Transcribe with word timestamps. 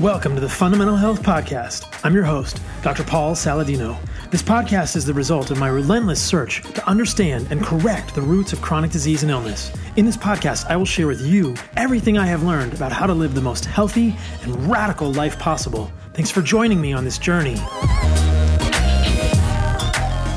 Welcome 0.00 0.36
to 0.36 0.40
the 0.40 0.48
Fundamental 0.48 0.94
Health 0.94 1.24
Podcast. 1.24 1.88
I'm 2.04 2.14
your 2.14 2.22
host, 2.22 2.62
Dr. 2.82 3.02
Paul 3.02 3.34
Saladino. 3.34 3.98
This 4.30 4.44
podcast 4.44 4.94
is 4.94 5.04
the 5.04 5.12
result 5.12 5.50
of 5.50 5.58
my 5.58 5.66
relentless 5.66 6.22
search 6.22 6.62
to 6.74 6.86
understand 6.86 7.48
and 7.50 7.64
correct 7.64 8.14
the 8.14 8.22
roots 8.22 8.52
of 8.52 8.62
chronic 8.62 8.92
disease 8.92 9.24
and 9.24 9.32
illness. 9.32 9.72
In 9.96 10.06
this 10.06 10.16
podcast, 10.16 10.66
I 10.70 10.76
will 10.76 10.84
share 10.84 11.08
with 11.08 11.20
you 11.22 11.56
everything 11.76 12.16
I 12.16 12.26
have 12.26 12.44
learned 12.44 12.74
about 12.74 12.92
how 12.92 13.08
to 13.08 13.12
live 13.12 13.34
the 13.34 13.40
most 13.40 13.64
healthy 13.64 14.14
and 14.42 14.70
radical 14.70 15.12
life 15.12 15.36
possible. 15.36 15.90
Thanks 16.14 16.30
for 16.30 16.42
joining 16.42 16.80
me 16.80 16.92
on 16.92 17.04
this 17.04 17.18
journey. 17.18 17.56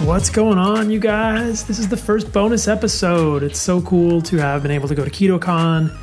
What's 0.08 0.32
going 0.32 0.58
on, 0.58 0.90
you 0.90 1.00
guys? 1.00 1.66
This 1.66 1.78
is 1.78 1.88
the 1.88 1.98
first 1.98 2.34
bonus 2.34 2.68
episode. 2.68 3.44
It's 3.44 3.60
so 3.60 3.80
cool 3.84 4.24
to 4.24 4.38
have 4.38 4.64
been 4.64 4.72
able 4.72 4.88
to 4.88 4.96
go 4.96 5.06
to 5.06 5.12
KetoCon, 5.12 5.96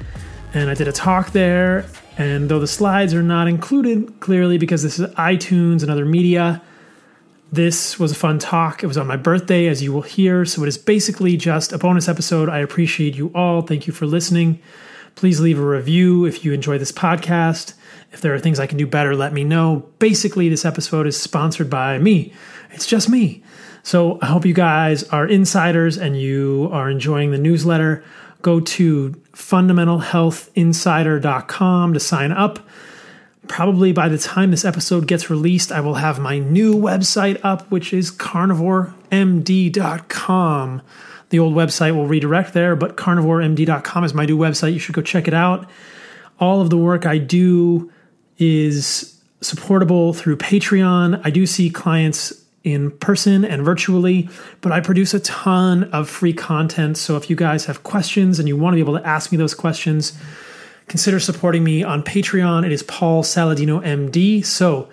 and 0.54 0.70
I 0.70 0.74
did 0.74 0.86
a 0.86 0.92
talk 0.92 1.32
there 1.32 1.86
and 2.18 2.48
though 2.48 2.58
the 2.58 2.66
slides 2.66 3.14
are 3.14 3.22
not 3.22 3.46
included 3.46 4.18
clearly 4.18 4.58
because 4.58 4.82
this 4.82 4.98
is 4.98 5.08
iTunes 5.14 5.82
and 5.82 5.90
other 5.90 6.04
media, 6.04 6.60
this 7.52 7.98
was 7.98 8.10
a 8.10 8.16
fun 8.16 8.40
talk. 8.40 8.82
It 8.82 8.88
was 8.88 8.98
on 8.98 9.06
my 9.06 9.16
birthday, 9.16 9.68
as 9.68 9.82
you 9.82 9.92
will 9.92 10.02
hear. 10.02 10.44
So 10.44 10.64
it 10.64 10.68
is 10.68 10.76
basically 10.76 11.36
just 11.36 11.72
a 11.72 11.78
bonus 11.78 12.08
episode. 12.08 12.48
I 12.48 12.58
appreciate 12.58 13.14
you 13.14 13.30
all. 13.36 13.62
Thank 13.62 13.86
you 13.86 13.92
for 13.92 14.04
listening. 14.04 14.60
Please 15.14 15.40
leave 15.40 15.60
a 15.60 15.64
review 15.64 16.24
if 16.24 16.44
you 16.44 16.52
enjoy 16.52 16.76
this 16.76 16.92
podcast. 16.92 17.74
If 18.10 18.20
there 18.20 18.34
are 18.34 18.38
things 18.40 18.58
I 18.58 18.66
can 18.66 18.78
do 18.78 18.86
better, 18.86 19.14
let 19.14 19.32
me 19.32 19.44
know. 19.44 19.88
Basically, 20.00 20.48
this 20.48 20.64
episode 20.64 21.06
is 21.06 21.16
sponsored 21.16 21.70
by 21.70 21.98
me. 21.98 22.32
It's 22.72 22.86
just 22.86 23.08
me. 23.08 23.44
So 23.84 24.18
I 24.20 24.26
hope 24.26 24.44
you 24.44 24.54
guys 24.54 25.04
are 25.04 25.26
insiders 25.26 25.96
and 25.96 26.20
you 26.20 26.68
are 26.72 26.90
enjoying 26.90 27.30
the 27.30 27.38
newsletter 27.38 28.04
go 28.42 28.60
to 28.60 29.10
fundamentalhealthinsider.com 29.32 31.94
to 31.94 32.00
sign 32.00 32.32
up. 32.32 32.58
Probably 33.46 33.92
by 33.92 34.08
the 34.08 34.18
time 34.18 34.50
this 34.50 34.64
episode 34.64 35.06
gets 35.06 35.30
released, 35.30 35.70
I 35.72 35.80
will 35.80 35.94
have 35.94 36.18
my 36.18 36.38
new 36.38 36.74
website 36.74 37.40
up, 37.42 37.70
which 37.70 37.94
is 37.94 38.10
carnivoremd.com. 38.10 40.82
The 41.30 41.38
old 41.38 41.54
website 41.54 41.94
will 41.94 42.06
redirect 42.06 42.54
there, 42.54 42.74
but 42.76 42.96
carnivoremd.com 42.96 44.04
is 44.04 44.14
my 44.14 44.26
new 44.26 44.36
website. 44.36 44.74
You 44.74 44.78
should 44.78 44.94
go 44.94 45.02
check 45.02 45.26
it 45.28 45.34
out. 45.34 45.68
All 46.40 46.60
of 46.60 46.70
the 46.70 46.76
work 46.76 47.06
I 47.06 47.18
do 47.18 47.90
is 48.38 49.18
supportable 49.40 50.12
through 50.12 50.36
Patreon. 50.36 51.20
I 51.24 51.30
do 51.30 51.46
see 51.46 51.70
clients 51.70 52.44
in 52.64 52.90
person 52.90 53.44
and 53.44 53.64
virtually, 53.64 54.28
but 54.60 54.72
I 54.72 54.80
produce 54.80 55.14
a 55.14 55.20
ton 55.20 55.84
of 55.84 56.08
free 56.08 56.32
content. 56.32 56.98
So 56.98 57.16
if 57.16 57.30
you 57.30 57.36
guys 57.36 57.66
have 57.66 57.82
questions 57.82 58.38
and 58.38 58.48
you 58.48 58.56
want 58.56 58.74
to 58.74 58.76
be 58.76 58.80
able 58.80 58.98
to 58.98 59.06
ask 59.06 59.30
me 59.30 59.38
those 59.38 59.54
questions, 59.54 60.18
consider 60.88 61.20
supporting 61.20 61.62
me 61.62 61.82
on 61.82 62.02
Patreon. 62.02 62.66
It 62.66 62.72
is 62.72 62.82
Paul 62.82 63.22
Saladino 63.22 63.82
MD. 63.82 64.44
So 64.44 64.88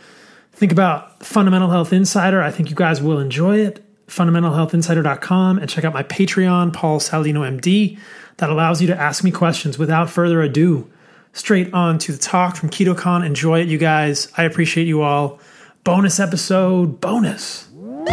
think 0.53 0.71
about 0.71 1.23
Fundamental 1.23 1.69
Health 1.69 1.91
Insider. 1.91 2.41
I 2.41 2.51
think 2.51 2.69
you 2.69 2.75
guys 2.75 3.01
will 3.01 3.19
enjoy 3.19 3.59
it. 3.59 3.81
FundamentalHealthInsider.com 4.07 5.57
and 5.57 5.69
check 5.69 5.83
out 5.83 5.93
my 5.93 6.03
Patreon, 6.03 6.73
Paul 6.73 6.99
Saladino 6.99 7.59
MD. 7.59 7.97
That 8.37 8.49
allows 8.49 8.81
you 8.81 8.87
to 8.87 8.99
ask 8.99 9.23
me 9.23 9.31
questions 9.31 9.77
without 9.79 10.09
further 10.09 10.41
ado. 10.41 10.91
Straight 11.33 11.73
on 11.73 11.97
to 11.99 12.11
the 12.11 12.17
talk 12.17 12.55
from 12.55 12.69
KetoCon. 12.69 13.25
Enjoy 13.25 13.61
it, 13.61 13.67
you 13.67 13.77
guys. 13.77 14.31
I 14.37 14.43
appreciate 14.43 14.87
you 14.87 15.01
all 15.01 15.39
bonus 15.85 16.19
episode 16.19 16.99
bonus. 16.99 17.69
All 17.77 18.05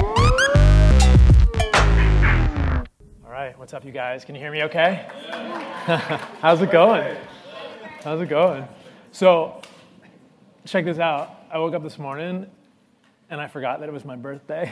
right, 3.31 3.59
what's 3.59 3.73
up, 3.73 3.87
you 3.87 3.93
guys? 3.93 4.27
Can 4.27 4.35
you 4.35 4.43
hear 4.43 4.53
me 4.53 4.65
okay? 4.65 5.07
How's 6.43 6.61
it 6.61 6.71
going? 6.71 7.17
How's 8.05 8.21
it 8.21 8.29
going? 8.29 8.69
So, 9.11 9.63
check 10.67 10.85
this 10.85 10.99
out. 10.99 11.31
I 11.51 11.57
woke 11.57 11.73
up 11.73 11.83
this 11.83 11.99
morning 11.99 12.47
and 13.31 13.41
I 13.41 13.49
forgot 13.49 13.81
that 13.81 13.89
it 13.89 13.93
was 13.93 14.05
my 14.05 14.17
birthday. 14.17 14.67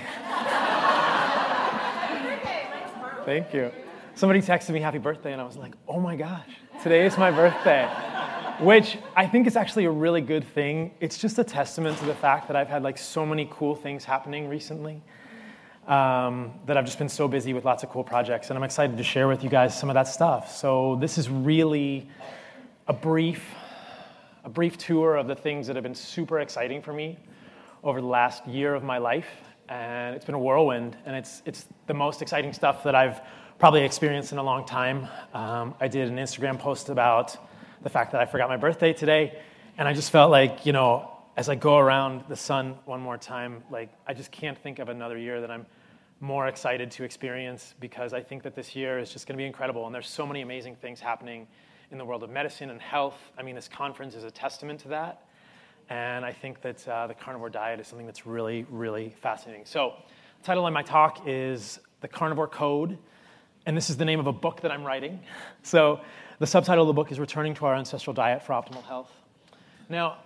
Thank 3.25 3.55
you. 3.55 3.73
Somebody 4.15 4.43
texted 4.43 4.75
me 4.75 4.81
happy 4.81 4.99
birthday 4.99 5.33
and 5.33 5.41
I 5.41 5.47
was 5.47 5.57
like, 5.57 5.73
oh 5.89 6.01
my 6.01 6.17
gosh, 6.17 6.51
today 6.83 7.07
is 7.07 7.17
my 7.17 7.31
birthday 7.31 7.89
which 8.61 8.99
I 9.17 9.27
think 9.27 9.47
is 9.47 9.57
actually 9.57 9.87
a 9.87 9.91
really 9.91 10.21
good 10.21 10.45
thing. 10.45 10.91
It's 11.01 11.17
just 11.17 11.39
a 11.39 11.45
testament 11.45 11.99
to 11.99 12.05
the 12.05 12.15
fact 12.15 12.47
that 12.49 12.57
I've 12.57 12.69
had 12.69 12.83
like 12.83 12.99
so 12.99 13.25
many 13.25 13.49
cool 13.51 13.75
things 13.75 14.05
happening 14.05 14.49
recently. 14.49 15.03
Um, 15.89 16.53
that 16.67 16.77
I've 16.77 16.85
just 16.85 16.99
been 16.99 17.09
so 17.09 17.27
busy 17.27 17.53
with 17.53 17.65
lots 17.65 17.83
of 17.83 17.89
cool 17.89 18.05
projects, 18.05 18.51
and 18.51 18.57
I'm 18.57 18.63
excited 18.63 18.97
to 18.97 19.03
share 19.03 19.27
with 19.27 19.43
you 19.43 19.49
guys 19.49 19.77
some 19.77 19.89
of 19.89 19.95
that 19.95 20.07
stuff. 20.07 20.55
So 20.55 20.97
this 21.01 21.19
is 21.19 21.29
really 21.29 22.07
a 22.87 22.93
brief, 22.93 23.55
a 24.45 24.49
brief 24.49 24.77
tour 24.77 25.17
of 25.17 25.27
the 25.27 25.35
things 25.35 25.67
that 25.67 25.75
have 25.75 25.83
been 25.83 25.95
super 25.95 26.41
exciting 26.41 26.81
for 26.83 26.93
me 26.93 27.19
over 27.83 28.01
the 28.01 28.07
last 28.07 28.47
year 28.47 28.75
of 28.75 28.85
my 28.85 28.99
life, 28.99 29.29
and 29.69 30.15
it's 30.15 30.25
been 30.25 30.35
a 30.35 30.39
whirlwind, 30.39 30.97
and 31.07 31.17
it's 31.17 31.43
it's 31.47 31.65
the 31.87 31.95
most 31.95 32.21
exciting 32.21 32.53
stuff 32.53 32.85
that 32.85 32.95
I've 32.95 33.21
probably 33.59 33.83
experienced 33.83 34.33
in 34.33 34.39
a 34.39 34.43
long 34.43 34.67
time. 34.67 35.09
Um, 35.35 35.75
I 35.81 35.89
did 35.89 36.09
an 36.09 36.19
Instagram 36.19 36.59
post 36.59 36.91
about 36.91 37.37
the 37.83 37.91
fact 37.91 38.13
that 38.13 38.21
I 38.21 38.27
forgot 38.27 38.49
my 38.49 38.57
birthday 38.57 38.93
today. 38.93 39.39
And 39.79 39.89
I 39.89 39.93
just 39.93 40.11
felt 40.11 40.31
like, 40.31 40.67
you 40.67 40.73
know, 40.73 41.11
as 41.37 41.49
I 41.49 41.55
go 41.55 41.79
around 41.79 42.25
the 42.29 42.37
sun 42.37 42.77
one 42.85 43.01
more 43.01 43.17
time, 43.17 43.63
like 43.71 43.91
I 44.07 44.15
just 44.15 44.31
can't 44.31 44.59
think 44.59 44.79
of 44.79 44.89
another 44.89 45.17
year 45.17 45.41
that 45.41 45.51
I'm 45.51 45.67
more 46.21 46.49
excited 46.49 46.91
to 46.91 47.05
experience 47.05 47.75
because 47.81 48.13
I 48.13 48.21
think 48.21 48.43
that 48.43 48.55
this 48.55 48.77
year 48.77 48.99
is 48.99 49.11
just 49.11 49.27
going 49.27 49.37
to 49.37 49.43
be 49.43 49.47
incredible. 49.47 49.87
And 49.87 49.95
there's 49.95 50.09
so 50.09 50.27
many 50.27 50.43
amazing 50.43 50.77
things 50.77 51.01
happening 51.01 51.47
in 51.91 51.99
the 51.99 52.05
world 52.05 52.23
of 52.23 52.31
medicine 52.31 52.71
and 52.71 52.81
health. 52.81 53.17
I 53.39 53.43
mean, 53.43 53.55
this 53.55 53.69
conference 53.69 54.15
is 54.15 54.25
a 54.25 54.31
testament 54.31 54.81
to 54.81 54.89
that. 54.89 55.27
And 55.89 56.25
I 56.25 56.33
think 56.33 56.61
that 56.61 56.87
uh, 56.87 57.07
the 57.07 57.15
carnivore 57.15 57.51
diet 57.51 57.81
is 57.81 57.89
something 57.89 58.07
that's 58.07 58.27
really, 58.27 58.67
really 58.71 59.15
fascinating. 59.21 59.65
So, 59.65 59.95
the 60.41 60.47
title 60.47 60.67
of 60.67 60.73
my 60.73 60.83
talk 60.83 61.23
is 61.27 61.81
The 62.01 62.09
Carnivore 62.09 62.49
Code. 62.49 62.97
And 63.71 63.77
this 63.77 63.89
is 63.89 63.97
the 63.97 64.05
name 64.05 64.19
of 64.19 64.27
a 64.27 64.33
book 64.33 64.63
that 64.63 64.73
I'm 64.73 64.83
writing. 64.83 65.21
So, 65.63 66.01
the 66.41 66.47
subtitle 66.49 66.83
of 66.83 66.89
the 66.89 66.93
book 66.93 67.13
is 67.13 67.21
Returning 67.21 67.55
to 67.55 67.67
Our 67.67 67.77
Ancestral 67.77 68.13
Diet 68.13 68.43
for 68.43 68.53
Optimal 68.53 68.83
Health. 68.83 69.13
Now, 69.89 70.17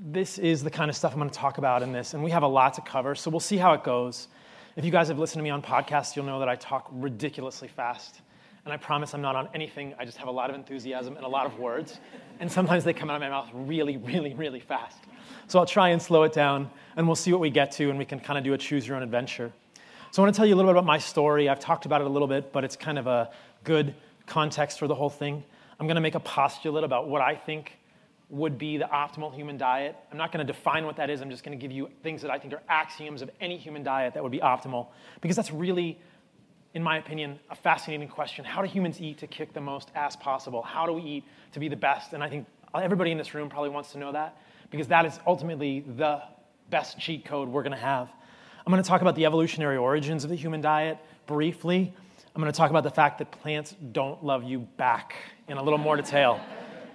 this 0.00 0.36
is 0.36 0.64
the 0.64 0.70
kind 0.72 0.90
of 0.90 0.96
stuff 0.96 1.12
I'm 1.12 1.20
going 1.20 1.30
to 1.30 1.38
talk 1.38 1.58
about 1.58 1.80
in 1.80 1.92
this, 1.92 2.14
and 2.14 2.24
we 2.24 2.32
have 2.32 2.42
a 2.42 2.48
lot 2.48 2.74
to 2.74 2.80
cover, 2.80 3.14
so 3.14 3.30
we'll 3.30 3.38
see 3.38 3.56
how 3.56 3.72
it 3.72 3.84
goes. 3.84 4.26
If 4.74 4.84
you 4.84 4.90
guys 4.90 5.06
have 5.06 5.20
listened 5.20 5.38
to 5.38 5.44
me 5.44 5.50
on 5.50 5.62
podcasts, 5.62 6.16
you'll 6.16 6.24
know 6.24 6.40
that 6.40 6.48
I 6.48 6.56
talk 6.56 6.88
ridiculously 6.90 7.68
fast. 7.68 8.20
And 8.64 8.72
I 8.72 8.78
promise 8.78 9.14
I'm 9.14 9.22
not 9.22 9.36
on 9.36 9.48
anything. 9.54 9.94
I 9.96 10.04
just 10.04 10.18
have 10.18 10.26
a 10.26 10.32
lot 10.32 10.50
of 10.50 10.56
enthusiasm 10.56 11.16
and 11.16 11.24
a 11.24 11.28
lot 11.28 11.46
of 11.46 11.60
words. 11.60 12.00
And 12.40 12.50
sometimes 12.50 12.82
they 12.82 12.94
come 12.94 13.10
out 13.10 13.14
of 13.14 13.22
my 13.22 13.28
mouth 13.28 13.48
really, 13.54 13.96
really, 13.96 14.34
really 14.34 14.58
fast. 14.58 15.04
So 15.46 15.60
I'll 15.60 15.66
try 15.66 15.90
and 15.90 16.02
slow 16.02 16.24
it 16.24 16.32
down, 16.32 16.68
and 16.96 17.06
we'll 17.06 17.14
see 17.14 17.30
what 17.30 17.40
we 17.40 17.50
get 17.50 17.70
to, 17.72 17.90
and 17.90 17.96
we 17.96 18.04
can 18.04 18.18
kind 18.18 18.36
of 18.36 18.44
do 18.44 18.54
a 18.54 18.58
choose 18.58 18.88
your 18.88 18.96
own 18.96 19.04
adventure. 19.04 19.52
So 20.18 20.22
I 20.22 20.26
want 20.26 20.34
to 20.34 20.38
tell 20.38 20.46
you 20.46 20.56
a 20.56 20.56
little 20.56 20.72
bit 20.72 20.76
about 20.76 20.84
my 20.84 20.98
story. 20.98 21.48
I've 21.48 21.60
talked 21.60 21.86
about 21.86 22.00
it 22.00 22.08
a 22.08 22.10
little 22.10 22.26
bit, 22.26 22.50
but 22.50 22.64
it's 22.64 22.74
kind 22.74 22.98
of 22.98 23.06
a 23.06 23.30
good 23.62 23.94
context 24.26 24.80
for 24.80 24.88
the 24.88 24.94
whole 24.96 25.10
thing. 25.10 25.44
I'm 25.78 25.86
going 25.86 25.94
to 25.94 26.00
make 26.00 26.16
a 26.16 26.18
postulate 26.18 26.82
about 26.82 27.06
what 27.06 27.22
I 27.22 27.36
think 27.36 27.78
would 28.28 28.58
be 28.58 28.78
the 28.78 28.86
optimal 28.86 29.32
human 29.32 29.56
diet. 29.56 29.94
I'm 30.10 30.18
not 30.18 30.32
going 30.32 30.44
to 30.44 30.52
define 30.52 30.86
what 30.86 30.96
that 30.96 31.08
is. 31.08 31.20
I'm 31.20 31.30
just 31.30 31.44
going 31.44 31.56
to 31.56 31.62
give 31.62 31.70
you 31.70 31.88
things 32.02 32.20
that 32.22 32.32
I 32.32 32.38
think 32.40 32.52
are 32.52 32.62
axioms 32.68 33.22
of 33.22 33.30
any 33.40 33.56
human 33.56 33.84
diet 33.84 34.14
that 34.14 34.22
would 34.24 34.32
be 34.32 34.40
optimal. 34.40 34.88
Because 35.20 35.36
that's 35.36 35.52
really, 35.52 36.00
in 36.74 36.82
my 36.82 36.98
opinion, 36.98 37.38
a 37.48 37.54
fascinating 37.54 38.08
question. 38.08 38.44
How 38.44 38.60
do 38.60 38.66
humans 38.66 39.00
eat 39.00 39.18
to 39.18 39.28
kick 39.28 39.52
the 39.52 39.60
most 39.60 39.92
ass 39.94 40.16
possible? 40.16 40.62
How 40.62 40.84
do 40.84 40.94
we 40.94 41.02
eat 41.02 41.24
to 41.52 41.60
be 41.60 41.68
the 41.68 41.76
best? 41.76 42.12
And 42.12 42.24
I 42.24 42.28
think 42.28 42.48
everybody 42.74 43.12
in 43.12 43.18
this 43.18 43.34
room 43.34 43.48
probably 43.48 43.70
wants 43.70 43.92
to 43.92 43.98
know 43.98 44.10
that 44.10 44.36
because 44.72 44.88
that 44.88 45.06
is 45.06 45.20
ultimately 45.28 45.84
the 45.96 46.22
best 46.70 46.98
cheat 46.98 47.24
code 47.24 47.48
we're 47.48 47.62
going 47.62 47.70
to 47.70 47.78
have. 47.78 48.08
I'm 48.68 48.72
going 48.72 48.82
to 48.82 48.86
talk 48.86 49.00
about 49.00 49.14
the 49.14 49.24
evolutionary 49.24 49.78
origins 49.78 50.24
of 50.24 50.28
the 50.28 50.36
human 50.36 50.60
diet 50.60 50.98
briefly. 51.26 51.90
I'm 52.36 52.42
going 52.42 52.52
to 52.52 52.56
talk 52.56 52.68
about 52.68 52.82
the 52.82 52.90
fact 52.90 53.16
that 53.16 53.30
plants 53.30 53.74
don't 53.92 54.22
love 54.22 54.44
you 54.44 54.58
back 54.58 55.14
in 55.48 55.56
a 55.56 55.62
little 55.62 55.78
more 55.78 55.96
detail. 55.96 56.38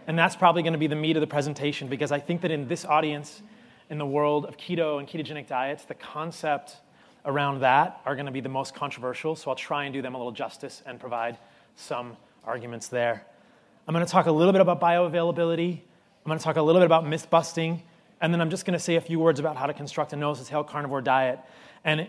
And 0.06 0.16
that's 0.16 0.36
probably 0.36 0.62
going 0.62 0.74
to 0.74 0.80
be 0.80 0.86
the 0.86 0.96
meat 0.96 1.18
of 1.18 1.22
the 1.22 1.26
presentation 1.26 1.88
because 1.88 2.12
I 2.12 2.20
think 2.20 2.42
that 2.42 2.52
in 2.52 2.68
this 2.68 2.86
audience, 2.86 3.42
in 3.90 3.98
the 3.98 4.06
world 4.06 4.46
of 4.46 4.56
keto 4.56 5.00
and 5.00 5.08
ketogenic 5.08 5.48
diets, 5.48 5.86
the 5.86 5.96
concept 5.96 6.76
around 7.26 7.62
that 7.62 8.02
are 8.06 8.14
going 8.14 8.28
to 8.28 8.32
be 8.32 8.40
the 8.40 8.50
most 8.50 8.76
controversial. 8.76 9.36
So 9.36 9.50
I'll 9.50 9.56
try 9.56 9.86
and 9.86 9.94
do 9.96 10.04
them 10.04 10.14
a 10.14 10.18
little 10.20 10.32
justice 10.32 10.84
and 10.86 11.00
provide 11.00 11.40
some 11.76 12.18
arguments 12.46 12.88
there. 12.88 13.26
I'm 13.88 13.96
going 13.96 14.06
to 14.06 14.12
talk 14.12 14.28
a 14.28 14.32
little 14.32 14.54
bit 14.54 14.62
about 14.62 14.80
bioavailability. 14.80 15.72
I'm 15.72 16.28
going 16.28 16.38
to 16.38 16.44
talk 16.46 16.58
a 16.58 16.62
little 16.62 16.82
bit 16.82 16.86
about 16.86 17.08
myth 17.08 17.32
busting. 17.32 17.82
And 18.22 18.32
then 18.32 18.42
I'm 18.42 18.52
just 18.52 18.66
going 18.66 18.78
to 18.78 18.80
say 18.80 18.96
a 18.96 19.02
few 19.02 19.20
words 19.20 19.40
about 19.40 19.58
how 19.58 19.66
to 19.66 19.74
construct 19.74 20.14
a 20.14 20.16
nose 20.16 20.40
to 20.40 20.46
tail 20.46 20.64
carnivore 20.64 21.02
diet. 21.02 21.40
And 21.84 22.08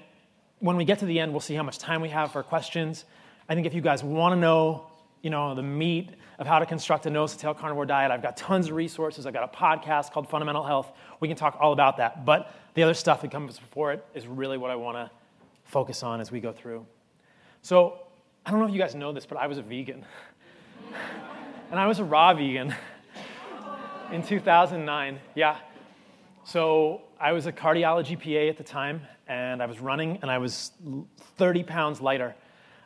when 0.61 0.76
we 0.76 0.85
get 0.85 1.00
to 1.00 1.06
the 1.06 1.21
end, 1.21 1.32
we'll 1.32 1.41
see 1.41 1.55
how 1.55 1.62
much 1.62 1.79
time 1.79 2.00
we 2.00 2.09
have 2.09 2.32
for 2.32 2.43
questions. 2.43 3.05
I 3.49 3.55
think 3.55 3.67
if 3.67 3.75
you 3.75 3.81
guys 3.81 4.03
want 4.03 4.32
to 4.32 4.41
know, 4.41 4.87
you 5.23 5.31
know, 5.31 5.55
the 5.55 5.62
meat 5.62 6.11
of 6.38 6.47
how 6.47 6.59
to 6.59 6.67
construct 6.67 7.06
a 7.06 7.11
nose 7.11 7.32
to 7.32 7.38
tail 7.38 7.55
carnivore 7.55 7.87
diet, 7.87 8.11
I've 8.11 8.23
got 8.23 8.37
tons 8.37 8.69
of 8.69 8.75
resources. 8.75 9.26
I've 9.26 9.35
got 9.35 9.53
a 9.53 9.56
podcast 9.56 10.12
called 10.12 10.29
Fundamental 10.29 10.65
Health. 10.65 10.93
We 11.21 11.29
can 11.29 11.37
talk 11.37 11.56
all 11.61 11.73
about 11.73 11.99
that. 11.99 12.25
But 12.25 12.53
the 12.75 12.82
other 12.82 12.94
stuff 12.94 13.23
that 13.23 13.31
comes 13.31 13.59
before 13.59 13.93
it 13.93 14.05
is 14.15 14.26
really 14.26 14.59
what 14.59 14.71
I 14.71 14.76
want 14.76 14.97
to 14.97 15.11
focus 15.65 16.03
on 16.03 16.20
as 16.20 16.31
we 16.31 16.41
go 16.41 16.53
through. 16.53 16.87
So 17.62 17.99
I 18.44 18.50
don't 18.50 18.61
know 18.61 18.67
if 18.67 18.73
you 18.73 18.79
guys 18.79 18.94
know 18.94 19.12
this, 19.12 19.27
but 19.27 19.38
I 19.38 19.47
was 19.47 19.59
a 19.59 19.62
vegan. 19.62 20.05
and 21.70 21.81
I 21.81 21.87
was 21.87 21.99
a 21.99 22.05
raw 22.05 22.35
vegan. 22.35 22.75
in 24.12 24.23
2009, 24.23 25.19
yeah. 25.35 25.56
So 26.44 27.03
I 27.19 27.32
was 27.32 27.47
a 27.47 27.53
cardiology 27.53 28.19
PA 28.19 28.50
at 28.50 28.59
the 28.59 28.65
time, 28.65 29.03
and 29.29 29.62
I 29.62 29.67
was 29.67 29.81
running, 29.81 30.19
and 30.23 30.31
I 30.31 30.38
was 30.38 30.73
30 31.37 31.62
pounds 31.65 32.00
lighter, 32.00 32.35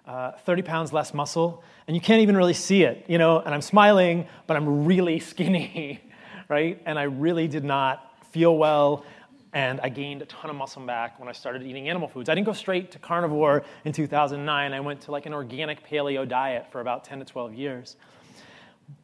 uh, 0.06 0.32
30 0.32 0.62
pounds 0.62 0.92
less 0.92 1.12
muscle, 1.12 1.62
and 1.86 1.96
you 1.96 2.00
can't 2.00 2.20
even 2.22 2.36
really 2.36 2.54
see 2.54 2.82
it, 2.82 3.04
you 3.08 3.18
know. 3.18 3.40
And 3.40 3.54
I'm 3.54 3.62
smiling, 3.62 4.26
but 4.46 4.56
I'm 4.56 4.84
really 4.84 5.18
skinny, 5.32 6.00
right? 6.48 6.80
And 6.86 6.98
I 6.98 7.04
really 7.04 7.48
did 7.48 7.64
not 7.64 8.04
feel 8.30 8.56
well, 8.56 9.04
and 9.52 9.80
I 9.80 9.88
gained 9.88 10.22
a 10.22 10.26
ton 10.26 10.50
of 10.50 10.56
muscle 10.56 10.84
back 10.84 11.18
when 11.18 11.28
I 11.28 11.32
started 11.32 11.62
eating 11.62 11.88
animal 11.88 12.08
foods. 12.08 12.28
I 12.28 12.34
didn't 12.34 12.46
go 12.46 12.52
straight 12.52 12.92
to 12.92 12.98
carnivore 12.98 13.64
in 13.84 13.92
2009. 13.92 14.72
I 14.72 14.80
went 14.80 15.00
to 15.02 15.10
like 15.10 15.26
an 15.26 15.34
organic 15.34 15.86
paleo 15.88 16.28
diet 16.28 16.70
for 16.70 16.80
about 16.80 17.04
10 17.04 17.20
to 17.20 17.24
12 17.24 17.54
years. 17.54 17.96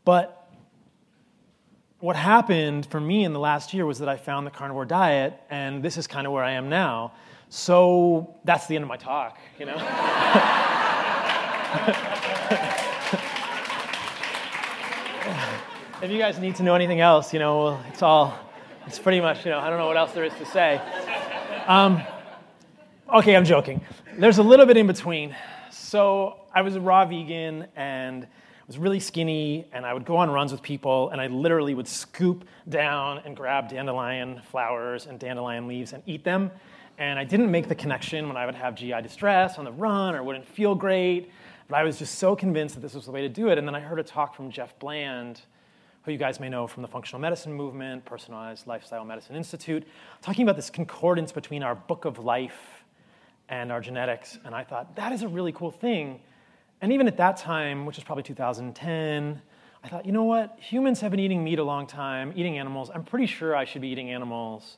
But 0.05 0.44
what 2.05 2.17
happened 2.17 2.85
for 2.85 3.01
me 3.01 3.25
in 3.25 3.33
the 3.33 3.39
last 3.39 3.73
year 3.73 3.87
was 3.87 3.99
that 3.99 4.11
I 4.11 4.19
found 4.19 4.47
the 4.47 4.51
carnivore 4.51 4.85
diet, 4.85 5.41
and 5.49 5.83
this 5.83 5.97
is 5.97 6.07
kind 6.07 6.27
of 6.27 6.35
where 6.35 6.45
I 6.45 6.51
am 6.51 6.69
now. 6.69 7.13
So 7.49 8.35
that's 8.45 8.67
the 8.67 8.75
end 8.75 8.83
of 8.83 8.91
my 8.91 8.99
talk, 8.99 9.39
you 9.59 9.65
know? 9.65 9.73
if 16.03 16.11
you 16.11 16.19
guys 16.19 16.39
need 16.39 16.57
to 16.57 16.63
know 16.63 16.75
anything 16.75 17.01
else, 17.01 17.33
you 17.33 17.39
know, 17.39 17.81
it's 17.89 18.03
all, 18.03 18.39
it's 18.87 18.99
pretty 18.99 19.23
much, 19.23 19.47
you 19.47 19.51
know, 19.51 19.59
I 19.59 19.71
don't 19.71 19.79
know 19.79 19.87
what 19.87 19.97
else 19.97 20.13
there 20.13 20.25
is 20.25 20.35
to 20.35 20.45
say. 20.45 20.83
Um, 21.67 22.03
okay, 23.15 23.35
I'm 23.35 23.47
joking. 23.47 23.81
There's 24.19 24.37
a 24.37 24.43
little 24.43 24.67
bit 24.67 24.77
in 24.77 24.87
between. 24.87 25.35
So 25.71 26.41
I 26.55 26.61
was 26.61 26.77
a 26.77 26.83
raw 26.83 27.07
vegan 27.07 27.67
and 27.75 28.27
was 28.67 28.79
really 28.79 29.01
skinny, 29.01 29.67
and 29.73 29.85
I 29.85 29.93
would 29.93 30.05
go 30.05 30.17
on 30.17 30.31
runs 30.31 30.53
with 30.53 30.63
people, 30.63 31.11
and 31.11 31.21
I 31.21 31.27
literally 31.27 31.75
would 31.75 31.89
scoop 31.89 32.47
down 32.69 33.19
and 33.25 33.37
grab 33.37 33.69
dandelion 33.69 34.41
flowers 34.51 35.07
and 35.07 35.19
dandelion 35.19 35.69
leaves 35.69 35.93
and 35.93 36.03
eat 36.07 36.25
them. 36.25 36.51
And 36.97 37.19
I 37.19 37.25
didn't 37.25 37.51
make 37.51 37.69
the 37.69 37.75
connection 37.75 38.29
when 38.29 38.37
I 38.37 38.47
would 38.47 38.55
have 38.55 38.75
GI 38.75 39.03
distress 39.03 39.59
on 39.59 39.65
the 39.65 39.73
run 39.73 40.15
or 40.15 40.23
wouldn't 40.23 40.47
feel 40.47 40.75
great. 40.75 41.31
But 41.69 41.77
I 41.77 41.83
was 41.83 41.99
just 41.99 42.19
so 42.19 42.37
convinced 42.37 42.77
that 42.77 42.81
this 42.81 42.95
was 42.95 43.07
the 43.07 43.11
way 43.11 43.23
to 43.23 43.29
do 43.29 43.49
it. 43.49 43.59
And 43.59 43.67
then 43.67 43.75
I 43.75 43.81
heard 43.81 43.99
a 43.99 44.05
talk 44.05 44.35
from 44.35 44.51
Jeff 44.51 44.79
Bland, 44.79 45.41
who 46.03 46.13
you 46.13 46.19
guys 46.19 46.39
may 46.39 46.49
know 46.49 46.67
from 46.67 46.83
the 46.83 46.89
functional 46.89 47.21
medicine 47.21 47.53
movement, 47.53 48.05
Personalized 48.05 48.67
Lifestyle 48.67 49.05
Medicine 49.05 49.35
Institute, 49.35 49.85
talking 50.23 50.45
about 50.45 50.57
this 50.57 50.71
concordance 50.71 51.33
between 51.33 51.63
our 51.63 51.75
book 51.75 52.05
of 52.05 52.19
life 52.19 52.85
and 53.49 53.73
our 53.73 53.81
genetics. 53.81 54.39
And 54.45 54.55
I 54.55 54.63
thought, 54.63 54.95
that 54.97 55.13
is 55.13 55.23
a 55.23 55.29
really 55.29 55.53
cool 55.53 55.71
thing 55.71 56.21
and 56.85 56.93
even 56.93 57.09
at 57.09 57.17
that 57.17 57.39
time, 57.39 57.87
which 57.87 57.97
was 57.97 58.05
probably 58.05 58.25
2010, 58.25 59.41
I 59.83 59.89
thought, 59.89 60.05
you 60.05 60.13
know 60.13 60.25
what? 60.25 60.59
Humans 60.61 61.01
have 61.01 61.13
been 61.13 61.21
eating 61.21 61.43
meat 61.43 61.59
a 61.59 61.65
long 61.65 61.87
time, 61.87 62.35
eating 62.37 62.59
animals. 62.59 62.91
I'm 62.95 63.05
pretty 63.05 63.25
sure 63.25 63.57
I 63.57 63.65
should 63.65 63.81
be 63.81 63.89
eating 63.89 64.11
animals. 64.11 64.77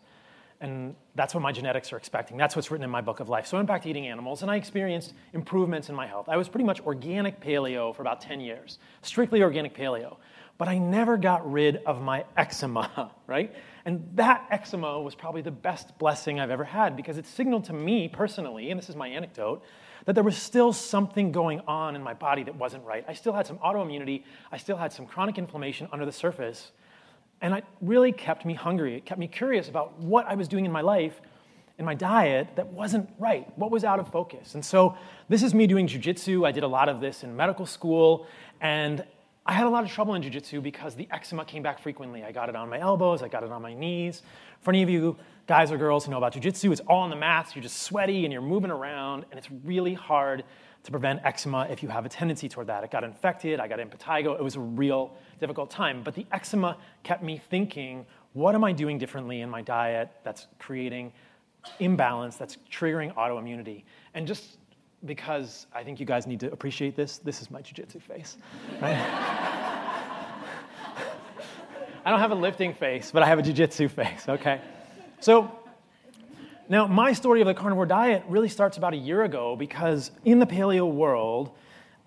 And 0.60 0.94
that's 1.16 1.34
what 1.34 1.40
my 1.40 1.50
genetics 1.50 1.92
are 1.92 1.96
expecting. 1.96 2.36
That's 2.36 2.54
what's 2.54 2.70
written 2.70 2.84
in 2.84 2.90
my 2.90 3.00
book 3.00 3.18
of 3.18 3.28
life. 3.28 3.48
So 3.48 3.56
I 3.56 3.58
went 3.58 3.66
back 3.66 3.82
to 3.82 3.90
eating 3.90 4.06
animals, 4.06 4.42
and 4.42 4.50
I 4.52 4.54
experienced 4.54 5.14
improvements 5.32 5.88
in 5.88 5.96
my 5.96 6.06
health. 6.06 6.28
I 6.28 6.36
was 6.36 6.48
pretty 6.48 6.64
much 6.64 6.80
organic 6.82 7.40
paleo 7.40 7.92
for 7.92 8.02
about 8.02 8.20
10 8.20 8.38
years, 8.38 8.78
strictly 9.02 9.42
organic 9.42 9.74
paleo. 9.76 10.18
But 10.58 10.68
I 10.68 10.78
never 10.78 11.16
got 11.16 11.50
rid 11.50 11.78
of 11.86 12.02
my 12.02 12.24
eczema, 12.36 13.10
right? 13.26 13.52
And 13.84 14.08
that 14.14 14.46
eczema 14.52 15.02
was 15.02 15.16
probably 15.16 15.42
the 15.42 15.50
best 15.50 15.98
blessing 15.98 16.38
I've 16.38 16.50
ever 16.50 16.62
had 16.62 16.94
because 16.94 17.18
it 17.18 17.26
signaled 17.26 17.64
to 17.64 17.72
me 17.72 18.06
personally, 18.06 18.70
and 18.70 18.78
this 18.78 18.88
is 18.88 18.94
my 18.94 19.08
anecdote, 19.08 19.64
that 20.06 20.14
there 20.14 20.24
was 20.24 20.36
still 20.36 20.72
something 20.72 21.30
going 21.30 21.60
on 21.66 21.94
in 21.94 22.02
my 22.02 22.14
body 22.14 22.42
that 22.44 22.56
wasn't 22.56 22.84
right. 22.84 23.04
I 23.06 23.12
still 23.12 23.32
had 23.32 23.46
some 23.46 23.58
autoimmunity, 23.58 24.22
I 24.50 24.56
still 24.56 24.76
had 24.76 24.92
some 24.92 25.04
chronic 25.04 25.36
inflammation 25.36 25.88
under 25.92 26.06
the 26.06 26.12
surface. 26.12 26.72
And 27.42 27.52
it 27.54 27.64
really 27.82 28.12
kept 28.12 28.46
me 28.46 28.54
hungry. 28.54 28.96
It 28.96 29.04
kept 29.04 29.20
me 29.20 29.28
curious 29.28 29.68
about 29.68 29.98
what 29.98 30.26
I 30.26 30.34
was 30.34 30.48
doing 30.48 30.64
in 30.64 30.72
my 30.72 30.80
life, 30.80 31.20
in 31.78 31.84
my 31.84 31.94
diet, 31.94 32.48
that 32.56 32.68
wasn't 32.68 33.10
right, 33.18 33.46
what 33.58 33.70
was 33.70 33.84
out 33.84 34.00
of 34.00 34.10
focus. 34.10 34.54
And 34.54 34.64
so, 34.64 34.96
this 35.28 35.42
is 35.42 35.52
me 35.52 35.66
doing 35.66 35.86
jujitsu. 35.86 36.46
I 36.46 36.52
did 36.52 36.62
a 36.62 36.68
lot 36.68 36.88
of 36.88 37.00
this 37.00 37.22
in 37.22 37.36
medical 37.36 37.66
school. 37.66 38.26
And 38.62 39.04
I 39.44 39.52
had 39.52 39.66
a 39.66 39.70
lot 39.70 39.84
of 39.84 39.90
trouble 39.90 40.14
in 40.14 40.22
jujitsu 40.22 40.62
because 40.62 40.94
the 40.94 41.06
eczema 41.10 41.44
came 41.44 41.62
back 41.62 41.78
frequently. 41.78 42.24
I 42.24 42.32
got 42.32 42.48
it 42.48 42.56
on 42.56 42.70
my 42.70 42.78
elbows, 42.78 43.22
I 43.22 43.28
got 43.28 43.42
it 43.42 43.52
on 43.52 43.60
my 43.60 43.74
knees. 43.74 44.22
For 44.62 44.70
any 44.70 44.82
of 44.82 44.88
you 44.88 45.16
guys 45.46 45.70
or 45.70 45.78
girls 45.78 46.04
who 46.04 46.10
know 46.10 46.18
about 46.18 46.34
jujitsu, 46.34 46.72
it's 46.72 46.80
all 46.82 47.00
on 47.00 47.10
the 47.10 47.16
mats. 47.16 47.54
You're 47.54 47.62
just 47.62 47.82
sweaty 47.82 48.24
and 48.24 48.32
you're 48.32 48.42
moving 48.42 48.70
around, 48.70 49.24
and 49.30 49.38
it's 49.38 49.48
really 49.64 49.94
hard 49.94 50.44
to 50.82 50.90
prevent 50.90 51.20
eczema 51.24 51.66
if 51.70 51.82
you 51.82 51.88
have 51.88 52.06
a 52.06 52.08
tendency 52.08 52.48
toward 52.48 52.66
that. 52.68 52.84
It 52.84 52.90
got 52.90 53.04
infected, 53.04 53.60
I 53.60 53.68
got 53.68 53.78
impetigo. 53.78 54.38
It 54.38 54.42
was 54.42 54.56
a 54.56 54.60
real 54.60 55.14
difficult 55.40 55.70
time. 55.70 56.02
But 56.02 56.14
the 56.14 56.26
eczema 56.32 56.76
kept 57.02 57.22
me 57.22 57.40
thinking, 57.50 58.06
what 58.32 58.54
am 58.54 58.64
I 58.64 58.72
doing 58.72 58.98
differently 58.98 59.40
in 59.40 59.50
my 59.50 59.62
diet 59.62 60.10
that's 60.24 60.46
creating 60.58 61.12
imbalance, 61.80 62.36
that's 62.36 62.58
triggering 62.70 63.14
autoimmunity? 63.14 63.84
And 64.14 64.26
just 64.26 64.58
because 65.04 65.66
I 65.74 65.82
think 65.82 66.00
you 66.00 66.06
guys 66.06 66.26
need 66.26 66.40
to 66.40 66.52
appreciate 66.52 66.96
this, 66.96 67.18
this 67.18 67.40
is 67.40 67.50
my 67.50 67.62
jujitsu 67.62 68.00
face. 68.02 68.36
Right? 68.80 68.96
I 72.04 72.10
don't 72.10 72.20
have 72.20 72.30
a 72.30 72.36
lifting 72.36 72.72
face, 72.72 73.10
but 73.10 73.24
I 73.24 73.26
have 73.26 73.40
a 73.40 73.42
jujitsu 73.42 73.90
face, 73.90 74.28
okay? 74.28 74.60
So, 75.20 75.50
now 76.68 76.86
my 76.86 77.12
story 77.12 77.40
of 77.40 77.46
the 77.46 77.54
carnivore 77.54 77.86
diet 77.86 78.24
really 78.28 78.48
starts 78.48 78.76
about 78.76 78.92
a 78.92 78.96
year 78.98 79.22
ago 79.24 79.56
because 79.56 80.10
in 80.24 80.38
the 80.38 80.46
paleo 80.46 80.90
world, 80.90 81.52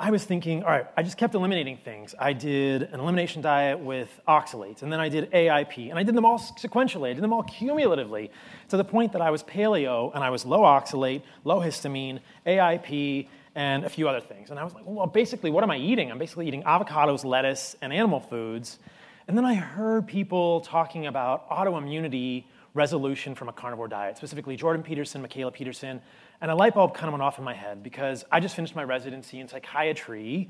I 0.02 0.12
was 0.12 0.24
thinking, 0.24 0.64
all 0.64 0.70
right, 0.70 0.86
I 0.96 1.04
just 1.04 1.18
kept 1.18 1.34
eliminating 1.36 1.78
things. 1.78 2.16
I 2.18 2.34
did 2.34 2.84
an 2.84 3.00
elimination 3.00 3.42
diet 3.42 3.80
with 3.80 4.08
oxalates, 4.28 4.82
and 4.82 4.94
then 4.94 5.00
I 5.00 5.10
did 5.10 5.30
AIP, 5.32 5.90
and 5.90 6.00
I 6.00 6.04
did 6.04 6.16
them 6.16 6.24
all 6.24 6.40
sequentially. 6.40 7.10
I 7.10 7.14
did 7.14 7.22
them 7.22 7.34
all 7.34 7.44
cumulatively 7.44 8.32
to 8.70 8.78
the 8.78 8.86
point 8.86 9.12
that 9.12 9.22
I 9.22 9.30
was 9.30 9.44
paleo 9.44 10.14
and 10.16 10.24
I 10.24 10.30
was 10.30 10.46
low 10.46 10.62
oxalate, 10.62 11.24
low 11.44 11.60
histamine, 11.60 12.20
AIP, 12.46 13.28
and 13.56 13.84
a 13.84 13.90
few 13.90 14.08
other 14.08 14.22
things. 14.22 14.52
And 14.52 14.60
I 14.60 14.64
was 14.64 14.74
like, 14.74 14.84
well, 14.86 15.08
basically, 15.08 15.52
what 15.52 15.64
am 15.64 15.72
I 15.72 15.78
eating? 15.78 16.12
I'm 16.12 16.20
basically 16.20 16.48
eating 16.48 16.64
avocados, 16.64 17.26
lettuce, 17.26 17.76
and 17.82 17.92
animal 17.92 18.22
foods. 18.22 18.80
And 19.28 19.38
then 19.38 19.46
I 19.46 19.56
heard 19.56 20.08
people 20.08 20.62
talking 20.62 21.08
about 21.08 21.50
autoimmunity 21.50 22.46
resolution 22.74 23.36
from 23.36 23.50
a 23.50 23.54
carnivore 23.54 23.88
diet, 23.88 24.18
specifically 24.18 24.56
Jordan 24.56 24.84
Peterson, 24.84 25.26
Mikhaila 25.26 25.54
Peterson, 25.54 26.02
and 26.42 26.52
a 26.52 26.56
light 26.56 26.74
bulb 26.74 26.94
kind 26.94 27.08
of 27.08 27.14
went 27.14 27.24
off 27.24 27.38
in 27.38 27.44
my 27.44 27.54
head 27.54 27.84
because 27.84 28.26
I 28.32 28.40
just 28.40 28.56
finished 28.56 28.76
my 28.76 28.84
residency 28.84 29.40
in 29.40 29.48
psychiatry 29.48 30.50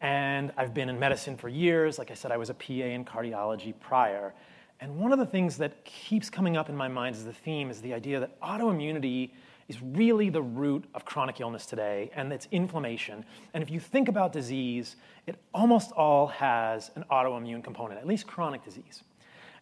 and 0.00 0.52
I've 0.56 0.74
been 0.74 0.88
in 0.88 0.98
medicine 0.98 1.36
for 1.36 1.48
years. 1.48 1.98
Like 1.98 2.10
I 2.10 2.14
said, 2.14 2.32
I 2.32 2.36
was 2.36 2.50
a 2.50 2.54
PA 2.54 2.72
in 2.72 3.04
cardiology 3.04 3.74
prior. 3.78 4.34
And 4.80 4.96
one 4.96 5.12
of 5.12 5.18
the 5.18 5.26
things 5.26 5.58
that 5.58 5.84
keeps 5.84 6.30
coming 6.30 6.56
up 6.56 6.68
in 6.70 6.76
my 6.76 6.88
mind 6.88 7.14
as 7.14 7.24
the 7.24 7.32
theme 7.32 7.70
is 7.70 7.82
the 7.82 7.92
idea 7.92 8.18
that 8.20 8.40
autoimmunity 8.40 9.30
is 9.68 9.80
really 9.82 10.30
the 10.30 10.42
root 10.42 10.84
of 10.94 11.04
chronic 11.04 11.40
illness 11.40 11.64
today, 11.64 12.10
and 12.16 12.32
it's 12.32 12.48
inflammation. 12.50 13.24
And 13.54 13.62
if 13.62 13.70
you 13.70 13.78
think 13.78 14.08
about 14.08 14.32
disease, 14.32 14.96
it 15.28 15.36
almost 15.54 15.92
all 15.92 16.26
has 16.26 16.90
an 16.96 17.04
autoimmune 17.08 17.62
component, 17.62 18.00
at 18.00 18.06
least 18.06 18.26
chronic 18.26 18.64
disease. 18.64 19.04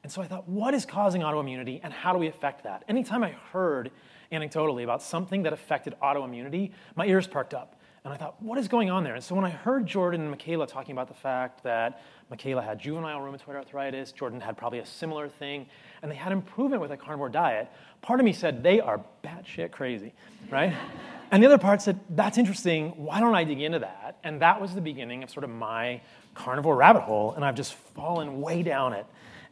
And 0.02 0.12
so 0.12 0.22
I 0.22 0.26
thought, 0.26 0.48
what 0.48 0.74
is 0.74 0.86
causing 0.86 1.22
autoimmunity 1.22 1.80
and 1.82 1.92
how 1.92 2.12
do 2.12 2.18
we 2.18 2.28
affect 2.28 2.64
that? 2.64 2.84
Anytime 2.88 3.22
I 3.24 3.30
heard 3.52 3.90
anecdotally 4.32 4.84
about 4.84 5.02
something 5.02 5.42
that 5.42 5.52
affected 5.52 5.94
autoimmunity, 6.02 6.72
my 6.94 7.06
ears 7.06 7.26
perked 7.26 7.54
up. 7.54 7.74
And 8.04 8.14
I 8.14 8.16
thought, 8.16 8.40
what 8.40 8.58
is 8.58 8.68
going 8.68 8.90
on 8.90 9.04
there? 9.04 9.16
And 9.16 9.24
so 9.24 9.34
when 9.34 9.44
I 9.44 9.50
heard 9.50 9.86
Jordan 9.86 10.20
and 10.22 10.34
Mikhaila 10.34 10.68
talking 10.68 10.92
about 10.92 11.08
the 11.08 11.14
fact 11.14 11.62
that 11.64 12.00
Mikhaila 12.32 12.64
had 12.64 12.78
juvenile 12.78 13.20
rheumatoid 13.20 13.56
arthritis, 13.56 14.12
Jordan 14.12 14.40
had 14.40 14.56
probably 14.56 14.78
a 14.78 14.86
similar 14.86 15.28
thing, 15.28 15.66
and 16.00 16.10
they 16.10 16.14
had 16.14 16.32
improvement 16.32 16.80
with 16.80 16.92
a 16.92 16.96
carnivore 16.96 17.28
diet, 17.28 17.68
part 18.00 18.20
of 18.20 18.24
me 18.24 18.32
said, 18.32 18.62
they 18.62 18.80
are 18.80 19.04
batshit 19.24 19.72
crazy, 19.72 20.14
right? 20.50 20.72
and 21.32 21.42
the 21.42 21.46
other 21.46 21.58
part 21.58 21.82
said, 21.82 21.98
that's 22.10 22.38
interesting, 22.38 22.90
why 22.90 23.20
don't 23.20 23.34
I 23.34 23.44
dig 23.44 23.60
into 23.60 23.80
that? 23.80 24.18
And 24.22 24.40
that 24.40 24.60
was 24.60 24.74
the 24.74 24.80
beginning 24.80 25.22
of 25.22 25.30
sort 25.30 25.44
of 25.44 25.50
my 25.50 26.00
carnivore 26.34 26.76
rabbit 26.76 27.02
hole, 27.02 27.34
and 27.34 27.44
I've 27.44 27.56
just 27.56 27.74
fallen 27.74 28.40
way 28.40 28.62
down 28.62 28.92
it. 28.92 29.06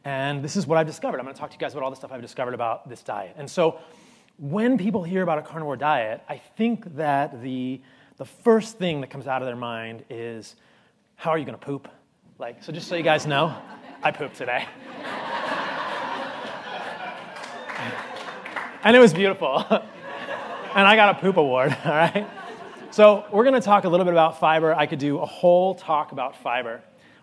And 0.06 0.40
this 0.40 0.54
is 0.54 0.68
what 0.68 0.78
I've 0.78 0.86
discovered. 0.86 1.18
I'm 1.18 1.24
going 1.24 1.34
to 1.34 1.40
talk 1.40 1.50
to 1.50 1.54
you 1.54 1.58
guys 1.58 1.72
about 1.72 1.82
all 1.82 1.90
the 1.90 1.96
stuff 1.96 2.12
I've 2.12 2.22
discovered 2.22 2.54
about 2.54 2.88
this 2.88 3.02
diet. 3.02 3.34
And 3.36 3.50
so, 3.50 3.80
when 4.38 4.78
people 4.78 5.02
hear 5.02 5.22
about 5.22 5.38
a 5.38 5.42
carnivore 5.42 5.76
diet, 5.76 6.22
I 6.28 6.36
think 6.36 6.94
that 6.94 7.42
the, 7.42 7.80
the 8.16 8.24
first 8.24 8.78
thing 8.78 9.00
that 9.00 9.10
comes 9.10 9.26
out 9.26 9.42
of 9.42 9.46
their 9.46 9.56
mind 9.56 10.04
is, 10.08 10.54
how 11.16 11.32
are 11.32 11.38
you 11.38 11.44
going 11.44 11.58
to 11.58 11.66
poop? 11.66 11.88
Like, 12.38 12.62
so 12.62 12.70
just 12.70 12.86
so 12.86 12.94
you 12.94 13.02
guys 13.02 13.26
know, 13.26 13.52
I 14.00 14.12
pooped 14.12 14.36
today. 14.36 14.64
and 18.84 18.94
it 18.94 19.00
was 19.00 19.12
beautiful. 19.12 19.56
and 19.68 20.86
I 20.86 20.94
got 20.94 21.16
a 21.16 21.20
poop 21.20 21.36
award, 21.36 21.76
all 21.84 21.90
right? 21.90 22.28
So, 22.92 23.24
we're 23.32 23.42
going 23.42 23.54
to 23.54 23.60
talk 23.60 23.82
a 23.82 23.88
little 23.88 24.06
bit 24.06 24.14
about 24.14 24.38
fiber. 24.38 24.72
I 24.72 24.86
could 24.86 25.00
do 25.00 25.18
a 25.18 25.26
whole 25.26 25.74
talk 25.74 26.12
about 26.12 26.36
fiber. 26.36 26.80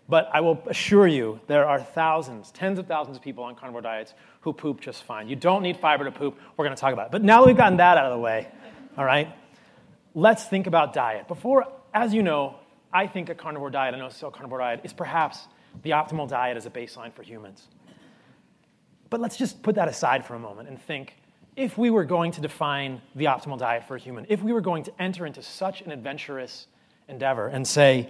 But 0.10 0.30
I 0.34 0.42
will 0.42 0.62
assure 0.68 1.08
you, 1.08 1.40
there 1.48 1.68
are 1.68 1.80
thousands, 1.80 2.52
tens 2.52 2.78
of 2.78 2.88
thousands 2.88 3.18
of 3.18 3.24
people 3.24 3.46
on 3.46 3.56
carnivore 3.56 3.82
diets 3.82 4.14
who 4.42 4.52
poop 4.52 4.82
just 4.82 5.04
fine. 5.04 5.30
You 5.30 5.36
don't 5.36 5.64
need 5.64 5.78
fiber 5.78 6.04
to 6.04 6.12
poop. 6.12 6.38
We're 6.58 6.66
going 6.66 6.76
to 6.76 6.80
talk 6.80 6.92
about 6.94 7.08
it. 7.08 7.12
But 7.12 7.24
now 7.24 7.42
that 7.42 7.48
we've 7.48 7.58
gotten 7.58 7.78
that 7.78 7.98
out 7.98 8.06
of 8.06 8.12
the 8.12 8.20
way, 8.20 8.48
all 8.98 9.06
right, 9.06 9.34
let's 10.14 10.44
think 10.46 10.68
about 10.68 10.94
diet. 10.94 11.28
Before, 11.28 11.66
as 11.94 12.14
you 12.14 12.22
know, 12.22 12.56
I 12.92 13.08
think 13.08 13.30
a 13.30 13.36
carnivore 13.36 13.70
diet, 13.70 13.94
a 13.94 13.98
no-cell 13.98 14.30
carnivore 14.30 14.60
diet, 14.60 14.82
is 14.84 14.94
perhaps 14.94 15.48
the 15.82 15.92
optimal 15.92 16.28
diet 16.28 16.58
as 16.58 16.66
a 16.66 16.70
baseline 16.70 17.14
for 17.14 17.24
humans. 17.24 17.68
But 19.10 19.22
let's 19.22 19.38
just 19.38 19.64
put 19.64 19.76
that 19.76 19.88
aside 19.88 20.26
for 20.26 20.36
a 20.36 20.40
moment 20.40 20.68
and 20.68 20.82
think 20.82 21.16
if 21.56 21.78
we 21.78 21.90
were 21.90 22.04
going 22.04 22.32
to 22.32 22.42
define 22.42 23.02
the 23.16 23.26
optimal 23.26 23.58
diet 23.58 23.88
for 23.88 23.96
a 23.96 24.00
human, 24.00 24.26
if 24.28 24.42
we 24.42 24.52
were 24.52 24.62
going 24.62 24.84
to 24.84 25.02
enter 25.02 25.26
into 25.26 25.42
such 25.42 25.82
an 25.82 25.92
adventurous 25.92 26.68
endeavor 27.08 27.48
and 27.48 27.68
say, 27.68 28.10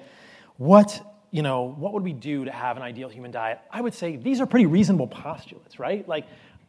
what, 0.57 1.01
you 1.33 1.41
know, 1.41 1.73
what 1.79 1.93
would 1.93 2.03
we 2.03 2.13
do 2.13 2.45
to 2.45 2.51
have 2.51 2.77
an 2.77 2.83
ideal 2.83 3.09
human 3.09 3.31
diet? 3.31 3.59
I 3.71 3.81
would 3.81 3.95
say 3.95 4.17
these 4.17 4.39
are 4.39 4.45
pretty 4.45 4.67
reasonable 4.67 5.07
postulates, 5.07 5.79
right? 5.79 6.07
Like, 6.07 6.27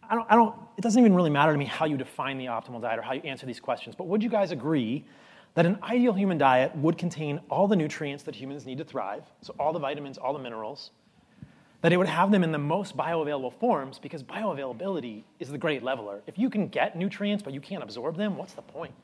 I 0.09 0.15
don't, 0.15 0.27
I 0.31 0.35
don't, 0.35 0.55
it 0.79 0.81
doesn't 0.81 0.99
even 0.99 1.15
really 1.15 1.29
matter 1.29 1.53
to 1.53 1.59
me 1.59 1.67
how 1.67 1.85
you 1.85 1.99
define 1.99 2.39
the 2.39 2.47
optimal 2.47 2.81
diet 2.81 2.99
or 2.99 3.03
how 3.03 3.13
you 3.13 3.21
answer 3.25 3.45
these 3.45 3.61
questions, 3.61 3.95
but 3.95 4.07
would 4.07 4.23
you 4.23 4.31
guys 4.31 4.53
agree 4.53 5.05
that 5.53 5.67
an 5.67 5.79
ideal 5.83 6.15
human 6.15 6.39
diet 6.39 6.75
would 6.77 6.97
contain 6.97 7.41
all 7.51 7.69
the 7.69 7.77
nutrients 7.77 8.25
that 8.25 8.35
humans 8.35 8.65
need 8.65 8.79
to 8.79 8.85
thrive, 8.85 9.23
so 9.43 9.55
all 9.61 9.75
the 9.75 9.79
vitamins, 9.79 10.17
all 10.17 10.33
the 10.33 10.39
minerals, 10.39 10.93
that 11.83 11.93
it 11.93 11.99
would 11.99 12.09
have 12.09 12.31
them 12.31 12.43
in 12.43 12.51
the 12.51 12.59
most 12.59 12.97
bioavailable 12.97 13.53
forms 13.61 13.99
because 13.99 14.23
bioavailability 14.23 15.25
is 15.41 15.51
the 15.51 15.59
great 15.59 15.83
leveler. 15.83 16.23
If 16.27 16.39
you 16.39 16.49
can 16.49 16.69
get 16.69 16.97
nutrients 16.97 17.43
but 17.43 17.53
you 17.53 17.61
can't 17.61 17.83
absorb 17.83 18.17
them, 18.17 18.39
what's 18.39 18.55
the 18.55 18.63
point? 18.63 18.95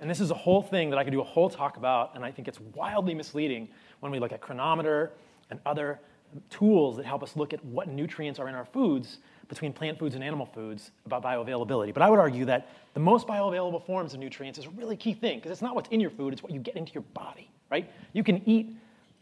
And 0.00 0.10
this 0.10 0.18
is 0.18 0.30
a 0.30 0.34
whole 0.34 0.62
thing 0.62 0.90
that 0.90 0.98
I 0.98 1.04
could 1.04 1.12
do 1.12 1.20
a 1.20 1.24
whole 1.24 1.50
talk 1.50 1.76
about, 1.76 2.16
and 2.16 2.24
I 2.24 2.32
think 2.32 2.48
it's 2.48 2.58
wildly 2.74 3.14
misleading 3.14 3.68
when 4.00 4.12
we 4.12 4.18
look 4.18 4.32
at 4.32 4.40
Cronometer 4.40 5.12
and 5.50 5.60
other 5.66 6.00
tools 6.48 6.96
that 6.96 7.06
help 7.06 7.22
us 7.22 7.36
look 7.36 7.52
at 7.52 7.64
what 7.64 7.88
nutrients 7.88 8.38
are 8.38 8.48
in 8.48 8.54
our 8.54 8.64
foods 8.64 9.18
between 9.48 9.72
plant 9.72 9.98
foods 9.98 10.14
and 10.14 10.22
animal 10.22 10.46
foods 10.46 10.92
about 11.06 11.22
bioavailability. 11.22 11.92
But 11.92 12.02
I 12.02 12.10
would 12.10 12.20
argue 12.20 12.44
that 12.44 12.68
the 12.94 13.00
most 13.00 13.26
bioavailable 13.26 13.84
forms 13.84 14.14
of 14.14 14.20
nutrients 14.20 14.58
is 14.58 14.66
a 14.66 14.70
really 14.70 14.96
key 14.96 15.12
thing 15.12 15.38
because 15.38 15.50
it's 15.50 15.62
not 15.62 15.74
what's 15.74 15.88
in 15.90 16.00
your 16.00 16.10
food, 16.10 16.32
it's 16.32 16.42
what 16.42 16.52
you 16.52 16.60
get 16.60 16.76
into 16.76 16.92
your 16.92 17.02
body, 17.14 17.50
right? 17.70 17.90
You 18.12 18.22
can 18.22 18.48
eat 18.48 18.76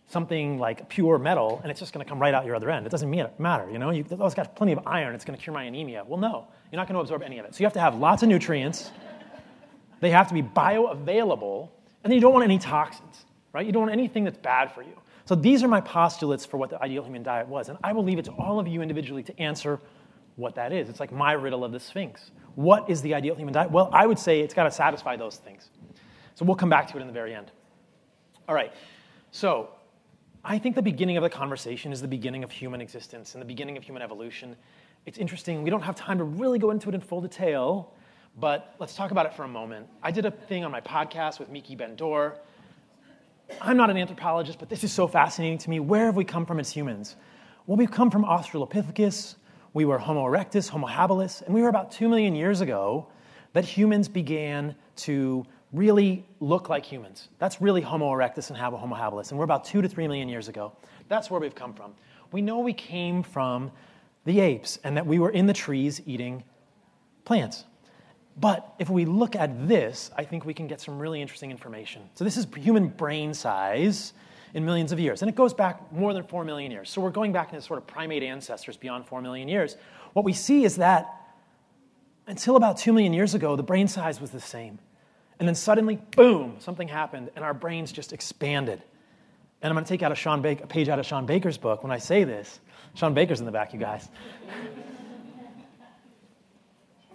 something 0.06 0.58
like 0.58 0.88
pure 0.88 1.18
metal 1.18 1.60
and 1.62 1.70
it's 1.70 1.80
just 1.80 1.92
going 1.92 2.04
to 2.04 2.08
come 2.08 2.18
right 2.18 2.34
out 2.34 2.44
your 2.44 2.54
other 2.54 2.70
end. 2.70 2.86
It 2.86 2.90
doesn't 2.90 3.10
matter, 3.38 3.70
you 3.70 3.78
know? 3.78 3.90
You, 3.90 4.04
oh, 4.18 4.26
it's 4.26 4.34
got 4.34 4.54
plenty 4.54 4.72
of 4.72 4.86
iron, 4.86 5.14
it's 5.14 5.24
going 5.24 5.36
to 5.38 5.42
cure 5.42 5.54
my 5.54 5.64
anemia. 5.64 6.04
Well, 6.06 6.20
no, 6.20 6.46
you're 6.70 6.78
not 6.78 6.88
going 6.88 6.94
to 6.94 7.00
absorb 7.00 7.22
any 7.22 7.38
of 7.38 7.46
it. 7.46 7.54
So 7.54 7.60
you 7.60 7.66
have 7.66 7.72
to 7.74 7.80
have 7.80 7.94
lots 7.96 8.22
of 8.22 8.28
nutrients. 8.28 8.90
They 10.00 10.10
have 10.10 10.28
to 10.28 10.34
be 10.34 10.42
bioavailable, 10.42 11.68
and 12.04 12.10
then 12.10 12.12
you 12.12 12.20
don't 12.20 12.32
want 12.32 12.44
any 12.44 12.58
toxins, 12.58 13.24
right? 13.52 13.66
You 13.66 13.72
don't 13.72 13.82
want 13.82 13.92
anything 13.92 14.24
that's 14.24 14.38
bad 14.38 14.72
for 14.72 14.82
you. 14.82 14.92
So 15.24 15.34
these 15.34 15.62
are 15.62 15.68
my 15.68 15.80
postulates 15.80 16.46
for 16.46 16.56
what 16.56 16.70
the 16.70 16.82
ideal 16.82 17.04
human 17.04 17.22
diet 17.22 17.48
was, 17.48 17.68
and 17.68 17.78
I 17.84 17.92
will 17.92 18.04
leave 18.04 18.18
it 18.18 18.24
to 18.26 18.32
all 18.32 18.58
of 18.58 18.66
you 18.66 18.80
individually 18.80 19.22
to 19.24 19.40
answer 19.40 19.80
what 20.36 20.54
that 20.54 20.72
is. 20.72 20.88
It's 20.88 21.00
like 21.00 21.12
my 21.12 21.32
riddle 21.32 21.64
of 21.64 21.72
the 21.72 21.80
Sphinx. 21.80 22.30
What 22.54 22.88
is 22.88 23.02
the 23.02 23.14
ideal 23.14 23.34
human 23.34 23.52
diet? 23.52 23.70
Well, 23.70 23.90
I 23.92 24.06
would 24.06 24.18
say 24.18 24.40
it's 24.40 24.54
got 24.54 24.64
to 24.64 24.70
satisfy 24.70 25.16
those 25.16 25.36
things. 25.36 25.70
So 26.34 26.44
we'll 26.44 26.56
come 26.56 26.70
back 26.70 26.86
to 26.88 26.96
it 26.96 27.00
in 27.00 27.06
the 27.06 27.12
very 27.12 27.34
end. 27.34 27.50
All 28.48 28.54
right. 28.54 28.72
So 29.32 29.70
I 30.44 30.58
think 30.58 30.76
the 30.76 30.82
beginning 30.82 31.16
of 31.16 31.22
the 31.22 31.30
conversation 31.30 31.92
is 31.92 32.00
the 32.00 32.08
beginning 32.08 32.44
of 32.44 32.50
human 32.50 32.80
existence 32.80 33.34
and 33.34 33.42
the 33.42 33.46
beginning 33.46 33.76
of 33.76 33.82
human 33.82 34.02
evolution. 34.02 34.56
It's 35.04 35.18
interesting. 35.18 35.62
We 35.62 35.70
don't 35.70 35.82
have 35.82 35.96
time 35.96 36.18
to 36.18 36.24
really 36.24 36.58
go 36.58 36.70
into 36.70 36.88
it 36.88 36.94
in 36.94 37.00
full 37.00 37.20
detail, 37.20 37.92
but 38.38 38.76
let's 38.78 38.94
talk 38.94 39.10
about 39.10 39.26
it 39.26 39.34
for 39.34 39.42
a 39.42 39.48
moment. 39.48 39.88
I 40.02 40.10
did 40.10 40.24
a 40.24 40.30
thing 40.30 40.64
on 40.64 40.70
my 40.70 40.80
podcast 40.80 41.38
with 41.38 41.50
Miki 41.50 41.74
Ben-Dor. 41.74 42.38
I'm 43.60 43.76
not 43.76 43.90
an 43.90 43.96
anthropologist, 43.96 44.58
but 44.58 44.68
this 44.68 44.84
is 44.84 44.92
so 44.92 45.06
fascinating 45.06 45.58
to 45.58 45.70
me. 45.70 45.80
Where 45.80 46.06
have 46.06 46.16
we 46.16 46.24
come 46.24 46.46
from 46.46 46.60
as 46.60 46.70
humans? 46.70 47.16
Well, 47.66 47.76
we've 47.76 47.90
come 47.90 48.10
from 48.10 48.24
Australopithecus. 48.24 49.36
We 49.74 49.84
were 49.84 49.98
Homo 49.98 50.24
erectus, 50.24 50.68
Homo 50.68 50.86
habilis, 50.86 51.42
and 51.42 51.54
we 51.54 51.62
were 51.62 51.68
about 51.68 51.90
two 51.90 52.08
million 52.08 52.34
years 52.34 52.60
ago 52.60 53.06
that 53.52 53.64
humans 53.64 54.08
began 54.08 54.74
to 54.96 55.44
really 55.72 56.26
look 56.40 56.68
like 56.68 56.84
humans. 56.84 57.28
That's 57.38 57.60
really 57.60 57.80
Homo 57.80 58.10
erectus 58.10 58.48
and 58.48 58.58
Homo 58.58 58.94
habilis. 58.94 59.30
And 59.30 59.38
we're 59.38 59.44
about 59.44 59.64
two 59.64 59.82
to 59.82 59.88
three 59.88 60.08
million 60.08 60.28
years 60.28 60.48
ago. 60.48 60.72
That's 61.08 61.30
where 61.30 61.40
we've 61.40 61.54
come 61.54 61.74
from. 61.74 61.94
We 62.32 62.42
know 62.42 62.60
we 62.60 62.72
came 62.72 63.22
from 63.22 63.70
the 64.24 64.40
apes 64.40 64.78
and 64.84 64.96
that 64.96 65.06
we 65.06 65.18
were 65.18 65.30
in 65.30 65.46
the 65.46 65.52
trees 65.52 66.00
eating 66.06 66.44
plants. 67.24 67.64
But 68.40 68.74
if 68.78 68.88
we 68.88 69.04
look 69.04 69.34
at 69.34 69.68
this, 69.68 70.10
I 70.16 70.24
think 70.24 70.44
we 70.44 70.54
can 70.54 70.68
get 70.68 70.80
some 70.80 70.98
really 70.98 71.20
interesting 71.20 71.50
information. 71.50 72.02
So, 72.14 72.24
this 72.24 72.36
is 72.36 72.46
human 72.56 72.88
brain 72.88 73.34
size 73.34 74.12
in 74.54 74.64
millions 74.64 74.92
of 74.92 75.00
years. 75.00 75.22
And 75.22 75.28
it 75.28 75.34
goes 75.34 75.52
back 75.52 75.92
more 75.92 76.14
than 76.14 76.22
4 76.22 76.44
million 76.44 76.70
years. 76.70 76.88
So, 76.88 77.00
we're 77.00 77.10
going 77.10 77.32
back 77.32 77.52
into 77.52 77.62
sort 77.62 77.78
of 77.78 77.86
primate 77.86 78.22
ancestors 78.22 78.76
beyond 78.76 79.06
4 79.06 79.20
million 79.22 79.48
years. 79.48 79.76
What 80.12 80.24
we 80.24 80.32
see 80.32 80.64
is 80.64 80.76
that 80.76 81.12
until 82.28 82.56
about 82.56 82.76
2 82.76 82.92
million 82.92 83.12
years 83.12 83.34
ago, 83.34 83.56
the 83.56 83.62
brain 83.62 83.88
size 83.88 84.20
was 84.20 84.30
the 84.30 84.40
same. 84.40 84.78
And 85.38 85.48
then 85.48 85.54
suddenly, 85.54 85.96
boom, 86.16 86.56
something 86.58 86.88
happened, 86.88 87.30
and 87.34 87.44
our 87.44 87.54
brains 87.54 87.92
just 87.92 88.12
expanded. 88.12 88.82
And 89.62 89.70
I'm 89.70 89.74
going 89.74 89.84
to 89.84 89.88
take 89.88 90.02
out 90.02 90.12
a, 90.12 90.14
Shawn 90.14 90.44
a 90.44 90.54
page 90.54 90.88
out 90.88 90.98
of 90.98 91.06
Shawn 91.06 91.26
Baker's 91.26 91.58
book 91.58 91.82
when 91.82 91.90
I 91.90 91.98
say 91.98 92.24
this. 92.24 92.60
Shawn 92.94 93.14
Baker's 93.14 93.40
in 93.40 93.46
the 93.46 93.52
back, 93.52 93.72
you 93.72 93.80
guys. 93.80 94.08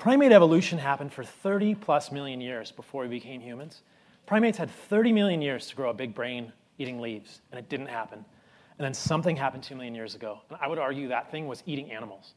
Primate 0.03 0.33
evolution 0.33 0.79
happened 0.79 1.13
for 1.13 1.23
30 1.23 1.75
plus 1.75 2.11
million 2.11 2.41
years 2.41 2.71
before 2.71 3.03
we 3.03 3.07
became 3.07 3.39
humans. 3.39 3.83
Primates 4.25 4.57
had 4.57 4.69
30 4.69 5.13
million 5.13 5.41
years 5.41 5.67
to 5.67 5.77
grow 5.77 5.91
a 5.91 5.93
big 5.93 6.13
brain 6.13 6.51
eating 6.77 6.99
leaves, 6.99 7.39
and 7.49 7.57
it 7.57 7.69
didn't 7.69 7.87
happen. 7.87 8.17
And 8.77 8.85
then 8.85 8.93
something 8.93 9.37
happened 9.37 9.63
2 9.63 9.75
million 9.75 9.95
years 9.95 10.13
ago. 10.13 10.41
And 10.49 10.57
I 10.61 10.67
would 10.67 10.77
argue 10.77 11.07
that 11.07 11.31
thing 11.31 11.47
was 11.47 11.63
eating 11.65 11.89
animals 11.89 12.33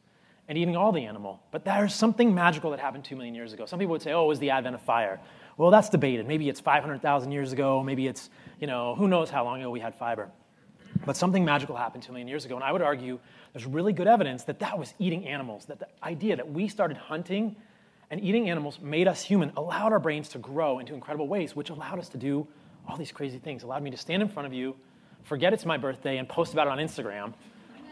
and 0.47 0.57
eating 0.57 0.77
all 0.77 0.93
the 0.93 1.05
animal. 1.07 1.43
But 1.51 1.65
there's 1.65 1.93
something 1.93 2.33
magical 2.33 2.71
that 2.71 2.79
happened 2.79 3.05
2 3.05 3.17
million 3.17 3.35
years 3.35 3.53
ago. 3.53 3.67
Some 3.67 3.81
people 3.81 3.91
would 3.95 4.03
say, 4.03 4.13
oh, 4.13 4.27
it 4.27 4.29
was 4.29 4.39
the 4.39 4.51
advent 4.51 4.77
of 4.77 4.83
fire. 4.83 5.19
Well, 5.57 5.73
that's 5.73 5.89
debated. 5.89 6.29
Maybe 6.29 6.49
it's 6.49 6.61
500,000 6.61 7.33
years 7.33 7.53
ago. 7.53 7.83
Maybe 7.83 8.07
it's, 8.07 8.31
you 8.61 8.69
know, 8.69 8.95
who 8.95 9.09
knows 9.09 9.29
how 9.29 9.43
long 9.43 9.61
ago 9.61 9.71
we 9.71 9.81
had 9.81 9.97
fiber. 9.97 10.31
But 11.07 11.17
something 11.17 11.45
magical 11.45 11.77
happened 11.77 12.03
2 12.03 12.13
million 12.13 12.29
years 12.29 12.45
ago. 12.45 12.57
And 12.57 12.65
I 12.65 12.73
would 12.73 12.83
argue 12.83 13.19
there's 13.53 13.65
really 13.65 13.93
good 13.93 14.09
evidence 14.09 14.45
that 14.45 14.59
that 14.59 14.79
was 14.79 14.93
eating 14.99 15.27
animals, 15.27 15.65
that 15.67 15.79
the 15.79 15.89
idea 16.03 16.37
that 16.37 16.51
we 16.51 16.69
started 16.69 16.97
hunting 16.97 17.57
and 18.11 18.21
eating 18.21 18.51
animals 18.51 18.79
made 18.81 19.09
us 19.09 19.23
human, 19.23 19.53
allowed 19.57 19.93
our 19.93 19.99
brains 19.99 20.29
to 20.31 20.39
grow 20.39 20.79
into 20.79 20.95
incredible 20.95 21.29
ways, 21.29 21.57
which 21.57 21.71
allowed 21.71 21.99
us 21.99 22.09
to 22.11 22.19
do 22.19 22.47
all 22.87 22.97
these 22.97 23.11
crazy 23.11 23.39
things, 23.39 23.63
allowed 23.63 23.83
me 23.83 23.91
to 23.91 23.97
stand 23.97 24.23
in 24.23 24.29
front 24.29 24.47
of 24.47 24.53
you, 24.53 24.77
forget 25.23 25.53
it's 25.53 25.65
my 25.65 25.77
birthday, 25.77 26.19
and 26.19 26.29
post 26.29 26.53
about 26.53 26.67
it 26.67 26.71
on 26.71 26.79
Instagram, 26.79 27.33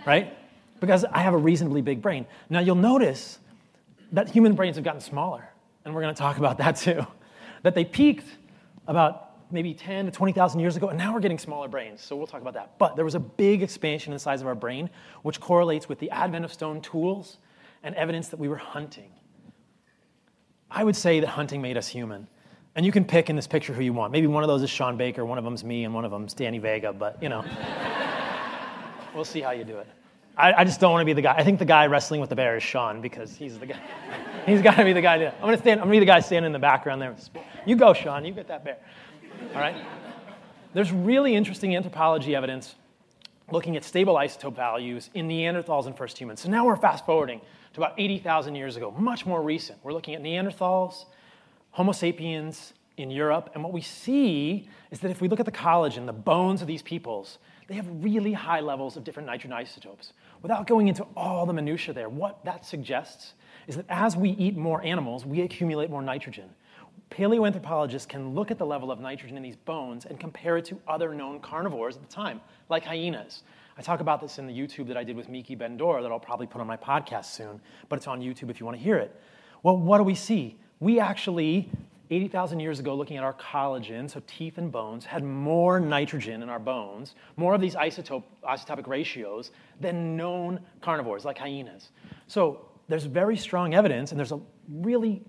right? 0.07 0.37
Because 0.81 1.05
I 1.05 1.19
have 1.21 1.35
a 1.35 1.39
reasonably 1.39 1.83
big 1.83 2.03
brain. 2.03 2.27
Now, 2.49 2.61
you'll 2.61 2.77
notice 2.77 3.39
that 4.13 4.29
human 4.29 4.55
brains 4.55 4.77
have 4.77 4.85
gotten 4.85 5.01
smaller, 5.01 5.49
and 5.85 5.95
we're 5.95 6.03
going 6.03 6.15
to 6.15 6.19
talk 6.19 6.39
about 6.39 6.59
that 6.59 6.77
too 6.77 7.05
that 7.65 7.75
they 7.75 7.85
peaked 7.85 8.27
about 8.87 9.24
maybe 9.51 9.75
10 9.75 10.07
to 10.07 10.11
20,000 10.11 10.61
years 10.61 10.77
ago, 10.77 10.89
and 10.89 10.99
now 10.99 11.13
we're 11.13 11.21
getting 11.21 11.39
smaller 11.39 11.69
brains. 11.69 12.01
So 12.01 12.17
we'll 12.17 12.27
talk 12.27 12.41
about 12.41 12.55
that. 12.55 12.79
But 12.79 12.97
there 12.97 13.05
was 13.05 13.15
a 13.15 13.21
big 13.21 13.63
expansion 13.63 14.13
in 14.13 14.17
the 14.17 14.21
size 14.21 14.41
of 14.41 14.47
our 14.47 14.55
brain, 14.55 14.91
which 15.23 15.41
correlates 15.41 15.89
with 15.89 15.99
the 15.99 16.11
advent 16.11 16.45
of 16.45 16.53
stone 16.53 16.81
tools 16.81 17.39
and 17.83 17.95
evidence 17.95 18.29
that 18.29 18.39
we 18.39 18.49
were 18.49 18.57
hunting. 18.57 19.11
I 20.71 20.83
would 20.83 20.97
say 20.97 21.21
that 21.21 21.29
hunting 21.29 21.63
made 21.63 21.77
us 21.77 21.87
human. 21.87 22.27
And 22.77 22.85
you 22.85 22.91
can 22.91 23.05
pick 23.05 23.31
in 23.31 23.37
this 23.37 23.47
picture 23.47 23.73
who 23.73 23.83
you 23.83 23.93
want. 23.93 24.11
Maybe 24.13 24.27
one 24.27 24.43
of 24.43 24.49
those 24.49 24.63
is 24.63 24.71
Shawn 24.71 24.97
Baker, 24.97 25.25
one 25.25 25.39
of 25.39 25.45
them's 25.45 25.63
me, 25.63 25.85
and 25.85 25.95
one 25.95 26.05
of 26.05 26.11
them's 26.11 26.35
Danny 26.35 26.59
Vega, 26.59 26.93
but 26.93 27.23
you 27.23 27.29
know. 27.29 27.45
we'll 29.15 29.25
see 29.25 29.41
how 29.41 29.53
you 29.53 29.63
do 29.63 29.79
it. 29.79 29.87
I, 30.37 30.53
I 30.53 30.65
just 30.65 30.81
don't 30.81 30.91
want 30.91 31.03
to 31.03 31.07
be 31.07 31.13
the 31.13 31.23
guy. 31.23 31.35
I 31.37 31.45
think 31.45 31.61
the 31.61 31.65
guy 31.65 31.87
wrestling 31.87 32.21
with 32.21 32.31
the 32.31 32.37
bear 32.37 32.57
is 32.57 32.63
Shawn 32.65 33.01
because 33.01 33.37
he's 33.37 33.59
the 33.59 33.67
guy. 33.67 33.81
he's 34.47 34.61
got 34.61 34.77
to 34.77 34.85
be 34.85 34.93
the 34.93 35.01
guy. 35.01 35.15
I'm 35.15 35.41
going 35.41 35.55
to 35.55 35.63
stand. 35.63 35.81
I'm 35.81 35.87
going 35.87 36.01
to 36.01 36.01
be 36.01 36.07
the 36.07 36.13
guy 36.13 36.21
standing 36.21 36.47
in 36.47 36.53
the 36.53 36.59
background 36.59 37.01
there. 37.01 37.15
You 37.65 37.77
go, 37.77 37.95
Shawn. 37.95 38.25
You 38.25 38.33
get 38.33 38.49
that 38.49 38.65
bear. 38.65 38.79
All 39.55 39.61
right. 39.61 39.77
There's 40.73 40.93
really 40.93 41.35
interesting 41.35 41.77
anthropology 41.77 42.35
evidence 42.35 42.75
looking 43.51 43.77
at 43.77 43.85
stable 43.85 44.15
isotope 44.15 44.57
values 44.57 45.11
in 45.15 45.29
Neanderthals 45.29 45.87
and 45.87 45.97
first 45.97 46.19
humans. 46.19 46.41
So 46.41 46.49
now 46.49 46.65
we're 46.65 46.77
fast 46.77 47.05
forwarding 47.07 47.41
to 47.75 47.81
about 47.81 47.95
80,000 47.99 48.55
years 48.55 48.77
ago, 48.77 48.91
much 48.93 49.27
more 49.27 49.43
recent. 49.43 49.79
We're 49.83 49.93
looking 49.93 50.15
at 50.15 50.23
Neanderthals, 50.23 51.05
Homo 51.73 51.93
sapiens 51.93 52.73
in 52.97 53.11
Europe, 53.11 53.51
and 53.55 53.63
what 53.63 53.73
we 53.73 53.81
see 53.81 54.69
is 54.91 55.01
that 55.01 55.11
if 55.11 55.21
we 55.21 55.29
look 55.29 55.41
at 55.41 55.47
the 55.47 55.53
collagen, 55.53 56.07
the 56.07 56.13
bones 56.13 56.63
of 56.63 56.69
these 56.69 56.83
peoples, 56.83 57.39
they 57.67 57.75
have 57.75 57.87
really 58.03 58.33
high 58.33 58.61
levels 58.61 58.97
of 58.97 59.05
different 59.05 59.27
nitrogen 59.27 59.53
isotopes. 59.53 60.13
Without 60.43 60.67
going 60.67 60.89
into 60.89 61.05
all 61.17 61.47
the 61.47 61.53
minutiae 61.53 61.95
there, 61.95 62.09
what 62.09 62.45
that 62.45 62.65
suggests 62.65 63.35
is 63.67 63.77
that 63.77 63.87
as 63.89 64.17
we 64.17 64.31
eat 64.31 64.57
more 64.57 64.83
animals, 64.83 65.25
we 65.25 65.41
accumulate 65.41 65.91
more 65.91 66.03
nitrogen. 66.03 66.49
Paleoanthropologists 67.11 68.09
can 68.09 68.35
look 68.35 68.51
at 68.51 68.59
the 68.59 68.67
level 68.67 68.91
of 68.91 69.01
nitrogen 69.01 69.37
in 69.37 69.43
these 69.43 69.57
bones 69.57 70.05
and 70.05 70.19
compare 70.19 70.57
it 70.57 70.65
to 70.67 70.81
other 70.89 71.15
known 71.15 71.41
carnivores 71.41 71.97
at 71.97 72.03
the 72.03 72.09
time, 72.09 72.41
like 72.69 72.85
hyenas. 72.85 73.43
I 73.77 73.83
talk 73.83 74.01
about 74.01 74.21
this 74.21 74.39
in 74.39 74.47
the 74.47 74.53
YouTube 74.53 74.89
that 74.89 74.97
I 74.97 75.05
did 75.05 75.17
with 75.17 75.29
Miki 75.29 75.55
Ben-Dor 75.55 76.03
that 76.03 76.11
I'll 76.11 76.21
probably 76.21 76.47
put 76.47 76.61
on 76.61 76.67
my 76.67 76.77
podcast 76.77 77.27
soon, 77.27 77.61
but 77.89 77.97
it's 77.97 78.07
on 78.07 78.21
YouTube 78.21 78.51
if 78.51 78.61
you 78.61 78.67
want 78.67 78.79
to 78.79 78.83
hear 78.83 78.97
it. 78.97 79.21
Well, 79.63 79.77
what 79.77 79.99
do 79.99 80.05
we 80.05 80.15
see? 80.15 80.57
We 80.81 81.01
actually 81.01 81.71
80,000 82.11 82.61
years 82.61 82.81
ago, 82.81 82.95
looking 82.95 83.17
at 83.17 83.25
our 83.25 83.33
collagen, 83.35 84.11
so 84.11 84.23
teeth 84.27 84.59
and 84.59 84.71
bones, 84.71 85.05
had 85.05 85.25
more 85.25 85.81
nitrogen 85.81 86.43
in 86.43 86.49
our 86.49 86.59
bones, 86.59 87.15
more 87.37 87.55
of 87.55 87.61
these 87.61 87.75
isotope, 87.75 88.25
isotopic 88.45 88.87
ratios 88.87 89.51
than 89.81 90.17
known 90.17 90.61
carnivores 90.81 91.25
like 91.25 91.39
hyenas. 91.39 91.91
So 92.27 92.69
there's 92.89 93.05
very 93.05 93.37
strong 93.37 93.75
evidence, 93.75 94.13
and 94.13 94.19
there's 94.19 94.33
a 94.33 94.41
really 94.71 95.23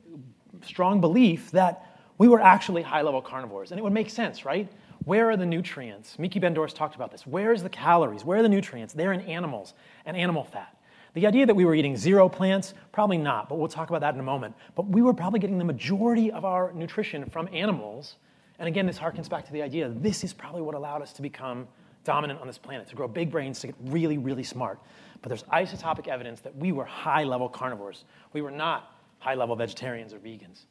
strong 0.64 1.02
belief 1.02 1.52
that 1.52 1.86
we 2.18 2.28
were 2.28 2.40
actually 2.40 2.82
high 2.82 3.02
level 3.02 3.22
carnivores. 3.22 3.72
And 3.72 3.80
it 3.80 3.84
would 3.84 3.94
make 3.94 4.10
sense, 4.10 4.46
right? 4.46 4.72
Where 5.04 5.30
are 5.30 5.38
the 5.38 5.46
nutrients? 5.46 6.18
Miki 6.18 6.40
Ben-Dor's 6.40 6.74
talked 6.74 6.96
about 6.96 7.12
this. 7.12 7.28
Where 7.28 7.52
is 7.52 7.62
the 7.62 7.70
calories? 7.70 8.24
Where 8.24 8.40
are 8.40 8.44
the 8.44 8.50
nutrients? 8.50 8.94
They're 8.94 9.14
in 9.14 9.22
animals 9.22 9.74
and 10.06 10.16
animal 10.18 10.44
fat. 10.44 10.76
The 11.14 11.28
idea 11.28 11.46
that 11.46 11.56
we 11.56 11.64
were 11.64 11.76
eating 11.76 11.96
zero 11.96 12.28
plants, 12.28 12.74
probably 12.92 13.18
not, 13.18 13.48
but 13.48 13.58
we'll 13.58 13.70
talk 13.70 13.90
about 13.90 14.02
that 14.02 14.14
in 14.14 14.20
a 14.20 14.24
moment. 14.24 14.56
But 14.76 14.88
we 14.88 15.02
were 15.02 15.14
probably 15.14 15.40
getting 15.40 15.58
the 15.58 15.66
majority 15.66 16.32
of 16.32 16.44
our 16.44 16.74
nutrition 16.74 17.30
from 17.30 17.48
animals. 17.54 18.16
And 18.60 18.68
again, 18.68 18.86
this 18.86 19.00
harkens 19.00 19.30
back 19.30 19.46
to 19.46 19.54
the 19.54 19.62
idea 19.62 19.90
this 19.90 20.24
is 20.24 20.34
probably 20.34 20.62
what 20.62 20.76
allowed 20.76 21.02
us 21.02 21.14
to 21.14 21.22
become 21.22 21.68
dominant 22.04 22.42
on 22.42 22.48
this 22.48 22.58
planet, 22.58 22.88
to 22.90 22.96
grow 22.96 23.08
big 23.08 23.32
brains, 23.32 23.60
to 23.62 23.68
get 23.68 23.76
really, 23.86 24.18
really 24.18 24.44
smart. 24.44 24.80
But 25.22 25.30
there's 25.30 25.44
isotopic 25.44 26.08
evidence 26.08 26.42
that 26.42 26.56
we 26.56 26.72
were 26.72 26.86
high 26.86 27.24
level 27.24 27.48
carnivores. 27.48 28.04
We 28.34 28.42
were 28.42 28.52
not 28.52 28.95
high 29.25 29.34
level 29.34 29.55
vegetarians 29.55 30.13
or 30.13 30.20
vegans. 30.20 30.65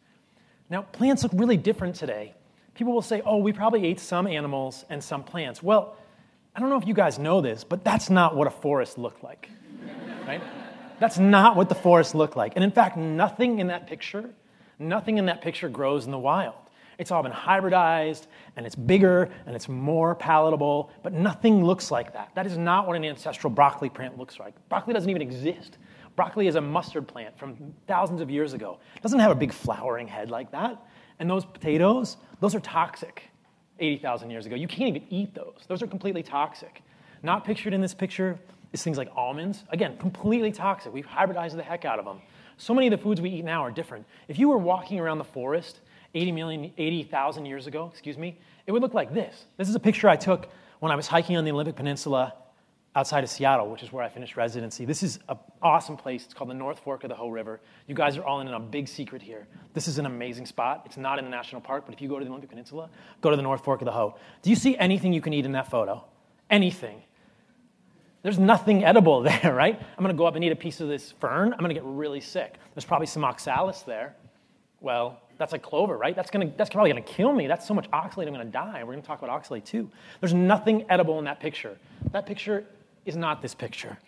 Now, 0.70 0.82
plants 0.82 1.24
look 1.24 1.32
really 1.34 1.56
different 1.56 1.96
today. 1.96 2.34
People 2.76 2.92
will 2.92 3.02
say, 3.02 3.20
oh, 3.26 3.38
we 3.38 3.52
probably 3.52 3.84
ate 3.84 3.98
some 3.98 4.28
animals 4.28 4.84
and 4.90 5.02
some 5.02 5.24
plants. 5.24 5.60
Well, 5.60 5.96
I 6.54 6.60
don't 6.60 6.70
know 6.70 6.78
if 6.78 6.86
you 6.86 6.94
guys 6.94 7.18
know 7.18 7.40
this, 7.40 7.64
but 7.64 7.82
that's 7.82 8.10
not 8.10 8.36
what 8.36 8.46
a 8.46 8.52
forest 8.52 8.96
looked 8.96 9.24
like, 9.24 9.50
right? 10.26 10.40
That's 11.00 11.18
not 11.18 11.56
what 11.56 11.68
the 11.68 11.74
forest 11.74 12.14
looked 12.14 12.36
like. 12.36 12.52
And 12.54 12.62
in 12.62 12.70
fact, 12.70 12.96
nothing 12.96 13.58
in 13.58 13.66
that 13.66 13.88
picture, 13.88 14.30
nothing 14.78 15.18
in 15.18 15.26
that 15.26 15.42
picture 15.42 15.68
grows 15.68 16.04
in 16.04 16.12
the 16.12 16.18
wild. 16.18 16.54
It's 16.96 17.10
all 17.10 17.24
been 17.24 17.32
hybridized, 17.32 18.28
and 18.54 18.64
it's 18.64 18.76
bigger, 18.76 19.28
and 19.46 19.56
it's 19.56 19.68
more 19.68 20.14
palatable, 20.14 20.92
but 21.02 21.12
nothing 21.12 21.64
looks 21.64 21.90
like 21.90 22.12
that. 22.12 22.30
That 22.36 22.46
is 22.46 22.56
not 22.56 22.86
what 22.86 22.94
an 22.94 23.04
ancestral 23.04 23.50
broccoli 23.50 23.88
plant 23.88 24.16
looks 24.16 24.38
like. 24.38 24.54
Broccoli 24.68 24.94
doesn't 24.94 25.10
even 25.10 25.22
exist. 25.22 25.76
Broccoli 26.16 26.46
is 26.46 26.54
a 26.54 26.60
mustard 26.60 27.08
plant 27.08 27.38
from 27.38 27.74
thousands 27.86 28.20
of 28.20 28.30
years 28.30 28.52
ago. 28.52 28.78
It 28.96 29.02
doesn't 29.02 29.20
have 29.20 29.30
a 29.30 29.34
big 29.34 29.52
flowering 29.52 30.06
head 30.06 30.30
like 30.30 30.52
that. 30.52 30.80
And 31.18 31.28
those 31.28 31.44
potatoes, 31.44 32.16
those 32.40 32.54
are 32.54 32.60
toxic 32.60 33.24
80,000 33.80 34.30
years 34.30 34.46
ago. 34.46 34.54
You 34.54 34.68
can't 34.68 34.88
even 34.88 35.06
eat 35.10 35.34
those. 35.34 35.64
Those 35.66 35.82
are 35.82 35.86
completely 35.86 36.22
toxic. 36.22 36.82
Not 37.22 37.44
pictured 37.44 37.74
in 37.74 37.80
this 37.80 37.94
picture 37.94 38.38
is 38.72 38.82
things 38.82 38.98
like 38.98 39.08
almonds. 39.14 39.64
Again, 39.70 39.96
completely 39.98 40.52
toxic. 40.52 40.92
We've 40.92 41.06
hybridized 41.06 41.56
the 41.56 41.62
heck 41.62 41.84
out 41.84 41.98
of 41.98 42.04
them. 42.04 42.20
So 42.56 42.74
many 42.74 42.86
of 42.86 42.92
the 42.92 42.98
foods 42.98 43.20
we 43.20 43.30
eat 43.30 43.44
now 43.44 43.62
are 43.64 43.70
different. 43.70 44.06
If 44.28 44.38
you 44.38 44.48
were 44.48 44.58
walking 44.58 45.00
around 45.00 45.18
the 45.18 45.24
forest 45.24 45.80
80 46.14 46.32
million, 46.32 46.72
80,000 46.78 47.46
years 47.46 47.66
ago, 47.66 47.88
excuse 47.90 48.16
me, 48.16 48.38
it 48.66 48.72
would 48.72 48.82
look 48.82 48.94
like 48.94 49.12
this. 49.12 49.46
This 49.56 49.68
is 49.68 49.74
a 49.74 49.80
picture 49.80 50.08
I 50.08 50.16
took 50.16 50.48
when 50.78 50.92
I 50.92 50.96
was 50.96 51.08
hiking 51.08 51.36
on 51.36 51.44
the 51.44 51.50
Olympic 51.50 51.74
Peninsula 51.74 52.34
outside 52.96 53.24
of 53.24 53.30
Seattle, 53.30 53.68
which 53.68 53.82
is 53.82 53.92
where 53.92 54.04
I 54.04 54.08
finished 54.08 54.36
residency. 54.36 54.84
This 54.84 55.02
is 55.02 55.18
an 55.28 55.36
awesome 55.62 55.96
place. 55.96 56.24
It's 56.24 56.34
called 56.34 56.50
the 56.50 56.54
North 56.54 56.78
Fork 56.78 57.02
of 57.02 57.08
the 57.10 57.16
Hoh 57.16 57.28
River. 57.28 57.60
You 57.88 57.94
guys 57.94 58.16
are 58.16 58.24
all 58.24 58.40
in 58.40 58.48
on 58.48 58.54
a 58.54 58.60
big 58.60 58.86
secret 58.86 59.20
here. 59.20 59.46
This 59.72 59.88
is 59.88 59.98
an 59.98 60.06
amazing 60.06 60.46
spot. 60.46 60.82
It's 60.86 60.96
not 60.96 61.18
in 61.18 61.24
the 61.24 61.30
national 61.30 61.60
park, 61.60 61.84
but 61.86 61.94
if 61.94 62.00
you 62.00 62.08
go 62.08 62.18
to 62.18 62.24
the 62.24 62.30
Olympic 62.30 62.50
Peninsula, 62.50 62.88
go 63.20 63.30
to 63.30 63.36
the 63.36 63.42
North 63.42 63.64
Fork 63.64 63.80
of 63.80 63.86
the 63.86 63.92
Hoh. 63.92 64.14
Do 64.42 64.50
you 64.50 64.56
see 64.56 64.76
anything 64.76 65.12
you 65.12 65.20
can 65.20 65.32
eat 65.32 65.44
in 65.44 65.52
that 65.52 65.70
photo? 65.70 66.04
Anything. 66.50 67.02
There's 68.22 68.38
nothing 68.38 68.84
edible 68.84 69.22
there, 69.22 69.52
right? 69.52 69.80
I'm 69.98 70.04
to 70.06 70.14
go 70.14 70.26
up 70.26 70.36
and 70.36 70.44
eat 70.44 70.52
a 70.52 70.56
piece 70.56 70.80
of 70.80 70.88
this 70.88 71.12
fern. 71.12 71.52
I'm 71.52 71.58
to 71.68 71.74
get 71.74 71.84
really 71.84 72.20
sick. 72.20 72.54
There's 72.74 72.84
probably 72.84 73.06
some 73.06 73.24
oxalis 73.24 73.82
there. 73.82 74.14
Well, 74.80 75.20
that's 75.36 75.52
like 75.52 75.62
clover, 75.62 75.96
right? 75.96 76.14
That's, 76.14 76.30
gonna, 76.30 76.52
that's 76.56 76.70
probably 76.70 76.92
to 76.92 77.00
kill 77.00 77.32
me. 77.32 77.46
That's 77.46 77.66
so 77.66 77.74
much 77.74 77.90
oxalate, 77.90 78.28
I'm 78.28 78.34
to 78.34 78.44
die. 78.44 78.84
We're 78.84 78.94
to 78.94 79.02
talk 79.02 79.22
about 79.22 79.42
oxalate 79.42 79.64
too. 79.64 79.90
There's 80.20 80.34
nothing 80.34 80.84
edible 80.88 81.18
in 81.18 81.24
that 81.24 81.40
picture. 81.40 81.76
That 82.12 82.26
picture 82.26 82.64
is 83.04 83.16
not 83.16 83.42
this 83.42 83.54
picture. 83.54 83.98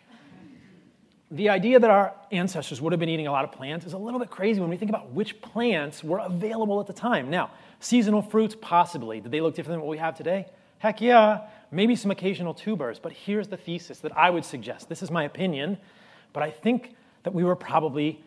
The 1.30 1.48
idea 1.48 1.80
that 1.80 1.90
our 1.90 2.14
ancestors 2.30 2.80
would 2.80 2.92
have 2.92 3.00
been 3.00 3.08
eating 3.08 3.26
a 3.26 3.32
lot 3.32 3.44
of 3.44 3.52
plants 3.52 3.84
is 3.84 3.94
a 3.94 3.98
little 3.98 4.20
bit 4.20 4.30
crazy 4.30 4.60
when 4.60 4.70
we 4.70 4.76
think 4.76 4.90
about 4.90 5.10
which 5.10 5.40
plants 5.40 6.04
were 6.04 6.20
available 6.20 6.80
at 6.80 6.86
the 6.86 6.92
time. 6.92 7.30
Now, 7.30 7.50
seasonal 7.80 8.22
fruits, 8.22 8.56
possibly. 8.60 9.20
Did 9.20 9.32
they 9.32 9.40
look 9.40 9.54
different 9.54 9.74
than 9.74 9.80
what 9.80 9.90
we 9.90 9.98
have 9.98 10.16
today? 10.16 10.46
Heck 10.78 11.00
yeah. 11.00 11.48
Maybe 11.72 11.96
some 11.96 12.12
occasional 12.12 12.54
tubers. 12.54 13.00
But 13.00 13.12
here's 13.12 13.48
the 13.48 13.56
thesis 13.56 13.98
that 14.00 14.16
I 14.16 14.30
would 14.30 14.44
suggest. 14.44 14.88
This 14.88 15.02
is 15.02 15.10
my 15.10 15.24
opinion, 15.24 15.78
but 16.32 16.44
I 16.44 16.50
think 16.50 16.94
that 17.24 17.35
we 17.35 17.42
were 17.42 17.56
probably 17.56 18.22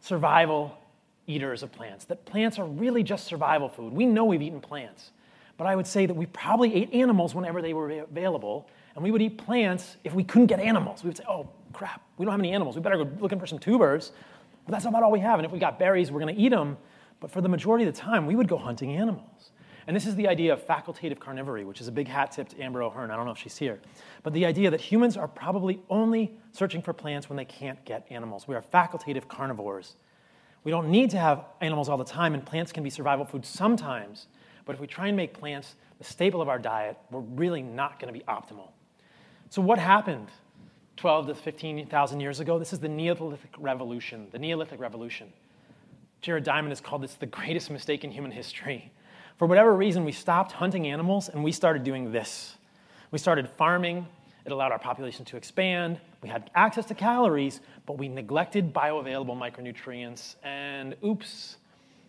survival 0.00 0.78
eaters 1.26 1.62
of 1.62 1.72
plants, 1.72 2.04
that 2.06 2.24
plants 2.24 2.58
are 2.58 2.64
really 2.64 3.02
just 3.02 3.24
survival 3.24 3.68
food. 3.68 3.92
We 3.92 4.06
know 4.06 4.24
we've 4.24 4.42
eaten 4.42 4.60
plants, 4.60 5.12
but 5.56 5.66
I 5.66 5.76
would 5.76 5.86
say 5.86 6.06
that 6.06 6.14
we 6.14 6.26
probably 6.26 6.74
ate 6.74 6.92
animals 6.92 7.34
whenever 7.34 7.62
they 7.62 7.72
were 7.72 7.90
available, 7.90 8.68
and 8.94 9.02
we 9.02 9.10
would 9.10 9.22
eat 9.22 9.38
plants 9.38 9.96
if 10.04 10.14
we 10.14 10.24
couldn't 10.24 10.46
get 10.46 10.60
animals. 10.60 11.02
We 11.02 11.08
would 11.08 11.16
say, 11.16 11.24
oh, 11.28 11.48
crap, 11.72 12.02
we 12.18 12.24
don't 12.24 12.32
have 12.32 12.40
any 12.40 12.52
animals. 12.52 12.76
We 12.76 12.82
better 12.82 13.04
go 13.04 13.10
looking 13.20 13.40
for 13.40 13.46
some 13.46 13.58
tubers. 13.58 14.12
But 14.66 14.72
that's 14.72 14.84
about 14.84 15.02
all 15.02 15.10
we 15.10 15.20
have. 15.20 15.38
And 15.38 15.46
if 15.46 15.52
we 15.52 15.58
got 15.58 15.78
berries, 15.78 16.10
we're 16.10 16.20
going 16.20 16.34
to 16.34 16.40
eat 16.40 16.50
them. 16.50 16.76
But 17.20 17.30
for 17.30 17.40
the 17.40 17.48
majority 17.48 17.86
of 17.86 17.94
the 17.94 18.00
time, 18.00 18.26
we 18.26 18.36
would 18.36 18.48
go 18.48 18.58
hunting 18.58 18.96
animals. 18.96 19.50
And 19.86 19.96
this 19.96 20.06
is 20.06 20.14
the 20.14 20.28
idea 20.28 20.52
of 20.52 20.64
facultative 20.64 21.18
carnivory, 21.18 21.64
which 21.64 21.80
is 21.80 21.88
a 21.88 21.92
big 21.92 22.06
hat 22.06 22.32
tip 22.32 22.48
to 22.50 22.62
Amber 22.62 22.82
O'Hearn. 22.82 23.10
I 23.10 23.16
don't 23.16 23.26
know 23.26 23.32
if 23.32 23.38
she's 23.38 23.56
here. 23.56 23.80
But 24.22 24.32
the 24.32 24.46
idea 24.46 24.70
that 24.70 24.80
humans 24.80 25.16
are 25.16 25.26
probably 25.26 25.80
only 25.90 26.32
searching 26.52 26.82
for 26.82 26.92
plants 26.92 27.28
when 27.28 27.36
they 27.36 27.44
can't 27.44 27.84
get 27.84 28.06
animals. 28.10 28.46
We 28.46 28.54
are 28.54 28.62
facultative 28.62 29.26
carnivores. 29.26 29.96
We 30.62 30.70
don't 30.70 30.88
need 30.88 31.10
to 31.10 31.18
have 31.18 31.46
animals 31.60 31.88
all 31.88 31.98
the 31.98 32.04
time, 32.04 32.34
and 32.34 32.46
plants 32.46 32.70
can 32.70 32.84
be 32.84 32.90
survival 32.90 33.24
food 33.24 33.44
sometimes. 33.44 34.28
But 34.64 34.74
if 34.74 34.80
we 34.80 34.86
try 34.86 35.08
and 35.08 35.16
make 35.16 35.34
plants 35.34 35.74
the 35.98 36.04
staple 36.04 36.40
of 36.40 36.48
our 36.48 36.60
diet, 36.60 36.96
we're 37.10 37.20
really 37.20 37.62
not 37.62 37.98
going 37.98 38.12
to 38.12 38.16
be 38.16 38.24
optimal. 38.26 38.68
So, 39.52 39.60
what 39.60 39.78
happened 39.78 40.28
12 40.96 41.26
to 41.26 41.34
15,000 41.34 42.20
years 42.20 42.40
ago? 42.40 42.58
This 42.58 42.72
is 42.72 42.78
the 42.78 42.88
Neolithic 42.88 43.50
Revolution. 43.58 44.28
The 44.32 44.38
Neolithic 44.38 44.80
Revolution. 44.80 45.30
Jared 46.22 46.44
Diamond 46.44 46.70
has 46.70 46.80
called 46.80 47.02
this 47.02 47.16
the 47.16 47.26
greatest 47.26 47.70
mistake 47.70 48.02
in 48.02 48.10
human 48.10 48.30
history. 48.30 48.90
For 49.36 49.46
whatever 49.46 49.76
reason, 49.76 50.06
we 50.06 50.12
stopped 50.12 50.52
hunting 50.52 50.86
animals 50.86 51.28
and 51.28 51.44
we 51.44 51.52
started 51.52 51.84
doing 51.84 52.12
this. 52.12 52.56
We 53.10 53.18
started 53.18 53.46
farming, 53.46 54.06
it 54.46 54.52
allowed 54.52 54.72
our 54.72 54.78
population 54.78 55.26
to 55.26 55.36
expand. 55.36 56.00
We 56.22 56.30
had 56.30 56.50
access 56.54 56.86
to 56.86 56.94
calories, 56.94 57.60
but 57.84 57.98
we 57.98 58.08
neglected 58.08 58.72
bioavailable 58.72 59.36
micronutrients. 59.36 60.36
And 60.42 60.96
oops, 61.04 61.58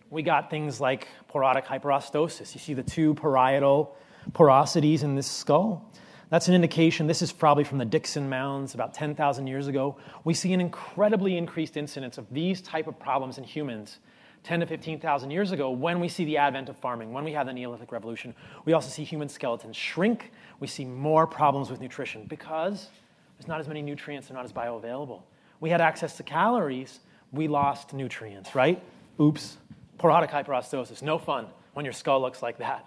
we 0.09 0.23
got 0.23 0.49
things 0.49 0.79
like 0.79 1.09
porotic 1.29 1.65
hyperostosis. 1.65 2.53
You 2.53 2.61
see 2.61 2.73
the 2.73 2.83
two 2.83 3.15
parietal 3.15 3.97
porosities 4.31 5.03
in 5.03 5.15
this 5.15 5.27
skull? 5.27 5.89
That's 6.29 6.47
an 6.47 6.55
indication, 6.55 7.05
this 7.05 7.21
is 7.21 7.31
probably 7.31 7.63
from 7.63 7.77
the 7.77 7.85
Dickson 7.85 8.27
Mounds 8.27 8.73
about 8.73 8.93
10,000 8.93 9.45
years 9.45 9.67
ago. 9.67 9.97
We 10.23 10.33
see 10.33 10.53
an 10.53 10.61
incredibly 10.61 11.37
increased 11.37 11.77
incidence 11.77 12.17
of 12.17 12.25
these 12.31 12.61
type 12.61 12.87
of 12.87 12.99
problems 12.99 13.37
in 13.37 13.43
humans 13.43 13.99
10 14.43 14.59
to 14.59 14.65
15,000 14.65 15.31
years 15.31 15.51
ago 15.51 15.71
when 15.71 15.99
we 15.99 16.09
see 16.09 16.25
the 16.25 16.37
advent 16.37 16.69
of 16.69 16.77
farming, 16.77 17.13
when 17.13 17.23
we 17.23 17.31
have 17.31 17.45
the 17.45 17.53
Neolithic 17.53 17.91
Revolution. 17.91 18.33
We 18.65 18.73
also 18.73 18.89
see 18.89 19.03
human 19.03 19.29
skeletons 19.29 19.77
shrink. 19.77 20.31
We 20.59 20.67
see 20.67 20.85
more 20.85 21.25
problems 21.25 21.69
with 21.69 21.79
nutrition 21.79 22.25
because 22.25 22.89
there's 23.37 23.47
not 23.47 23.59
as 23.59 23.67
many 23.67 23.81
nutrients, 23.81 24.27
they're 24.27 24.35
not 24.35 24.45
as 24.45 24.53
bioavailable. 24.53 25.21
We 25.59 25.69
had 25.69 25.81
access 25.81 26.17
to 26.17 26.23
calories, 26.23 26.99
we 27.31 27.47
lost 27.47 27.93
nutrients, 27.93 28.53
right? 28.53 28.81
Oops, 29.19 29.57
porotic 29.97 30.29
hyperostosis. 30.29 31.01
No 31.01 31.17
fun 31.17 31.47
when 31.73 31.85
your 31.85 31.93
skull 31.93 32.21
looks 32.21 32.41
like 32.41 32.57
that. 32.57 32.85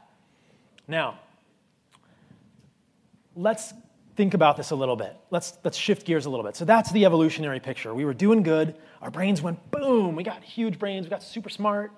Now, 0.89 1.19
let's 3.37 3.75
think 4.17 4.35
about 4.35 4.57
this 4.57 4.71
a 4.71 4.75
little 4.75 4.97
bit. 4.97 5.15
Let's, 5.31 5.59
let's 5.63 5.77
shift 5.77 6.07
gears 6.07 6.27
a 6.27 6.31
little 6.31 6.45
bit. 6.45 6.57
So 6.57 6.65
that's 6.65 6.91
the 6.93 7.05
evolutionary 7.05 7.61
picture. 7.61 7.95
We 7.95 8.05
were 8.05 8.15
doing 8.15 8.43
good. 8.43 8.75
Our 9.03 9.11
brains 9.11 9.43
went 9.43 9.71
boom. 9.71 10.17
We 10.17 10.25
got 10.25 10.43
huge 10.43 10.79
brains. 10.79 11.07
We 11.07 11.11
got 11.11 11.23
super 11.23 11.51
smart. 11.51 11.93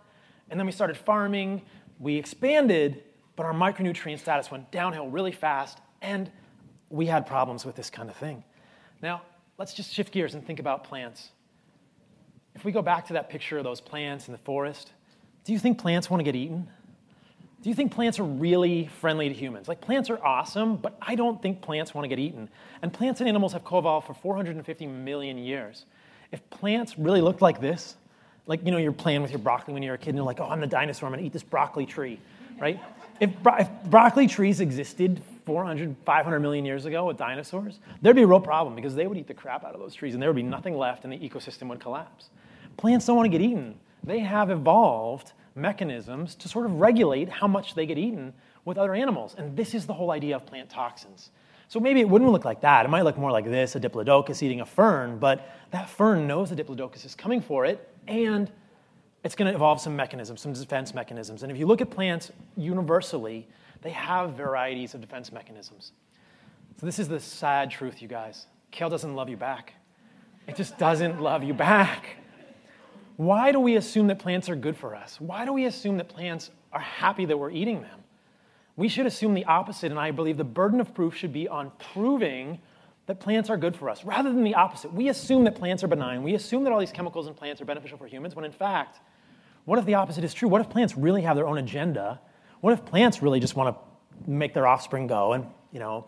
And 0.50 0.58
then 0.58 0.66
we 0.66 0.72
started 0.72 0.96
farming. 0.96 1.62
We 2.00 2.16
expanded, 2.16 3.04
but 3.36 3.46
our 3.46 3.52
micronutrient 3.52 4.18
status 4.18 4.50
went 4.50 4.70
downhill 4.72 5.08
really 5.08 5.32
fast. 5.32 5.78
And 6.02 6.30
we 6.90 7.06
had 7.06 7.26
problems 7.26 7.64
with 7.64 7.76
this 7.76 7.88
kind 7.88 8.10
of 8.10 8.16
thing. 8.16 8.42
Now, 9.00 9.22
let's 9.56 9.74
just 9.74 9.92
shift 9.92 10.12
gears 10.12 10.34
and 10.34 10.44
think 10.44 10.58
about 10.58 10.84
plants. 10.84 11.30
If 12.54 12.64
we 12.64 12.72
go 12.72 12.82
back 12.82 13.06
to 13.08 13.12
that 13.12 13.30
picture 13.30 13.58
of 13.58 13.64
those 13.64 13.80
plants 13.80 14.26
in 14.26 14.32
the 14.32 14.38
forest, 14.38 14.92
do 15.44 15.52
you 15.52 15.60
think 15.60 15.78
plants 15.78 16.10
want 16.10 16.20
to 16.20 16.24
get 16.24 16.34
eaten? 16.34 16.68
Do 17.62 17.68
you 17.68 17.74
think 17.74 17.92
plants 17.92 18.20
are 18.20 18.24
really 18.24 18.86
friendly 19.00 19.28
to 19.28 19.34
humans? 19.34 19.66
Like, 19.66 19.80
plants 19.80 20.10
are 20.10 20.24
awesome, 20.24 20.76
but 20.76 20.96
I 21.02 21.16
don't 21.16 21.42
think 21.42 21.60
plants 21.60 21.92
want 21.92 22.04
to 22.04 22.08
get 22.08 22.20
eaten. 22.20 22.48
And 22.82 22.92
plants 22.92 23.20
and 23.20 23.28
animals 23.28 23.52
have 23.52 23.64
co 23.64 23.78
evolved 23.78 24.06
for 24.06 24.14
450 24.14 24.86
million 24.86 25.38
years. 25.38 25.84
If 26.30 26.48
plants 26.50 26.98
really 26.98 27.20
looked 27.20 27.42
like 27.42 27.60
this, 27.60 27.96
like, 28.46 28.64
you 28.64 28.70
know, 28.70 28.78
you're 28.78 28.92
playing 28.92 29.22
with 29.22 29.30
your 29.30 29.40
broccoli 29.40 29.74
when 29.74 29.82
you're 29.82 29.94
a 29.94 29.98
kid 29.98 30.10
and 30.10 30.16
you're 30.16 30.24
like, 30.24 30.40
oh, 30.40 30.48
I'm 30.48 30.60
the 30.60 30.66
dinosaur, 30.66 31.08
I'm 31.08 31.12
going 31.12 31.22
to 31.22 31.26
eat 31.26 31.32
this 31.32 31.42
broccoli 31.42 31.84
tree, 31.84 32.20
right? 32.60 32.80
If, 33.20 33.42
bro- 33.42 33.56
if 33.56 33.68
broccoli 33.86 34.28
trees 34.28 34.60
existed 34.60 35.20
400, 35.44 35.96
500 36.04 36.40
million 36.40 36.64
years 36.64 36.84
ago 36.84 37.06
with 37.06 37.16
dinosaurs, 37.16 37.80
there'd 38.02 38.14
be 38.14 38.22
a 38.22 38.26
real 38.26 38.40
problem 38.40 38.76
because 38.76 38.94
they 38.94 39.06
would 39.06 39.18
eat 39.18 39.26
the 39.26 39.34
crap 39.34 39.64
out 39.64 39.74
of 39.74 39.80
those 39.80 39.94
trees 39.94 40.14
and 40.14 40.22
there 40.22 40.28
would 40.28 40.36
be 40.36 40.42
nothing 40.42 40.76
left 40.76 41.04
and 41.04 41.12
the 41.12 41.18
ecosystem 41.18 41.68
would 41.68 41.80
collapse. 41.80 42.30
Plants 42.76 43.06
don't 43.06 43.16
want 43.16 43.26
to 43.26 43.36
get 43.36 43.44
eaten. 43.44 43.74
They 44.04 44.20
have 44.20 44.50
evolved 44.50 45.32
mechanisms 45.58 46.34
to 46.36 46.48
sort 46.48 46.64
of 46.64 46.72
regulate 46.74 47.28
how 47.28 47.46
much 47.46 47.74
they 47.74 47.84
get 47.84 47.98
eaten 47.98 48.32
with 48.64 48.78
other 48.78 48.94
animals. 48.94 49.34
And 49.36 49.56
this 49.56 49.74
is 49.74 49.86
the 49.86 49.94
whole 49.94 50.10
idea 50.10 50.36
of 50.36 50.46
plant 50.46 50.70
toxins. 50.70 51.30
So 51.68 51.78
maybe 51.80 52.00
it 52.00 52.08
wouldn't 52.08 52.30
look 52.30 52.46
like 52.46 52.62
that. 52.62 52.86
It 52.86 52.88
might 52.88 53.02
look 53.02 53.18
more 53.18 53.30
like 53.30 53.44
this 53.44 53.76
a 53.76 53.80
diplodocus 53.80 54.42
eating 54.42 54.62
a 54.62 54.66
fern, 54.66 55.18
but 55.18 55.54
that 55.70 55.90
fern 55.90 56.26
knows 56.26 56.48
the 56.48 56.56
diplodocus 56.56 57.04
is 57.04 57.14
coming 57.14 57.42
for 57.42 57.66
it, 57.66 57.88
and 58.06 58.50
it's 59.22 59.34
going 59.34 59.50
to 59.50 59.54
evolve 59.54 59.80
some 59.80 59.94
mechanisms, 59.94 60.40
some 60.40 60.54
defense 60.54 60.94
mechanisms. 60.94 61.42
And 61.42 61.52
if 61.52 61.58
you 61.58 61.66
look 61.66 61.82
at 61.82 61.90
plants 61.90 62.30
universally, 62.56 63.46
they 63.82 63.90
have 63.90 64.34
varieties 64.34 64.94
of 64.94 65.02
defense 65.02 65.30
mechanisms. 65.30 65.92
So 66.80 66.86
this 66.86 66.98
is 66.98 67.08
the 67.08 67.20
sad 67.20 67.70
truth, 67.70 68.00
you 68.00 68.08
guys. 68.08 68.46
Kale 68.70 68.88
doesn't 68.88 69.14
love 69.14 69.28
you 69.28 69.36
back. 69.36 69.74
It 70.46 70.56
just 70.56 70.78
doesn't 70.78 71.20
love 71.20 71.42
you 71.42 71.52
back. 71.52 72.16
Why 73.18 73.50
do 73.50 73.58
we 73.58 73.74
assume 73.74 74.06
that 74.06 74.20
plants 74.20 74.48
are 74.48 74.54
good 74.54 74.76
for 74.76 74.94
us? 74.94 75.20
Why 75.20 75.44
do 75.44 75.52
we 75.52 75.64
assume 75.64 75.96
that 75.96 76.08
plants 76.08 76.52
are 76.72 76.78
happy 76.78 77.24
that 77.24 77.36
we're 77.36 77.50
eating 77.50 77.82
them? 77.82 77.98
We 78.76 78.86
should 78.88 79.06
assume 79.06 79.34
the 79.34 79.44
opposite, 79.46 79.90
and 79.90 79.98
I 79.98 80.12
believe 80.12 80.36
the 80.36 80.44
burden 80.44 80.80
of 80.80 80.94
proof 80.94 81.16
should 81.16 81.32
be 81.32 81.48
on 81.48 81.72
proving 81.92 82.60
that 83.06 83.18
plants 83.18 83.50
are 83.50 83.56
good 83.56 83.74
for 83.74 83.90
us 83.90 84.04
rather 84.04 84.32
than 84.32 84.44
the 84.44 84.54
opposite. 84.54 84.92
We 84.92 85.08
assume 85.08 85.42
that 85.44 85.56
plants 85.56 85.82
are 85.82 85.88
benign. 85.88 86.22
We 86.22 86.36
assume 86.36 86.62
that 86.62 86.72
all 86.72 86.78
these 86.78 86.92
chemicals 86.92 87.26
in 87.26 87.34
plants 87.34 87.60
are 87.60 87.64
beneficial 87.64 87.98
for 87.98 88.06
humans, 88.06 88.36
when 88.36 88.44
in 88.44 88.52
fact, 88.52 89.00
what 89.64 89.80
if 89.80 89.84
the 89.84 89.94
opposite 89.94 90.22
is 90.22 90.32
true? 90.32 90.48
What 90.48 90.60
if 90.60 90.70
plants 90.70 90.96
really 90.96 91.22
have 91.22 91.34
their 91.34 91.48
own 91.48 91.58
agenda? 91.58 92.20
What 92.60 92.72
if 92.72 92.84
plants 92.84 93.20
really 93.20 93.40
just 93.40 93.56
want 93.56 93.74
to 93.74 94.30
make 94.30 94.54
their 94.54 94.68
offspring 94.68 95.08
go 95.08 95.32
and, 95.32 95.44
you 95.72 95.80
know, 95.80 96.06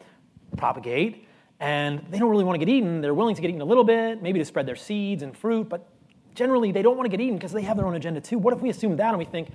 propagate? 0.57 1.27
And 1.59 2.07
they 2.09 2.21
don't 2.21 2.31
really 2.31 2.45
want 2.45 2.61
to 2.61 2.65
get 2.65 2.73
eaten. 2.73 3.01
They're 3.01 3.15
willing 3.15 3.35
to 3.35 3.43
get 3.43 3.49
eaten 3.49 3.63
a 3.63 3.67
little 3.67 3.83
bit, 3.83 4.23
maybe 4.23 4.39
to 4.39 4.45
spread 4.45 4.67
their 4.67 4.77
seeds 4.77 5.25
and 5.25 5.37
fruit, 5.37 5.69
but 5.69 5.89
generally 6.35 6.73
they 6.73 6.83
don't 6.83 6.97
want 6.97 7.11
to 7.11 7.17
get 7.17 7.21
eaten 7.21 7.37
because 7.37 7.53
they 7.53 7.63
have 7.63 7.77
their 7.77 7.87
own 7.87 7.95
agenda 7.95 8.21
too. 8.21 8.39
What 8.39 8.55
if 8.55 8.61
we 8.61 8.71
assume 8.71 8.97
that 8.97 9.09
and 9.09 9.19
we 9.19 9.25
think, 9.25 9.51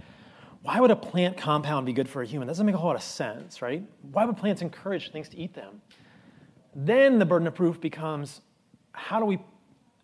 why 0.62 0.80
would 0.80 0.92
a 0.92 0.96
plant 0.96 1.38
compound 1.38 1.86
be 1.86 1.94
good 1.94 2.10
for 2.10 2.22
a 2.22 2.26
human? 2.26 2.48
That 2.48 2.54
doesn't 2.54 2.66
make 2.66 2.76
a 2.76 2.78
whole 2.78 2.88
lot 2.88 2.96
of 2.96 3.04
sense, 3.04 3.62
right? 3.62 3.84
Why 4.12 4.26
would 4.26 4.38
plants 4.38 4.62
encourage 4.62 5.12
things 5.12 5.30
to 5.30 5.38
eat 5.38 5.54
them? 5.54 5.82
Then 6.76 7.20
the 7.20 7.26
burden 7.26 7.48
of 7.48 7.56
proof 7.56 7.80
becomes 7.80 8.42
how 8.92 9.20
do 9.20 9.26
we 9.26 9.40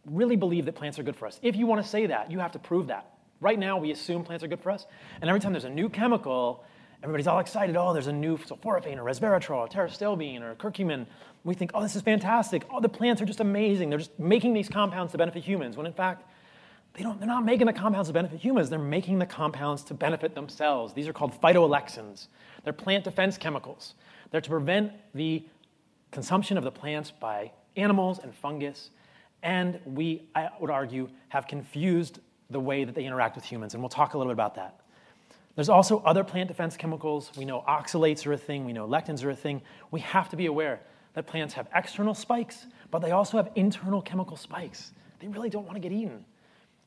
really 0.06 0.36
believe 0.36 0.66
that 0.66 0.76
plants 0.76 1.00
are 1.00 1.04
good 1.04 1.16
for 1.16 1.26
us? 1.26 1.40
If 1.42 1.56
you 1.56 1.66
want 1.66 1.82
to 1.82 1.88
say 1.88 2.06
that, 2.08 2.32
you 2.32 2.40
have 2.40 2.52
to 2.52 2.60
prove 2.60 2.88
that. 2.88 3.08
Right 3.40 3.58
now, 3.58 3.78
we 3.78 3.92
assume 3.92 4.24
plants 4.24 4.44
are 4.44 4.48
good 4.48 4.62
for 4.62 4.70
us, 4.70 4.86
and 5.20 5.30
every 5.30 5.40
time 5.40 5.52
there's 5.52 5.64
a 5.64 5.70
new 5.70 5.90
chemical, 5.90 6.64
everybody's 7.02 7.28
all 7.28 7.40
excited. 7.40 7.76
Oh, 7.76 7.92
there's 7.92 8.08
a 8.08 8.14
new 8.14 8.38
sulforaphane 8.38 8.98
or 8.98 9.04
resveratrol 9.04 9.58
or 9.58 9.68
pterostilbene 9.68 10.42
or 10.42 10.54
curcumin. 10.56 11.08
We 11.44 11.56
think, 11.56 11.72
oh, 11.74 11.82
this 11.82 11.96
is 11.96 12.04
fantastic. 12.04 12.64
Oh, 12.70 12.80
the 12.80 12.90
plants 12.90 13.20
are 13.22 13.26
just 13.26 13.40
amazing. 13.40 13.90
They're 13.90 14.00
just 14.00 14.18
making 14.20 14.54
these 14.54 14.70
compounds 14.70 15.12
to 15.14 15.18
benefit 15.18 15.44
humans. 15.44 15.76
When 15.76 15.88
in 15.88 15.94
fact, 15.94 16.24
they 16.94 17.04
don't, 17.04 17.20
they're 17.20 17.28
not 17.28 17.46
making 17.46 17.68
the 17.68 17.74
compounds 17.74 18.10
to 18.10 18.14
benefit 18.14 18.40
humans, 18.40 18.70
they're 18.70 18.80
making 18.80 19.20
the 19.20 19.26
compounds 19.26 19.84
to 19.84 19.94
benefit 19.94 20.36
themselves. 20.36 20.94
These 20.94 21.08
are 21.08 21.14
called 21.14 21.40
phytoalexins. 21.40 22.28
They're 22.64 22.74
plant 22.74 23.04
defense 23.04 23.38
chemicals. 23.38 23.96
They're 24.30 24.42
to 24.42 24.50
prevent 24.50 24.94
the 25.14 25.44
consumption 26.12 26.58
of 26.58 26.64
the 26.64 26.72
plants 26.72 27.12
by 27.12 27.52
animals 27.78 28.20
and 28.20 28.36
fungus. 28.36 28.90
And 29.44 29.80
we, 29.86 30.24
I 30.36 30.50
would 30.60 30.70
argue, 30.70 31.10
have 31.30 31.48
confused 31.48 32.20
the 32.50 32.60
way 32.60 32.84
that 32.84 32.94
they 32.94 33.06
interact 33.06 33.36
with 33.36 33.46
humans. 33.46 33.74
And 33.74 33.82
we'll 33.82 33.90
talk 33.90 34.14
a 34.14 34.18
little 34.18 34.32
bit 34.32 34.36
about 34.36 34.56
that. 34.56 34.82
There's 35.56 35.70
also 35.70 36.00
other 36.00 36.24
plant 36.24 36.48
defense 36.48 36.78
chemicals. 36.78 37.32
We 37.38 37.46
know 37.46 37.64
oxalates 37.68 38.26
are 38.26 38.34
a 38.34 38.38
thing, 38.38 38.66
we 38.66 38.74
know 38.74 38.88
lectins 38.88 39.24
are 39.24 39.30
a 39.30 39.36
thing. 39.36 39.62
We 39.90 40.02
have 40.02 40.30
to 40.30 40.36
be 40.36 40.46
aware 40.46 40.82
that 41.14 41.28
plants 41.28 41.54
have 41.56 41.68
external 41.76 42.14
spikes, 42.14 42.68
but 42.90 43.00
they 43.00 43.12
also 43.12 43.38
have 43.38 43.50
internal 43.56 44.02
chemical 44.02 44.38
spikes. 44.38 44.92
They 45.20 45.28
really 45.28 45.50
don't 45.50 45.66
want 45.66 45.76
to 45.76 45.82
get 45.82 45.92
eaten. 45.92 46.26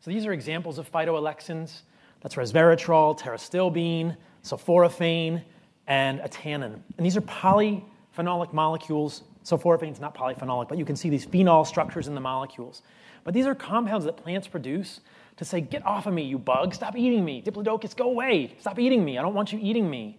So 0.04 0.10
these 0.10 0.26
are 0.26 0.34
examples 0.34 0.76
of 0.76 0.92
phytoalexins. 0.92 1.80
That's 2.20 2.34
resveratrol, 2.34 3.18
pterostilbene, 3.18 4.14
sulforaphane, 4.42 5.42
and 5.86 6.20
a 6.20 6.28
tannin. 6.28 6.84
And 6.98 7.06
these 7.06 7.16
are 7.16 7.22
polyphenolic 7.22 8.52
molecules. 8.52 9.22
Sulforaphane 9.46 9.92
is 9.92 10.00
not 10.00 10.14
polyphenolic, 10.14 10.68
but 10.68 10.76
you 10.76 10.84
can 10.84 10.94
see 10.94 11.08
these 11.08 11.24
phenol 11.24 11.64
structures 11.64 12.06
in 12.06 12.14
the 12.14 12.20
molecules. 12.20 12.82
But 13.24 13.32
these 13.32 13.46
are 13.46 13.54
compounds 13.54 14.04
that 14.04 14.18
plants 14.18 14.46
produce 14.46 15.00
to 15.38 15.44
say, 15.46 15.62
get 15.62 15.86
off 15.86 16.06
of 16.06 16.12
me, 16.12 16.22
you 16.22 16.38
bug, 16.38 16.74
stop 16.74 16.98
eating 16.98 17.24
me. 17.24 17.40
Diplodocus, 17.40 17.96
go 17.96 18.10
away, 18.10 18.54
stop 18.60 18.78
eating 18.78 19.06
me, 19.06 19.16
I 19.16 19.22
don't 19.22 19.32
want 19.32 19.54
you 19.54 19.58
eating 19.62 19.88
me. 19.88 20.18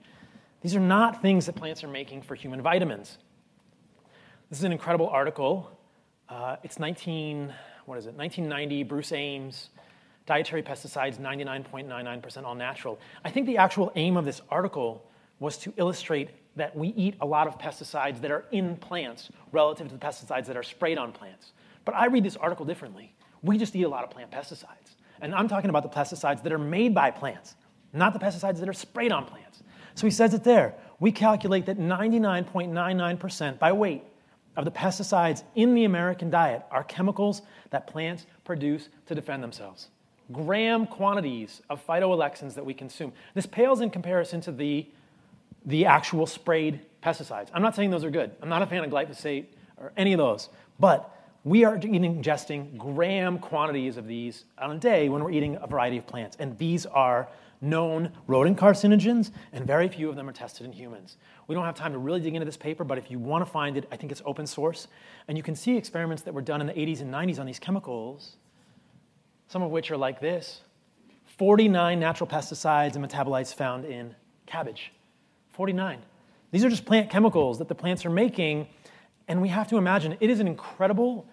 These 0.63 0.75
are 0.75 0.79
not 0.79 1.21
things 1.21 1.45
that 1.45 1.55
plants 1.55 1.83
are 1.83 1.87
making 1.87 2.23
for 2.23 2.33
human 2.33 2.59
vitamins. 2.59 3.19
This 4.49 4.57
is 4.57 4.63
an 4.63 4.71
incredible 4.71 5.09
article. 5.09 5.69
Uh, 6.27 6.55
it's 6.63 6.79
19, 6.79 7.53
what 7.85 7.97
is 7.97 8.05
it, 8.05 8.15
1990, 8.15 8.83
Bruce 8.83 9.11
Ames, 9.11 9.69
dietary 10.25 10.63
pesticides 10.63 11.17
99.99% 11.19 12.43
all 12.43 12.55
natural. 12.55 12.99
I 13.23 13.29
think 13.29 13.45
the 13.45 13.57
actual 13.57 13.91
aim 13.95 14.17
of 14.17 14.25
this 14.25 14.41
article 14.49 15.05
was 15.39 15.57
to 15.59 15.73
illustrate 15.77 16.29
that 16.55 16.75
we 16.75 16.89
eat 16.89 17.15
a 17.21 17.25
lot 17.25 17.47
of 17.47 17.57
pesticides 17.59 18.21
that 18.21 18.31
are 18.31 18.45
in 18.51 18.77
plants 18.77 19.29
relative 19.51 19.89
to 19.89 19.93
the 19.93 19.99
pesticides 19.99 20.45
that 20.45 20.57
are 20.57 20.63
sprayed 20.63 20.97
on 20.97 21.11
plants. 21.11 21.51
But 21.83 21.95
I 21.95 22.07
read 22.07 22.23
this 22.23 22.37
article 22.37 22.65
differently. 22.65 23.13
We 23.43 23.57
just 23.57 23.75
eat 23.75 23.83
a 23.83 23.89
lot 23.89 24.03
of 24.03 24.09
plant 24.09 24.31
pesticides. 24.31 24.95
And 25.21 25.35
I'm 25.35 25.47
talking 25.47 25.69
about 25.69 25.83
the 25.83 25.89
pesticides 25.89 26.41
that 26.43 26.51
are 26.51 26.57
made 26.57 26.95
by 26.95 27.11
plants, 27.11 27.55
not 27.93 28.13
the 28.13 28.19
pesticides 28.19 28.59
that 28.59 28.69
are 28.69 28.73
sprayed 28.73 29.11
on 29.11 29.25
plants. 29.25 29.61
So 29.93 30.07
he 30.07 30.11
says 30.11 30.33
it 30.33 30.43
there. 30.43 30.75
We 30.99 31.11
calculate 31.11 31.65
that 31.67 31.77
99.99% 31.77 33.59
by 33.59 33.71
weight 33.71 34.03
of 34.55 34.65
the 34.65 34.71
pesticides 34.71 35.43
in 35.55 35.73
the 35.73 35.83
American 35.83 36.29
diet 36.29 36.63
are 36.71 36.83
chemicals 36.83 37.41
that 37.69 37.87
plants 37.87 38.25
produce 38.43 38.89
to 39.07 39.15
defend 39.15 39.43
themselves. 39.43 39.89
Gram 40.31 40.87
quantities 40.87 41.61
of 41.69 41.85
phytoalexins 41.85 42.55
that 42.55 42.65
we 42.65 42.73
consume. 42.73 43.13
This 43.33 43.45
pales 43.45 43.81
in 43.81 43.89
comparison 43.89 44.41
to 44.41 44.51
the, 44.51 44.87
the 45.65 45.85
actual 45.85 46.25
sprayed 46.25 46.79
pesticides. 47.03 47.49
I'm 47.53 47.61
not 47.61 47.75
saying 47.75 47.91
those 47.91 48.03
are 48.03 48.09
good. 48.09 48.31
I'm 48.41 48.49
not 48.49 48.61
a 48.61 48.65
fan 48.65 48.83
of 48.83 48.89
glyphosate 48.89 49.45
or 49.77 49.91
any 49.97 50.13
of 50.13 50.17
those. 50.17 50.49
But 50.79 51.11
we 51.43 51.63
are 51.63 51.77
ingesting 51.77 52.77
gram 52.77 53.37
quantities 53.37 53.97
of 53.97 54.07
these 54.07 54.45
on 54.57 54.71
a 54.71 54.79
day 54.79 55.09
when 55.09 55.23
we're 55.23 55.31
eating 55.31 55.57
a 55.61 55.67
variety 55.67 55.97
of 55.97 56.07
plants. 56.07 56.37
And 56.39 56.57
these 56.57 56.87
are 56.87 57.27
known 57.65 58.11
rodent 58.27 58.57
carcinogens, 58.57 59.31
and 59.51 59.65
very 59.65 59.87
few 59.89 60.09
of 60.09 60.15
them 60.15 60.29
are 60.29 60.33
tested 60.33 60.65
in 60.65 60.71
humans. 60.71 61.17
We 61.47 61.55
don't 61.55 61.65
have 61.65 61.75
time 61.75 61.91
to 61.91 61.97
really 61.97 62.21
dig 62.21 62.35
into 62.35 62.45
this 62.45 62.57
paper, 62.57 62.83
but 62.83 62.97
if 62.97 63.11
you 63.11 63.19
want 63.19 63.45
to 63.45 63.51
find 63.51 63.75
it, 63.75 63.87
I 63.91 63.97
think 63.97 64.11
it's 64.11 64.21
open 64.25 64.47
source. 64.47 64.87
And 65.27 65.37
you 65.37 65.43
can 65.43 65.55
see 65.55 65.75
experiments 65.75 66.23
that 66.23 66.33
were 66.33 66.41
done 66.41 66.61
in 66.61 66.67
the 66.67 66.73
80s 66.73 67.01
and 67.01 67.13
90s 67.13 67.39
on 67.39 67.45
these 67.45 67.59
chemicals, 67.59 68.37
some 69.47 69.61
of 69.61 69.71
which 69.71 69.91
are 69.91 69.97
like 69.97 70.19
this 70.21 70.61
49 71.37 71.99
natural 71.99 72.29
pesticides 72.29 72.95
and 72.95 73.05
metabolites 73.05 73.53
found 73.53 73.85
in 73.85 74.15
cabbage. 74.45 74.91
49. 75.51 75.99
These 76.51 76.63
are 76.63 76.69
just 76.69 76.85
plant 76.85 77.09
chemicals 77.09 77.57
that 77.59 77.67
the 77.67 77.75
plants 77.75 78.05
are 78.05 78.09
making, 78.09 78.67
and 79.27 79.41
we 79.41 79.49
have 79.49 79.67
to 79.69 79.77
imagine 79.77 80.17
it 80.19 80.29
is 80.29 80.39
an 80.39 80.47
incredible 80.47 81.27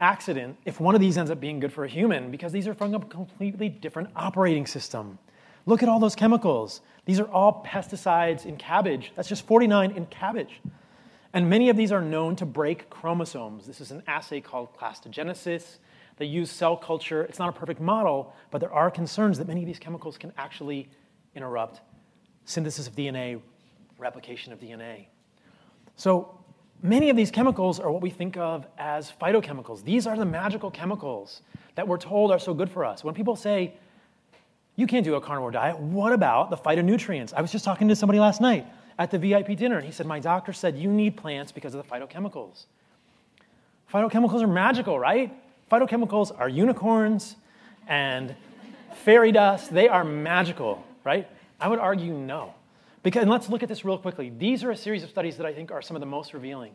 accident 0.00 0.56
if 0.64 0.80
one 0.80 0.94
of 0.94 1.00
these 1.00 1.16
ends 1.16 1.30
up 1.30 1.40
being 1.40 1.60
good 1.60 1.72
for 1.72 1.84
a 1.84 1.88
human 1.88 2.30
because 2.30 2.52
these 2.52 2.66
are 2.66 2.74
from 2.74 2.94
a 2.94 3.00
completely 3.00 3.68
different 3.68 4.08
operating 4.16 4.66
system. 4.66 5.18
Look 5.66 5.82
at 5.82 5.88
all 5.88 5.98
those 5.98 6.14
chemicals. 6.14 6.80
These 7.04 7.20
are 7.20 7.28
all 7.28 7.64
pesticides 7.66 8.46
in 8.46 8.56
cabbage. 8.56 9.12
That's 9.14 9.28
just 9.28 9.46
49 9.46 9.92
in 9.92 10.06
cabbage. 10.06 10.60
And 11.32 11.50
many 11.50 11.68
of 11.68 11.76
these 11.76 11.90
are 11.90 12.00
known 12.00 12.36
to 12.36 12.46
break 12.46 12.88
chromosomes. 12.90 13.66
This 13.66 13.80
is 13.80 13.90
an 13.90 14.02
assay 14.06 14.40
called 14.40 14.76
clastogenesis. 14.76 15.78
They 16.16 16.26
use 16.26 16.50
cell 16.50 16.76
culture. 16.76 17.24
It's 17.24 17.38
not 17.38 17.48
a 17.48 17.52
perfect 17.52 17.80
model, 17.80 18.32
but 18.50 18.60
there 18.60 18.72
are 18.72 18.90
concerns 18.90 19.38
that 19.38 19.48
many 19.48 19.62
of 19.62 19.66
these 19.66 19.78
chemicals 19.78 20.16
can 20.16 20.32
actually 20.38 20.88
interrupt 21.34 21.80
synthesis 22.44 22.86
of 22.86 22.94
DNA, 22.94 23.40
replication 23.98 24.52
of 24.52 24.60
DNA. 24.60 25.06
So 25.96 26.38
many 26.82 27.10
of 27.10 27.16
these 27.16 27.30
chemicals 27.30 27.80
are 27.80 27.90
what 27.90 28.02
we 28.02 28.10
think 28.10 28.36
of 28.36 28.66
as 28.78 29.12
phytochemicals. 29.20 29.82
These 29.82 30.06
are 30.06 30.16
the 30.16 30.24
magical 30.24 30.70
chemicals 30.70 31.42
that 31.74 31.88
we're 31.88 31.98
told 31.98 32.30
are 32.30 32.38
so 32.38 32.54
good 32.54 32.70
for 32.70 32.84
us. 32.84 33.02
When 33.02 33.14
people 33.14 33.34
say, 33.34 33.74
you 34.76 34.86
can't 34.86 35.04
do 35.04 35.14
a 35.14 35.20
carnivore 35.20 35.50
diet. 35.50 35.78
What 35.78 36.12
about 36.12 36.50
the 36.50 36.56
phytonutrients? 36.56 37.32
I 37.32 37.40
was 37.40 37.52
just 37.52 37.64
talking 37.64 37.88
to 37.88 37.96
somebody 37.96 38.18
last 38.18 38.40
night 38.40 38.66
at 38.98 39.10
the 39.10 39.18
VIP 39.18 39.56
dinner, 39.56 39.76
and 39.76 39.84
he 39.84 39.92
said, 39.92 40.06
My 40.06 40.20
doctor 40.20 40.52
said 40.52 40.76
you 40.76 40.90
need 40.90 41.16
plants 41.16 41.52
because 41.52 41.74
of 41.74 41.86
the 41.86 41.88
phytochemicals. 41.88 42.64
Phytochemicals 43.92 44.42
are 44.42 44.48
magical, 44.48 44.98
right? 44.98 45.32
Phytochemicals 45.70 46.36
are 46.38 46.48
unicorns 46.48 47.36
and 47.86 48.34
fairy 49.04 49.32
dust. 49.32 49.72
They 49.72 49.88
are 49.88 50.04
magical, 50.04 50.84
right? 51.04 51.28
I 51.60 51.68
would 51.68 51.78
argue 51.78 52.12
no. 52.12 52.54
Because, 53.02 53.22
and 53.22 53.30
let's 53.30 53.48
look 53.48 53.62
at 53.62 53.68
this 53.68 53.84
real 53.84 53.98
quickly. 53.98 54.32
These 54.36 54.64
are 54.64 54.70
a 54.70 54.76
series 54.76 55.04
of 55.04 55.10
studies 55.10 55.36
that 55.36 55.46
I 55.46 55.52
think 55.52 55.70
are 55.70 55.82
some 55.82 55.94
of 55.94 56.00
the 56.00 56.06
most 56.06 56.32
revealing. 56.34 56.72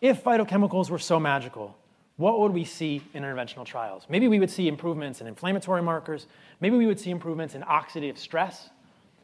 If 0.00 0.22
phytochemicals 0.22 0.88
were 0.88 1.00
so 1.00 1.18
magical, 1.18 1.76
what 2.18 2.40
would 2.40 2.52
we 2.52 2.64
see 2.64 3.00
in 3.14 3.22
interventional 3.22 3.64
trials? 3.64 4.04
Maybe 4.08 4.26
we 4.26 4.40
would 4.40 4.50
see 4.50 4.66
improvements 4.66 5.20
in 5.20 5.28
inflammatory 5.28 5.82
markers. 5.82 6.26
Maybe 6.60 6.76
we 6.76 6.84
would 6.84 6.98
see 6.98 7.10
improvements 7.10 7.54
in 7.54 7.62
oxidative 7.62 8.18
stress, 8.18 8.70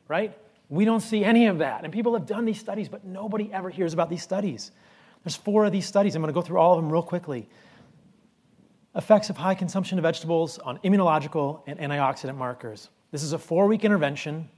right? 0.06 0.38
We 0.68 0.84
don't 0.84 1.00
see 1.00 1.24
any 1.24 1.46
of 1.46 1.58
that. 1.58 1.82
And 1.82 1.92
people 1.92 2.14
have 2.14 2.24
done 2.24 2.44
these 2.44 2.58
studies, 2.58 2.88
but 2.88 3.04
nobody 3.04 3.52
ever 3.52 3.68
hears 3.68 3.92
about 3.92 4.10
these 4.10 4.22
studies. 4.22 4.70
There's 5.24 5.34
four 5.34 5.64
of 5.64 5.72
these 5.72 5.86
studies. 5.86 6.14
I'm 6.14 6.22
going 6.22 6.32
to 6.32 6.34
go 6.34 6.40
through 6.40 6.58
all 6.58 6.78
of 6.78 6.82
them 6.82 6.90
real 6.90 7.02
quickly. 7.02 7.48
Effects 8.94 9.28
of 9.28 9.36
high 9.36 9.56
consumption 9.56 9.98
of 9.98 10.04
vegetables 10.04 10.58
on 10.58 10.78
immunological 10.78 11.62
and 11.66 11.80
antioxidant 11.80 12.36
markers. 12.36 12.90
This 13.10 13.24
is 13.24 13.32
a 13.32 13.38
four 13.38 13.66
week 13.66 13.84
intervention. 13.84 14.48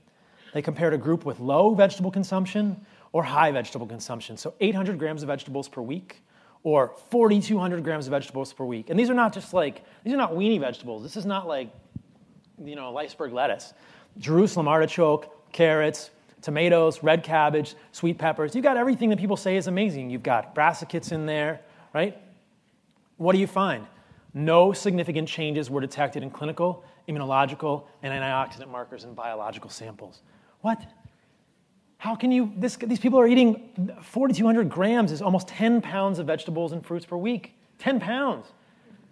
They 0.53 0.61
compared 0.61 0.93
a 0.93 0.97
group 0.97 1.25
with 1.25 1.39
low 1.39 1.73
vegetable 1.73 2.11
consumption 2.11 2.85
or 3.13 3.23
high 3.23 3.51
vegetable 3.51 3.87
consumption. 3.87 4.37
So 4.37 4.53
800 4.59 4.99
grams 4.99 5.23
of 5.23 5.27
vegetables 5.27 5.67
per 5.67 5.81
week 5.81 6.21
or 6.63 6.93
4,200 7.09 7.83
grams 7.83 8.07
of 8.07 8.11
vegetables 8.11 8.53
per 8.53 8.65
week. 8.65 8.89
And 8.89 8.99
these 8.99 9.09
are 9.09 9.13
not 9.13 9.33
just 9.33 9.53
like, 9.53 9.83
these 10.03 10.13
are 10.13 10.17
not 10.17 10.33
weenie 10.33 10.59
vegetables. 10.59 11.03
This 11.03 11.15
is 11.15 11.25
not 11.25 11.47
like, 11.47 11.69
you 12.63 12.75
know, 12.75 12.95
iceberg 12.97 13.33
lettuce. 13.33 13.73
Jerusalem 14.17 14.67
artichoke, 14.67 15.51
carrots, 15.53 16.09
tomatoes, 16.41 17.03
red 17.03 17.23
cabbage, 17.23 17.75
sweet 17.91 18.17
peppers. 18.17 18.55
You've 18.55 18.63
got 18.63 18.77
everything 18.77 19.09
that 19.09 19.19
people 19.19 19.37
say 19.37 19.57
is 19.57 19.67
amazing. 19.67 20.09
You've 20.09 20.23
got 20.23 20.55
brassicas 20.55 21.11
in 21.11 21.25
there, 21.25 21.61
right? 21.93 22.17
What 23.17 23.33
do 23.33 23.39
you 23.39 23.47
find? 23.47 23.85
no 24.37 24.71
significant 24.71 25.27
changes 25.27 25.69
were 25.69 25.81
detected 25.81 26.21
in 26.21 26.29
clinical, 26.29 26.83
immunological, 27.09 27.85
and 28.03 28.13
antioxidant 28.13 28.69
markers 28.69 29.03
in 29.03 29.13
biological 29.13 29.69
samples. 29.69 30.21
What? 30.61 30.79
How 31.97 32.15
can 32.15 32.31
you? 32.31 32.53
This, 32.55 32.75
these 32.75 32.99
people 32.99 33.19
are 33.19 33.27
eating 33.27 33.69
4,200 34.03 34.69
grams, 34.69 35.11
is 35.11 35.21
almost 35.21 35.47
10 35.47 35.81
pounds 35.81 36.19
of 36.19 36.27
vegetables 36.27 36.71
and 36.71 36.85
fruits 36.85 37.05
per 37.05 37.17
week. 37.17 37.53
10 37.79 37.99
pounds. 37.99 38.45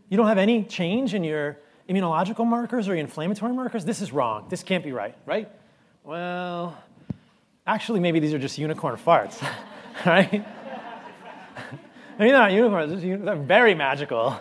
You 0.10 0.18
don't 0.18 0.28
have 0.28 0.38
any 0.38 0.64
change 0.64 1.14
in 1.14 1.24
your 1.24 1.58
immunological 1.90 2.46
markers 2.46 2.88
or 2.88 2.94
your 2.94 3.02
inflammatory 3.02 3.54
markers? 3.54 3.86
This 3.86 4.02
is 4.02 4.12
wrong. 4.12 4.46
This 4.50 4.64
can't 4.64 4.84
be 4.84 4.92
right, 4.92 5.16
right? 5.26 5.50
Well, 6.04 6.78
actually, 7.66 8.00
maybe 8.00 8.20
these 8.20 8.34
are 8.34 8.40
just 8.40 8.58
unicorn 8.58 8.98
farts, 8.98 9.42
right? 10.06 10.32
maybe 10.32 10.46
they're 12.18 12.34
not 12.34 12.52
unicorns, 12.52 13.02
they're 13.02 13.36
very 13.36 13.74
magical. 13.74 14.40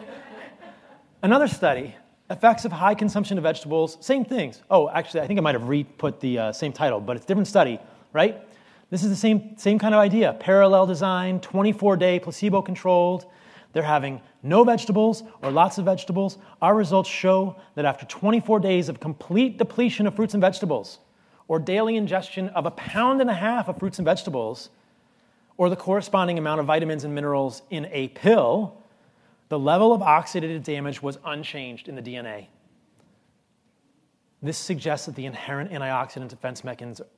Another 1.23 1.49
study 1.49 1.95
effects 2.31 2.65
of 2.65 2.73
high 2.73 2.95
consumption 2.95 3.39
of 3.39 3.45
vegetables, 3.45 3.99
same 4.01 4.25
things. 4.25 4.63
Oh, 4.71 4.89
actually, 4.89 5.21
I 5.21 5.27
think 5.27 5.39
I 5.39 5.43
might 5.43 5.55
have 5.55 5.69
re 5.69 5.85
put 5.85 6.21
the 6.21 6.39
uh, 6.39 6.53
same 6.53 6.73
title, 6.73 7.01
but 7.01 7.17
it's 7.17 7.25
a 7.25 7.29
different 7.29 7.49
study, 7.49 7.79
right? 8.15 8.41
This 8.89 9.03
is 9.03 9.11
the 9.11 9.17
same, 9.17 9.59
same 9.59 9.79
kind 9.79 9.95
of 9.95 10.01
idea. 10.01 10.35
Parallel 10.41 10.87
design, 10.87 11.41
24 11.41 11.99
day 11.99 12.19
placebo 12.19 12.63
controlled. 12.63 13.27
They're 13.75 13.83
having 13.83 14.23
no 14.43 14.63
vegetables 14.65 15.25
or 15.43 15.51
lots 15.51 15.77
of 15.79 15.85
vegetables. 15.85 16.39
Our 16.63 16.75
results 16.75 17.11
show 17.11 17.57
that 17.75 17.85
after 17.85 18.07
24 18.07 18.61
days 18.61 18.89
of 18.89 19.01
complete 19.01 19.59
depletion 19.59 20.07
of 20.07 20.15
fruits 20.15 20.33
and 20.33 20.41
vegetables, 20.41 21.01
or 21.49 21.59
daily 21.59 21.97
ingestion 21.97 22.49
of 22.51 22.65
a 22.65 22.71
pound 22.71 23.21
and 23.21 23.29
a 23.29 23.35
half 23.35 23.69
of 23.69 23.79
fruits 23.79 23.99
and 23.99 24.07
vegetables, 24.07 24.71
or 25.57 25.69
the 25.69 25.77
corresponding 25.77 26.39
amount 26.39 26.61
of 26.61 26.67
vitamins 26.67 27.05
and 27.05 27.15
minerals 27.15 27.63
in 27.71 27.87
a 27.91 28.09
pill, 28.09 28.77
the 29.49 29.59
level 29.59 29.93
of 29.93 30.01
oxidative 30.01 30.63
damage 30.63 31.03
was 31.03 31.19
unchanged 31.25 31.89
in 31.89 31.97
the 31.97 32.03
DNA. 32.03 32.47
This 34.45 34.59
suggests 34.59 35.07
that 35.07 35.15
the 35.15 35.25
inherent 35.25 35.71
antioxidant 35.71 36.29
defense 36.29 36.63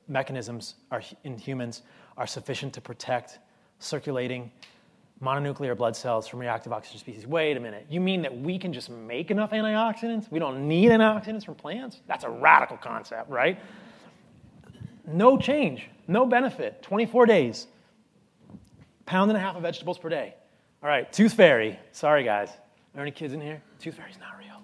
mechanisms 0.07 0.75
are, 0.91 1.03
in 1.25 1.37
humans 1.37 1.81
are 2.17 2.25
sufficient 2.25 2.71
to 2.75 2.81
protect 2.81 3.39
circulating 3.79 4.49
mononuclear 5.21 5.75
blood 5.75 5.93
cells 5.93 6.25
from 6.25 6.39
reactive 6.39 6.71
oxygen 6.71 6.99
species. 6.99 7.27
Wait 7.27 7.57
a 7.57 7.59
minute. 7.59 7.85
You 7.89 7.99
mean 7.99 8.21
that 8.21 8.39
we 8.39 8.57
can 8.57 8.71
just 8.71 8.89
make 8.89 9.29
enough 9.29 9.51
antioxidants? 9.51 10.31
We 10.31 10.39
don't 10.39 10.69
need 10.69 10.89
antioxidants 10.89 11.43
from 11.43 11.55
plants? 11.55 11.99
That's 12.07 12.23
a 12.23 12.29
radical 12.29 12.77
concept, 12.77 13.29
right? 13.29 13.59
No 15.05 15.37
change, 15.37 15.89
no 16.07 16.25
benefit. 16.25 16.81
24 16.81 17.25
days, 17.25 17.67
pound 19.05 19.29
and 19.31 19.37
a 19.37 19.41
half 19.41 19.57
of 19.57 19.63
vegetables 19.63 19.97
per 19.97 20.07
day. 20.07 20.33
All 20.81 20.87
right, 20.87 21.11
tooth 21.11 21.33
fairy. 21.33 21.77
Sorry, 21.91 22.23
guys. 22.23 22.51
Are 22.51 22.53
there 22.93 23.01
any 23.01 23.11
kids 23.11 23.33
in 23.33 23.41
here? 23.41 23.61
Tooth 23.81 23.95
fairy's 23.95 24.17
not 24.17 24.37
real. 24.39 24.61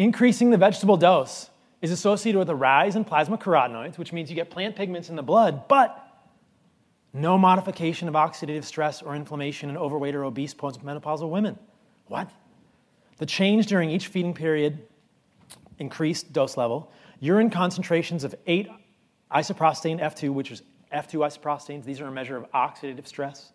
Increasing 0.00 0.48
the 0.48 0.56
vegetable 0.56 0.96
dose 0.96 1.50
is 1.82 1.90
associated 1.90 2.38
with 2.38 2.48
a 2.48 2.54
rise 2.54 2.96
in 2.96 3.04
plasma 3.04 3.36
carotenoids, 3.36 3.98
which 3.98 4.14
means 4.14 4.30
you 4.30 4.34
get 4.34 4.48
plant 4.48 4.74
pigments 4.74 5.10
in 5.10 5.14
the 5.14 5.22
blood, 5.22 5.68
but 5.68 6.24
no 7.12 7.36
modification 7.36 8.08
of 8.08 8.14
oxidative 8.14 8.64
stress 8.64 9.02
or 9.02 9.14
inflammation 9.14 9.68
in 9.68 9.76
overweight 9.76 10.14
or 10.14 10.24
obese 10.24 10.54
postmenopausal 10.54 11.28
women. 11.28 11.58
What? 12.06 12.30
The 13.18 13.26
change 13.26 13.66
during 13.66 13.90
each 13.90 14.06
feeding 14.06 14.32
period 14.32 14.78
increased 15.78 16.32
dose 16.32 16.56
level. 16.56 16.90
Urine 17.18 17.50
concentrations 17.50 18.24
of 18.24 18.34
8 18.46 18.70
isoprostane 19.30 20.00
F2, 20.00 20.32
which 20.32 20.50
is 20.50 20.62
F2 20.94 21.26
isoprostanes, 21.26 21.84
these 21.84 22.00
are 22.00 22.06
a 22.06 22.10
measure 22.10 22.38
of 22.38 22.50
oxidative 22.52 23.06
stress. 23.06 23.52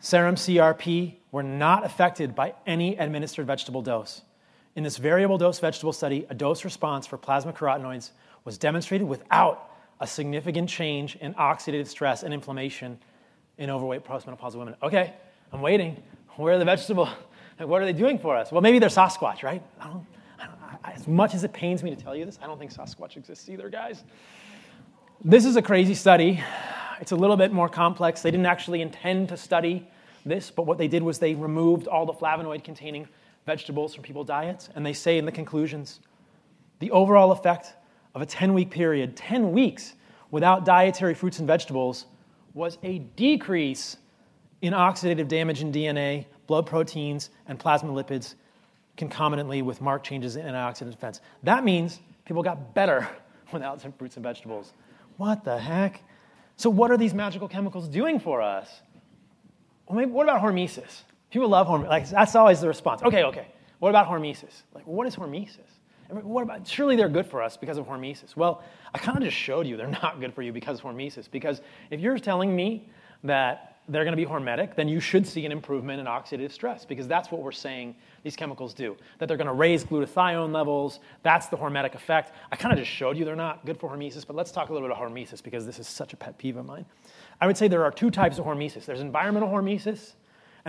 Serum 0.00 0.34
CRP 0.34 1.14
were 1.30 1.44
not 1.44 1.84
affected 1.84 2.34
by 2.34 2.54
any 2.66 2.96
administered 2.96 3.46
vegetable 3.46 3.82
dose. 3.82 4.22
In 4.78 4.84
this 4.84 4.96
variable 4.96 5.38
dose 5.38 5.58
vegetable 5.58 5.92
study, 5.92 6.24
a 6.30 6.34
dose 6.36 6.64
response 6.64 7.04
for 7.04 7.18
plasma 7.18 7.52
carotenoids 7.52 8.12
was 8.44 8.56
demonstrated 8.56 9.08
without 9.08 9.72
a 9.98 10.06
significant 10.06 10.68
change 10.68 11.16
in 11.16 11.34
oxidative 11.34 11.88
stress 11.88 12.22
and 12.22 12.32
inflammation 12.32 12.96
in 13.56 13.70
overweight 13.70 14.04
postmenopausal 14.04 14.54
women. 14.54 14.76
Okay, 14.80 15.14
I'm 15.52 15.62
waiting. 15.62 16.00
Where 16.36 16.54
are 16.54 16.58
the 16.60 16.64
vegetables? 16.64 17.08
What 17.58 17.82
are 17.82 17.86
they 17.86 17.92
doing 17.92 18.20
for 18.20 18.36
us? 18.36 18.52
Well, 18.52 18.60
maybe 18.60 18.78
they're 18.78 18.88
Sasquatch, 18.88 19.42
right? 19.42 19.60
I 19.80 19.88
don't, 19.88 20.06
I 20.38 20.46
don't, 20.46 20.56
I, 20.84 20.92
as 20.92 21.08
much 21.08 21.34
as 21.34 21.42
it 21.42 21.52
pains 21.52 21.82
me 21.82 21.90
to 21.90 21.96
tell 21.96 22.14
you 22.14 22.24
this, 22.24 22.38
I 22.40 22.46
don't 22.46 22.56
think 22.56 22.72
Sasquatch 22.72 23.16
exists 23.16 23.48
either, 23.48 23.68
guys. 23.68 24.04
This 25.24 25.44
is 25.44 25.56
a 25.56 25.62
crazy 25.62 25.94
study. 25.94 26.40
It's 27.00 27.10
a 27.10 27.16
little 27.16 27.36
bit 27.36 27.52
more 27.52 27.68
complex. 27.68 28.22
They 28.22 28.30
didn't 28.30 28.46
actually 28.46 28.82
intend 28.82 29.30
to 29.30 29.36
study 29.36 29.88
this, 30.24 30.52
but 30.52 30.66
what 30.66 30.78
they 30.78 30.86
did 30.86 31.02
was 31.02 31.18
they 31.18 31.34
removed 31.34 31.88
all 31.88 32.06
the 32.06 32.12
flavonoid 32.12 32.62
containing 32.62 33.08
vegetables 33.48 33.94
from 33.94 34.04
people's 34.04 34.26
diets, 34.26 34.68
and 34.74 34.84
they 34.84 34.92
say 34.92 35.16
in 35.16 35.24
the 35.24 35.32
conclusions 35.32 36.00
the 36.80 36.90
overall 36.90 37.32
effect 37.32 37.72
of 38.14 38.20
a 38.20 38.26
10 38.26 38.52
week 38.52 38.70
period, 38.70 39.16
10 39.16 39.52
weeks 39.52 39.94
without 40.30 40.66
dietary 40.66 41.14
fruits 41.14 41.38
and 41.38 41.48
vegetables, 41.48 42.04
was 42.52 42.76
a 42.82 42.98
decrease 43.16 43.96
in 44.60 44.74
oxidative 44.74 45.28
damage 45.28 45.62
in 45.62 45.72
DNA, 45.72 46.26
blood 46.46 46.66
proteins, 46.66 47.30
and 47.46 47.58
plasma 47.58 47.90
lipids 47.90 48.34
concomitantly 48.98 49.62
with 49.62 49.80
marked 49.80 50.04
changes 50.04 50.36
in 50.36 50.44
antioxidant 50.44 50.90
defense. 50.90 51.20
That 51.42 51.64
means 51.64 52.00
people 52.26 52.42
got 52.42 52.74
better 52.74 53.08
without 53.52 53.80
some 53.80 53.92
fruits 53.92 54.16
and 54.16 54.22
vegetables. 54.22 54.74
What 55.16 55.42
the 55.44 55.58
heck? 55.58 56.02
So, 56.56 56.68
what 56.68 56.90
are 56.90 56.98
these 56.98 57.14
magical 57.14 57.48
chemicals 57.48 57.88
doing 57.88 58.20
for 58.20 58.42
us? 58.42 58.68
Well, 59.86 59.96
maybe, 59.96 60.10
what 60.10 60.24
about 60.24 60.42
hormesis? 60.42 61.04
People 61.30 61.48
love 61.48 61.66
hormesis. 61.66 61.88
Like, 61.88 62.08
that's 62.08 62.34
always 62.34 62.60
the 62.60 62.68
response. 62.68 63.02
Okay, 63.02 63.24
okay. 63.24 63.46
What 63.78 63.90
about 63.90 64.08
hormesis? 64.08 64.62
Like, 64.74 64.86
what 64.86 65.06
is 65.06 65.14
hormesis? 65.14 65.58
What 66.08 66.42
about, 66.42 66.66
surely 66.66 66.96
they're 66.96 67.08
good 67.08 67.26
for 67.26 67.42
us 67.42 67.56
because 67.56 67.76
of 67.76 67.86
hormesis. 67.86 68.34
Well, 68.34 68.62
I 68.94 68.98
kind 68.98 69.18
of 69.18 69.24
just 69.24 69.36
showed 69.36 69.66
you 69.66 69.76
they're 69.76 69.86
not 70.02 70.20
good 70.20 70.34
for 70.34 70.42
you 70.42 70.52
because 70.52 70.78
of 70.78 70.84
hormesis. 70.84 71.30
Because 71.30 71.60
if 71.90 72.00
you're 72.00 72.18
telling 72.18 72.54
me 72.54 72.88
that 73.24 73.78
they're 73.88 74.04
going 74.04 74.16
to 74.16 74.22
be 74.22 74.28
hormetic, 74.28 74.74
then 74.74 74.88
you 74.88 75.00
should 75.00 75.26
see 75.26 75.46
an 75.46 75.52
improvement 75.52 76.00
in 76.00 76.06
oxidative 76.06 76.52
stress 76.52 76.84
because 76.84 77.08
that's 77.08 77.30
what 77.30 77.42
we're 77.42 77.52
saying 77.52 77.94
these 78.22 78.36
chemicals 78.36 78.74
do. 78.74 78.96
That 79.18 79.28
they're 79.28 79.36
going 79.36 79.48
to 79.48 79.54
raise 79.54 79.84
glutathione 79.84 80.52
levels. 80.52 81.00
That's 81.22 81.46
the 81.46 81.56
hormetic 81.56 81.94
effect. 81.94 82.32
I 82.52 82.56
kind 82.56 82.72
of 82.72 82.78
just 82.78 82.90
showed 82.90 83.16
you 83.16 83.24
they're 83.24 83.36
not 83.36 83.64
good 83.64 83.78
for 83.78 83.88
hormesis, 83.88 84.26
but 84.26 84.36
let's 84.36 84.50
talk 84.50 84.68
a 84.68 84.72
little 84.72 84.88
bit 84.88 84.96
about 84.96 85.10
hormesis 85.10 85.42
because 85.42 85.64
this 85.64 85.78
is 85.78 85.88
such 85.88 86.12
a 86.12 86.16
pet 86.16 86.36
peeve 86.38 86.56
of 86.56 86.66
mine. 86.66 86.84
I 87.40 87.46
would 87.46 87.56
say 87.56 87.68
there 87.68 87.84
are 87.84 87.90
two 87.90 88.10
types 88.10 88.38
of 88.38 88.44
hormesis 88.44 88.84
there's 88.84 89.00
environmental 89.00 89.48
hormesis 89.48 90.14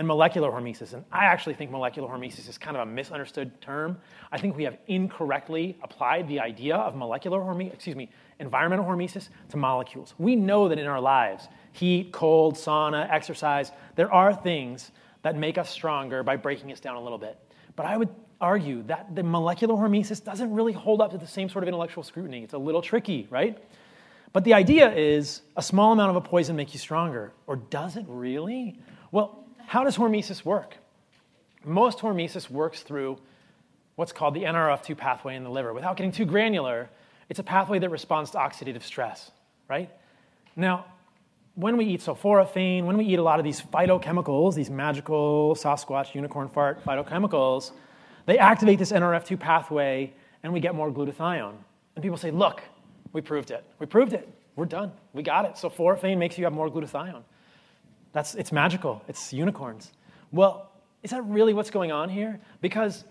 and 0.00 0.06
molecular 0.06 0.50
hormesis. 0.50 0.94
And 0.94 1.04
I 1.12 1.26
actually 1.26 1.52
think 1.52 1.70
molecular 1.70 2.08
hormesis 2.08 2.48
is 2.48 2.56
kind 2.56 2.74
of 2.74 2.88
a 2.88 2.90
misunderstood 2.90 3.60
term. 3.60 3.98
I 4.32 4.38
think 4.38 4.56
we 4.56 4.64
have 4.64 4.78
incorrectly 4.86 5.76
applied 5.82 6.26
the 6.26 6.40
idea 6.40 6.74
of 6.74 6.96
molecular 6.96 7.38
hormesis, 7.38 7.74
excuse 7.74 7.96
me, 7.96 8.08
environmental 8.38 8.86
hormesis 8.86 9.28
to 9.50 9.58
molecules. 9.58 10.14
We 10.16 10.36
know 10.36 10.70
that 10.70 10.78
in 10.78 10.86
our 10.86 11.02
lives, 11.02 11.48
heat, 11.72 12.12
cold, 12.12 12.54
sauna, 12.54 13.10
exercise, 13.10 13.72
there 13.94 14.10
are 14.10 14.32
things 14.34 14.90
that 15.20 15.36
make 15.36 15.58
us 15.58 15.68
stronger 15.68 16.22
by 16.22 16.36
breaking 16.36 16.72
us 16.72 16.80
down 16.80 16.96
a 16.96 17.02
little 17.02 17.18
bit. 17.18 17.38
But 17.76 17.84
I 17.84 17.98
would 17.98 18.08
argue 18.40 18.82
that 18.84 19.14
the 19.14 19.22
molecular 19.22 19.74
hormesis 19.74 20.24
doesn't 20.24 20.50
really 20.50 20.72
hold 20.72 21.02
up 21.02 21.10
to 21.10 21.18
the 21.18 21.26
same 21.26 21.50
sort 21.50 21.62
of 21.62 21.68
intellectual 21.68 22.04
scrutiny. 22.04 22.42
It's 22.42 22.54
a 22.54 22.58
little 22.58 22.80
tricky, 22.80 23.26
right? 23.28 23.62
But 24.32 24.44
the 24.44 24.54
idea 24.54 24.94
is 24.94 25.42
a 25.58 25.62
small 25.62 25.92
amount 25.92 26.08
of 26.08 26.16
a 26.16 26.22
poison 26.22 26.56
makes 26.56 26.72
you 26.72 26.78
stronger. 26.78 27.34
Or 27.46 27.56
does 27.56 27.98
it 27.98 28.06
really? 28.08 28.78
Well, 29.12 29.44
how 29.70 29.84
does 29.84 29.96
hormesis 29.96 30.44
work? 30.44 30.74
Most 31.64 31.98
hormesis 32.00 32.50
works 32.50 32.80
through 32.80 33.16
what's 33.94 34.10
called 34.10 34.34
the 34.34 34.42
NRF2 34.42 34.96
pathway 34.96 35.36
in 35.36 35.44
the 35.44 35.48
liver. 35.48 35.72
Without 35.72 35.96
getting 35.96 36.10
too 36.10 36.24
granular, 36.24 36.90
it's 37.28 37.38
a 37.38 37.44
pathway 37.44 37.78
that 37.78 37.88
responds 37.88 38.32
to 38.32 38.38
oxidative 38.38 38.82
stress, 38.82 39.30
right? 39.68 39.88
Now, 40.56 40.86
when 41.54 41.76
we 41.76 41.84
eat 41.84 42.00
sulforaphane, 42.00 42.82
when 42.82 42.96
we 42.96 43.04
eat 43.04 43.20
a 43.20 43.22
lot 43.22 43.38
of 43.38 43.44
these 43.44 43.60
phytochemicals, 43.60 44.56
these 44.56 44.70
magical 44.70 45.54
Sasquatch 45.54 46.16
unicorn 46.16 46.48
fart 46.48 46.84
phytochemicals, 46.84 47.70
they 48.26 48.38
activate 48.38 48.80
this 48.80 48.90
NRF2 48.90 49.38
pathway 49.38 50.12
and 50.42 50.52
we 50.52 50.58
get 50.58 50.74
more 50.74 50.90
glutathione. 50.90 51.54
And 51.94 52.02
people 52.02 52.18
say, 52.18 52.32
look, 52.32 52.60
we 53.12 53.20
proved 53.20 53.52
it. 53.52 53.64
We 53.78 53.86
proved 53.86 54.14
it. 54.14 54.28
We're 54.56 54.64
done. 54.64 54.90
We 55.12 55.22
got 55.22 55.44
it. 55.44 55.52
Sulforaphane 55.52 56.18
makes 56.18 56.36
you 56.36 56.42
have 56.42 56.52
more 56.52 56.68
glutathione. 56.68 57.22
That's, 58.12 58.34
it's 58.34 58.52
magical, 58.52 59.02
it's 59.08 59.32
unicorns. 59.32 59.92
Well, 60.32 60.70
is 61.02 61.10
that 61.10 61.22
really 61.22 61.54
what's 61.54 61.70
going 61.70 61.92
on 61.92 62.08
here? 62.08 62.40
Because 62.60 63.04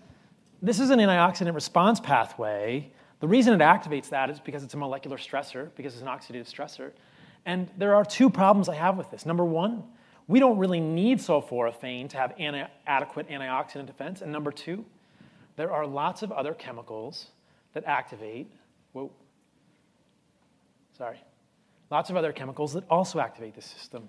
this 0.62 0.78
is 0.78 0.90
an 0.90 0.98
antioxidant 0.98 1.54
response 1.54 2.00
pathway. 2.00 2.90
The 3.20 3.28
reason 3.28 3.54
it 3.54 3.64
activates 3.64 4.10
that 4.10 4.30
is 4.30 4.40
because 4.40 4.62
it's 4.62 4.74
a 4.74 4.76
molecular 4.76 5.16
stressor, 5.16 5.70
because 5.76 5.94
it's 5.94 6.02
an 6.02 6.08
oxidative 6.08 6.50
stressor. 6.52 6.92
And 7.46 7.70
there 7.78 7.94
are 7.94 8.04
two 8.04 8.28
problems 8.30 8.68
I 8.68 8.74
have 8.74 8.96
with 8.96 9.10
this. 9.10 9.24
Number 9.24 9.44
one, 9.44 9.84
we 10.28 10.38
don't 10.38 10.58
really 10.58 10.80
need 10.80 11.18
sulforaphane 11.18 12.08
to 12.10 12.16
have 12.16 12.34
anti- 12.38 12.68
adequate 12.86 13.28
antioxidant 13.28 13.86
defense. 13.86 14.20
And 14.22 14.30
number 14.30 14.52
two, 14.52 14.84
there 15.56 15.72
are 15.72 15.86
lots 15.86 16.22
of 16.22 16.30
other 16.30 16.54
chemicals 16.54 17.26
that 17.72 17.84
activate, 17.84 18.50
whoa, 18.92 19.10
sorry, 20.96 21.22
lots 21.90 22.10
of 22.10 22.16
other 22.16 22.32
chemicals 22.32 22.74
that 22.74 22.84
also 22.88 23.18
activate 23.18 23.54
the 23.54 23.62
system. 23.62 24.08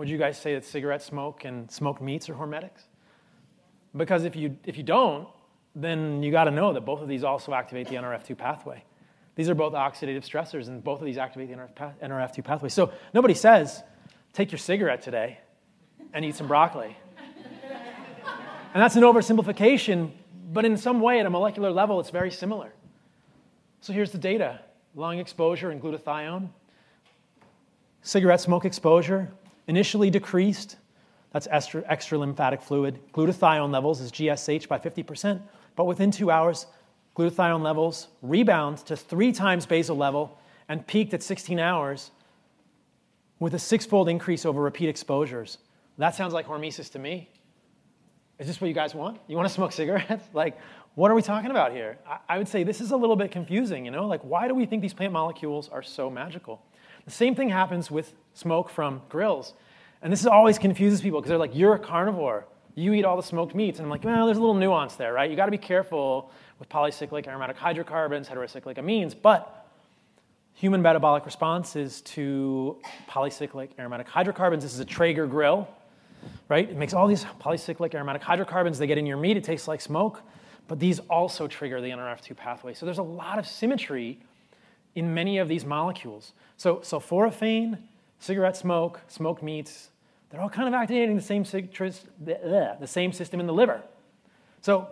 Would 0.00 0.08
you 0.08 0.16
guys 0.16 0.38
say 0.38 0.54
that 0.54 0.64
cigarette 0.64 1.02
smoke 1.02 1.44
and 1.44 1.70
smoked 1.70 2.00
meats 2.00 2.30
are 2.30 2.34
hormetics? 2.34 2.84
Because 3.94 4.24
if 4.24 4.34
you, 4.34 4.56
if 4.64 4.78
you 4.78 4.82
don't, 4.82 5.28
then 5.74 6.22
you 6.22 6.32
got 6.32 6.44
to 6.44 6.50
know 6.50 6.72
that 6.72 6.86
both 6.86 7.02
of 7.02 7.08
these 7.08 7.22
also 7.22 7.52
activate 7.52 7.86
the 7.88 7.96
NRF2 7.96 8.38
pathway. 8.38 8.82
These 9.34 9.50
are 9.50 9.54
both 9.54 9.74
oxidative 9.74 10.26
stressors, 10.26 10.68
and 10.68 10.82
both 10.82 11.00
of 11.00 11.04
these 11.04 11.18
activate 11.18 11.50
the 11.50 11.86
NRF2 12.02 12.42
pathway. 12.42 12.70
So 12.70 12.92
nobody 13.12 13.34
says, 13.34 13.82
take 14.32 14.50
your 14.50 14.58
cigarette 14.58 15.02
today 15.02 15.38
and 16.14 16.24
eat 16.24 16.34
some 16.34 16.48
broccoli. 16.48 16.96
and 18.72 18.82
that's 18.82 18.96
an 18.96 19.02
oversimplification, 19.02 20.12
but 20.50 20.64
in 20.64 20.78
some 20.78 21.02
way, 21.02 21.20
at 21.20 21.26
a 21.26 21.30
molecular 21.30 21.70
level, 21.70 22.00
it's 22.00 22.08
very 22.08 22.30
similar. 22.30 22.72
So 23.82 23.92
here's 23.92 24.12
the 24.12 24.18
data 24.18 24.60
lung 24.94 25.18
exposure 25.18 25.70
and 25.70 25.78
glutathione. 25.78 26.48
Cigarette 28.00 28.40
smoke 28.40 28.64
exposure 28.64 29.30
initially 29.70 30.10
decreased. 30.10 30.76
That's 31.30 31.46
extra, 31.50 32.18
lymphatic 32.18 32.60
fluid. 32.60 32.98
Glutathione 33.12 33.70
levels 33.70 34.00
is 34.00 34.10
GSH 34.10 34.66
by 34.66 34.78
50%, 34.80 35.40
but 35.76 35.84
within 35.84 36.10
two 36.10 36.28
hours, 36.28 36.66
glutathione 37.16 37.62
levels 37.62 38.08
rebound 38.20 38.78
to 38.78 38.96
three 38.96 39.30
times 39.30 39.66
basal 39.66 39.96
level 39.96 40.36
and 40.68 40.84
peaked 40.84 41.14
at 41.14 41.22
16 41.22 41.60
hours 41.60 42.10
with 43.38 43.54
a 43.54 43.60
six-fold 43.60 44.08
increase 44.08 44.44
over 44.44 44.60
repeat 44.60 44.88
exposures. 44.88 45.58
That 45.98 46.16
sounds 46.16 46.34
like 46.34 46.48
hormesis 46.48 46.90
to 46.92 46.98
me. 46.98 47.30
Is 48.40 48.48
this 48.48 48.60
what 48.60 48.66
you 48.66 48.74
guys 48.74 48.92
want? 48.92 49.20
You 49.28 49.36
want 49.36 49.48
to 49.48 49.54
smoke 49.54 49.70
cigarettes? 49.80 50.24
like, 50.32 50.58
what 50.96 51.12
are 51.12 51.14
we 51.14 51.22
talking 51.22 51.52
about 51.52 51.70
here? 51.70 51.96
I, 52.04 52.18
I 52.28 52.38
would 52.38 52.48
say 52.48 52.64
this 52.64 52.80
is 52.80 52.90
a 52.90 52.96
little 52.96 53.14
bit 53.14 53.30
confusing, 53.30 53.84
you 53.84 53.92
know? 53.92 54.08
Like, 54.08 54.22
why 54.22 54.48
do 54.48 54.54
we 54.54 54.66
think 54.66 54.82
these 54.82 54.94
plant 54.94 55.12
molecules 55.12 55.68
are 55.68 55.82
so 55.82 56.10
magical? 56.10 56.60
The 57.10 57.16
same 57.16 57.34
thing 57.34 57.48
happens 57.48 57.90
with 57.90 58.14
smoke 58.34 58.70
from 58.70 59.02
grills. 59.08 59.54
And 60.00 60.12
this 60.12 60.24
always 60.26 60.60
confuses 60.60 61.00
people 61.00 61.20
because 61.20 61.28
they're 61.28 61.38
like, 61.38 61.56
you're 61.56 61.74
a 61.74 61.78
carnivore. 61.78 62.46
You 62.76 62.92
eat 62.92 63.04
all 63.04 63.16
the 63.16 63.22
smoked 63.24 63.52
meats. 63.52 63.80
And 63.80 63.86
I'm 63.86 63.90
like, 63.90 64.04
well, 64.04 64.26
there's 64.26 64.38
a 64.38 64.40
little 64.40 64.54
nuance 64.54 64.94
there, 64.94 65.12
right? 65.12 65.28
You 65.28 65.34
got 65.34 65.46
to 65.46 65.50
be 65.50 65.58
careful 65.58 66.30
with 66.60 66.68
polycyclic 66.68 67.26
aromatic 67.26 67.56
hydrocarbons, 67.56 68.28
heterocyclic 68.28 68.76
amines. 68.76 69.16
But 69.20 69.66
human 70.54 70.82
metabolic 70.82 71.26
responses 71.26 72.00
to 72.02 72.78
polycyclic 73.08 73.70
aromatic 73.76 74.06
hydrocarbons, 74.06 74.62
this 74.62 74.72
is 74.72 74.78
a 74.78 74.84
Traeger 74.84 75.26
grill, 75.26 75.66
right? 76.48 76.70
It 76.70 76.76
makes 76.76 76.94
all 76.94 77.08
these 77.08 77.24
polycyclic 77.40 77.92
aromatic 77.92 78.22
hydrocarbons. 78.22 78.78
They 78.78 78.86
get 78.86 78.98
in 78.98 79.06
your 79.06 79.16
meat. 79.16 79.36
It 79.36 79.42
tastes 79.42 79.66
like 79.66 79.80
smoke. 79.80 80.22
But 80.68 80.78
these 80.78 81.00
also 81.10 81.48
trigger 81.48 81.80
the 81.80 81.90
NRF2 81.90 82.36
pathway. 82.36 82.72
So 82.72 82.86
there's 82.86 82.98
a 82.98 83.02
lot 83.02 83.40
of 83.40 83.48
symmetry 83.48 84.20
in 84.94 85.14
many 85.14 85.38
of 85.38 85.48
these 85.48 85.64
molecules. 85.64 86.32
So 86.56 86.76
sulforaphane, 86.76 87.78
cigarette 88.18 88.56
smoke, 88.56 89.00
smoked 89.08 89.42
meats, 89.42 89.90
they're 90.30 90.40
all 90.40 90.50
kind 90.50 90.68
of 90.68 90.74
activating 90.74 91.16
the 91.16 91.22
same, 91.22 91.42
the 91.44 92.86
same 92.86 93.12
system 93.12 93.40
in 93.40 93.46
the 93.46 93.52
liver. 93.52 93.82
So 94.60 94.88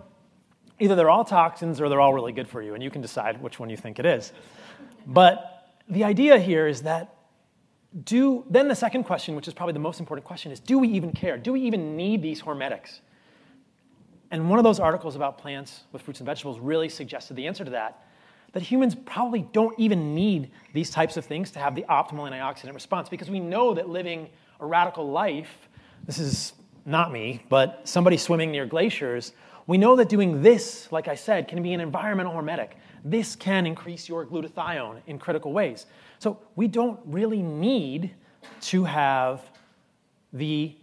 either 0.78 0.94
they're 0.94 1.10
all 1.10 1.24
toxins 1.24 1.80
or 1.80 1.88
they're 1.88 2.00
all 2.00 2.14
really 2.14 2.32
good 2.32 2.48
for 2.48 2.62
you, 2.62 2.74
and 2.74 2.82
you 2.82 2.90
can 2.90 3.02
decide 3.02 3.40
which 3.40 3.60
one 3.60 3.70
you 3.70 3.76
think 3.76 3.98
it 3.98 4.06
is. 4.06 4.32
But 5.06 5.70
the 5.88 6.04
idea 6.04 6.38
here 6.38 6.66
is 6.66 6.82
that 6.82 7.14
do 8.04 8.44
then 8.50 8.68
the 8.68 8.74
second 8.74 9.04
question, 9.04 9.34
which 9.34 9.48
is 9.48 9.54
probably 9.54 9.72
the 9.72 9.78
most 9.78 10.00
important 10.00 10.26
question, 10.26 10.52
is 10.52 10.60
do 10.60 10.78
we 10.78 10.88
even 10.88 11.12
care? 11.12 11.38
Do 11.38 11.52
we 11.52 11.62
even 11.62 11.96
need 11.96 12.20
these 12.20 12.42
hormetics? 12.42 13.00
And 14.30 14.50
one 14.50 14.58
of 14.58 14.64
those 14.64 14.78
articles 14.78 15.16
about 15.16 15.38
plants 15.38 15.84
with 15.92 16.02
fruits 16.02 16.20
and 16.20 16.26
vegetables 16.26 16.58
really 16.58 16.88
suggested 16.88 17.34
the 17.34 17.46
answer 17.46 17.64
to 17.64 17.70
that 17.70 18.04
that 18.52 18.62
humans 18.62 18.94
probably 18.94 19.42
don't 19.52 19.78
even 19.78 20.14
need 20.14 20.50
these 20.72 20.90
types 20.90 21.16
of 21.16 21.24
things 21.24 21.50
to 21.52 21.58
have 21.58 21.74
the 21.74 21.84
optimal 21.88 22.30
antioxidant 22.30 22.74
response 22.74 23.08
because 23.08 23.30
we 23.30 23.40
know 23.40 23.74
that 23.74 23.88
living 23.88 24.28
a 24.60 24.66
radical 24.66 25.10
life, 25.10 25.68
this 26.06 26.18
is 26.18 26.54
not 26.84 27.12
me, 27.12 27.44
but 27.48 27.86
somebody 27.86 28.16
swimming 28.16 28.50
near 28.50 28.66
glaciers, 28.66 29.32
we 29.66 29.76
know 29.76 29.96
that 29.96 30.08
doing 30.08 30.40
this, 30.40 30.90
like 30.90 31.08
I 31.08 31.14
said, 31.14 31.46
can 31.46 31.62
be 31.62 31.74
an 31.74 31.80
environmental 31.80 32.32
hormetic. 32.32 32.70
This 33.04 33.36
can 33.36 33.66
increase 33.66 34.08
your 34.08 34.24
glutathione 34.24 35.02
in 35.06 35.18
critical 35.18 35.52
ways. 35.52 35.84
So 36.18 36.40
we 36.56 36.68
don't 36.68 36.98
really 37.04 37.42
need 37.42 38.14
to 38.62 38.84
have 38.84 39.42
the 40.32 40.74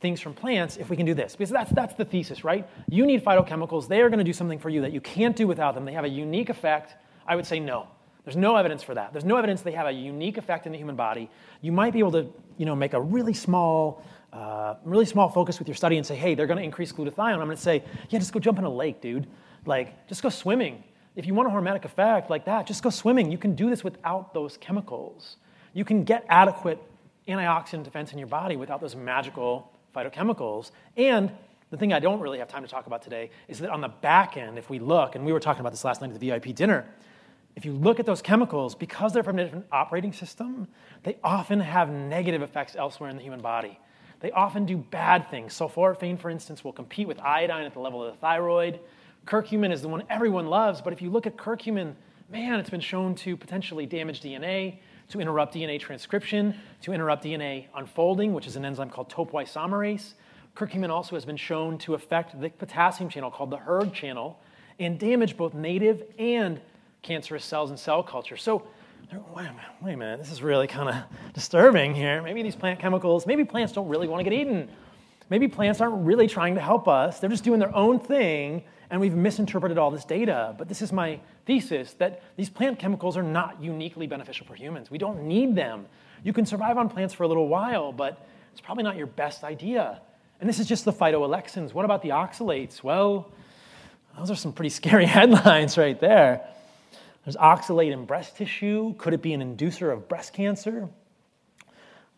things 0.00 0.20
from 0.20 0.34
plants 0.34 0.76
if 0.76 0.90
we 0.90 0.96
can 0.96 1.06
do 1.06 1.14
this. 1.14 1.34
Because 1.34 1.50
that's, 1.50 1.72
that's 1.72 1.94
the 1.94 2.04
thesis, 2.04 2.44
right? 2.44 2.68
You 2.90 3.06
need 3.06 3.24
phytochemicals. 3.24 3.88
They 3.88 4.02
are 4.02 4.10
going 4.10 4.18
to 4.18 4.24
do 4.24 4.34
something 4.34 4.58
for 4.58 4.68
you 4.68 4.82
that 4.82 4.92
you 4.92 5.00
can't 5.00 5.34
do 5.34 5.46
without 5.46 5.74
them. 5.74 5.86
They 5.86 5.94
have 5.94 6.04
a 6.04 6.08
unique 6.08 6.50
effect 6.50 6.96
I 7.26 7.36
would 7.36 7.46
say 7.46 7.60
no. 7.60 7.88
There's 8.24 8.36
no 8.36 8.56
evidence 8.56 8.82
for 8.82 8.94
that. 8.94 9.12
There's 9.12 9.24
no 9.24 9.36
evidence 9.36 9.60
they 9.60 9.72
have 9.72 9.86
a 9.86 9.92
unique 9.92 10.38
effect 10.38 10.66
in 10.66 10.72
the 10.72 10.78
human 10.78 10.96
body. 10.96 11.30
You 11.60 11.72
might 11.72 11.92
be 11.92 11.98
able 11.98 12.12
to, 12.12 12.26
you 12.56 12.64
know, 12.64 12.74
make 12.74 12.94
a 12.94 13.00
really 13.00 13.34
small, 13.34 14.02
uh, 14.32 14.76
really 14.84 15.04
small 15.04 15.28
focus 15.28 15.58
with 15.58 15.68
your 15.68 15.74
study 15.74 15.98
and 15.98 16.06
say, 16.06 16.16
hey, 16.16 16.34
they're 16.34 16.46
going 16.46 16.58
to 16.58 16.64
increase 16.64 16.90
glutathione. 16.90 17.34
I'm 17.34 17.44
going 17.44 17.50
to 17.50 17.56
say, 17.56 17.84
yeah, 18.08 18.18
just 18.18 18.32
go 18.32 18.40
jump 18.40 18.58
in 18.58 18.64
a 18.64 18.70
lake, 18.70 19.02
dude. 19.02 19.26
Like, 19.66 20.08
just 20.08 20.22
go 20.22 20.30
swimming. 20.30 20.82
If 21.16 21.26
you 21.26 21.34
want 21.34 21.48
a 21.48 21.52
hormetic 21.52 21.84
effect 21.84 22.30
like 22.30 22.46
that, 22.46 22.66
just 22.66 22.82
go 22.82 22.90
swimming. 22.90 23.30
You 23.30 23.38
can 23.38 23.54
do 23.54 23.68
this 23.68 23.84
without 23.84 24.32
those 24.32 24.56
chemicals. 24.56 25.36
You 25.74 25.84
can 25.84 26.04
get 26.04 26.24
adequate 26.28 26.82
antioxidant 27.28 27.84
defense 27.84 28.12
in 28.12 28.18
your 28.18 28.28
body 28.28 28.56
without 28.56 28.80
those 28.80 28.96
magical 28.96 29.70
phytochemicals. 29.94 30.70
And 30.96 31.30
the 31.70 31.76
thing 31.76 31.92
I 31.92 31.98
don't 31.98 32.20
really 32.20 32.38
have 32.38 32.48
time 32.48 32.62
to 32.62 32.68
talk 32.68 32.86
about 32.86 33.02
today 33.02 33.30
is 33.48 33.58
that 33.58 33.70
on 33.70 33.80
the 33.80 33.88
back 33.88 34.36
end, 34.36 34.58
if 34.58 34.70
we 34.70 34.78
look, 34.78 35.14
and 35.14 35.24
we 35.24 35.32
were 35.32 35.40
talking 35.40 35.60
about 35.60 35.72
this 35.72 35.84
last 35.84 36.00
night 36.00 36.10
at 36.10 36.18
the 36.18 36.30
VIP 36.30 36.54
dinner, 36.54 36.86
if 37.56 37.64
you 37.64 37.72
look 37.72 38.00
at 38.00 38.06
those 38.06 38.20
chemicals, 38.20 38.74
because 38.74 39.12
they're 39.12 39.22
from 39.22 39.38
a 39.38 39.44
different 39.44 39.66
operating 39.70 40.12
system, 40.12 40.66
they 41.04 41.16
often 41.22 41.60
have 41.60 41.88
negative 41.90 42.42
effects 42.42 42.74
elsewhere 42.76 43.10
in 43.10 43.16
the 43.16 43.22
human 43.22 43.40
body. 43.40 43.78
They 44.20 44.30
often 44.32 44.64
do 44.64 44.76
bad 44.76 45.30
things. 45.30 45.56
Sulforaphane, 45.56 46.18
for 46.18 46.30
instance, 46.30 46.64
will 46.64 46.72
compete 46.72 47.06
with 47.06 47.20
iodine 47.20 47.64
at 47.64 47.74
the 47.74 47.80
level 47.80 48.02
of 48.02 48.12
the 48.12 48.18
thyroid. 48.18 48.80
Curcumin 49.26 49.72
is 49.72 49.82
the 49.82 49.88
one 49.88 50.02
everyone 50.10 50.46
loves, 50.46 50.80
but 50.80 50.92
if 50.92 51.00
you 51.00 51.10
look 51.10 51.26
at 51.26 51.36
curcumin, 51.36 51.94
man, 52.30 52.58
it's 52.58 52.70
been 52.70 52.80
shown 52.80 53.14
to 53.16 53.36
potentially 53.36 53.86
damage 53.86 54.20
DNA, 54.20 54.78
to 55.10 55.20
interrupt 55.20 55.54
DNA 55.54 55.78
transcription, 55.78 56.54
to 56.80 56.92
interrupt 56.92 57.24
DNA 57.24 57.66
unfolding, 57.76 58.32
which 58.32 58.46
is 58.46 58.56
an 58.56 58.64
enzyme 58.64 58.90
called 58.90 59.10
topoisomerase. 59.10 60.14
Curcumin 60.56 60.88
also 60.88 61.16
has 61.16 61.24
been 61.24 61.36
shown 61.36 61.78
to 61.78 61.94
affect 61.94 62.40
the 62.40 62.48
potassium 62.48 63.10
channel 63.10 63.30
called 63.30 63.50
the 63.50 63.58
hERG 63.58 63.92
channel 63.92 64.40
and 64.78 64.98
damage 64.98 65.36
both 65.36 65.54
native 65.54 66.02
and 66.18 66.60
cancerous 67.04 67.44
cells 67.44 67.70
in 67.70 67.76
cell 67.76 68.02
culture. 68.02 68.36
So, 68.36 68.66
wait 69.12 69.46
a 69.46 69.50
minute, 69.50 69.60
wait 69.80 69.92
a 69.92 69.96
minute, 69.96 70.18
this 70.18 70.32
is 70.32 70.42
really 70.42 70.66
kind 70.66 70.88
of 70.88 70.96
disturbing 71.34 71.94
here. 71.94 72.22
Maybe 72.22 72.42
these 72.42 72.56
plant 72.56 72.80
chemicals, 72.80 73.26
maybe 73.26 73.44
plants 73.44 73.72
don't 73.72 73.88
really 73.88 74.08
want 74.08 74.24
to 74.24 74.28
get 74.28 74.32
eaten. 74.32 74.68
Maybe 75.30 75.48
plants 75.48 75.80
aren't 75.80 76.04
really 76.04 76.26
trying 76.26 76.54
to 76.56 76.60
help 76.60 76.88
us. 76.88 77.20
They're 77.20 77.30
just 77.30 77.44
doing 77.44 77.60
their 77.60 77.74
own 77.74 77.98
thing, 77.98 78.64
and 78.90 79.00
we've 79.00 79.14
misinterpreted 79.14 79.78
all 79.78 79.90
this 79.90 80.04
data. 80.04 80.54
But 80.58 80.68
this 80.68 80.82
is 80.82 80.92
my 80.92 81.20
thesis 81.46 81.92
that 81.94 82.22
these 82.36 82.50
plant 82.50 82.78
chemicals 82.78 83.16
are 83.16 83.22
not 83.22 83.62
uniquely 83.62 84.06
beneficial 84.06 84.46
for 84.46 84.54
humans. 84.54 84.90
We 84.90 84.98
don't 84.98 85.22
need 85.22 85.54
them. 85.54 85.86
You 86.22 86.32
can 86.32 86.44
survive 86.44 86.76
on 86.76 86.88
plants 86.88 87.14
for 87.14 87.22
a 87.22 87.28
little 87.28 87.48
while, 87.48 87.92
but 87.92 88.26
it's 88.52 88.60
probably 88.60 88.84
not 88.84 88.96
your 88.96 89.06
best 89.06 89.44
idea. 89.44 90.00
And 90.40 90.48
this 90.48 90.58
is 90.58 90.66
just 90.66 90.84
the 90.84 90.92
phytoalexins. 90.92 91.72
What 91.72 91.84
about 91.84 92.02
the 92.02 92.10
oxalates? 92.10 92.82
Well, 92.82 93.30
those 94.18 94.30
are 94.30 94.36
some 94.36 94.52
pretty 94.52 94.70
scary 94.70 95.06
headlines 95.18 95.78
right 95.78 95.98
there. 95.98 96.46
There's 97.24 97.36
oxalate 97.36 97.92
in 97.92 98.04
breast 98.04 98.36
tissue. 98.36 98.94
Could 98.96 99.14
it 99.14 99.22
be 99.22 99.32
an 99.32 99.40
inducer 99.40 99.92
of 99.92 100.08
breast 100.08 100.32
cancer? 100.34 100.88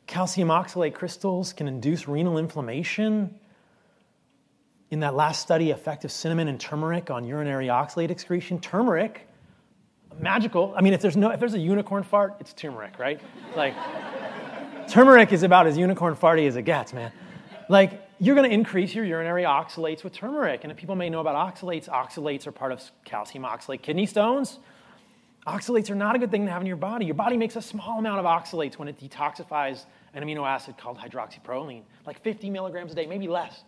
Calcium 0.06 0.48
oxalate 0.48 0.94
crystals 0.94 1.52
can 1.52 1.68
induce 1.68 2.08
renal 2.08 2.38
inflammation. 2.38 3.38
In 4.90 5.00
that 5.00 5.14
last 5.14 5.42
study, 5.42 5.70
effect 5.70 6.04
of 6.04 6.12
cinnamon 6.12 6.48
and 6.48 6.60
turmeric 6.60 7.10
on 7.10 7.24
urinary 7.24 7.66
oxalate 7.66 8.10
excretion, 8.10 8.60
turmeric, 8.60 9.26
magical. 10.18 10.72
I 10.76 10.80
mean, 10.80 10.92
if 10.92 11.00
there's 11.00 11.16
no, 11.16 11.30
if 11.30 11.40
there's 11.40 11.54
a 11.54 11.58
unicorn 11.58 12.02
fart, 12.02 12.36
it's 12.40 12.52
turmeric, 12.52 12.98
right? 12.98 13.20
Like, 13.56 13.74
turmeric 14.88 15.32
is 15.32 15.42
about 15.42 15.66
as 15.66 15.76
unicorn 15.76 16.14
farty 16.14 16.46
as 16.46 16.56
it 16.56 16.62
gets, 16.62 16.92
man. 16.92 17.12
Like, 17.68 18.02
you're 18.18 18.36
going 18.36 18.48
to 18.48 18.54
increase 18.54 18.94
your 18.94 19.04
urinary 19.04 19.42
oxalates 19.42 20.02
with 20.04 20.12
turmeric. 20.12 20.62
And 20.62 20.70
if 20.70 20.78
people 20.78 20.94
may 20.94 21.10
know 21.10 21.20
about 21.20 21.54
oxalates, 21.54 21.88
oxalates 21.88 22.46
are 22.46 22.52
part 22.52 22.72
of 22.72 22.82
calcium 23.04 23.44
oxalate 23.44 23.82
kidney 23.82 24.06
stones. 24.06 24.58
Oxalates 25.46 25.90
are 25.90 25.94
not 25.94 26.16
a 26.16 26.18
good 26.18 26.30
thing 26.30 26.44
to 26.44 26.50
have 26.50 26.60
in 26.60 26.66
your 26.66 26.76
body. 26.76 27.06
Your 27.06 27.14
body 27.14 27.36
makes 27.36 27.54
a 27.54 27.62
small 27.62 28.00
amount 28.00 28.18
of 28.18 28.24
oxalates 28.24 28.78
when 28.78 28.88
it 28.88 28.98
detoxifies 28.98 29.84
an 30.14 30.24
amino 30.24 30.44
acid 30.44 30.76
called 30.76 30.98
hydroxyproline, 30.98 31.82
like 32.04 32.20
50 32.20 32.50
milligrams 32.50 32.92
a 32.92 32.96
day, 32.96 33.06
maybe 33.06 33.28
less. 33.28 33.62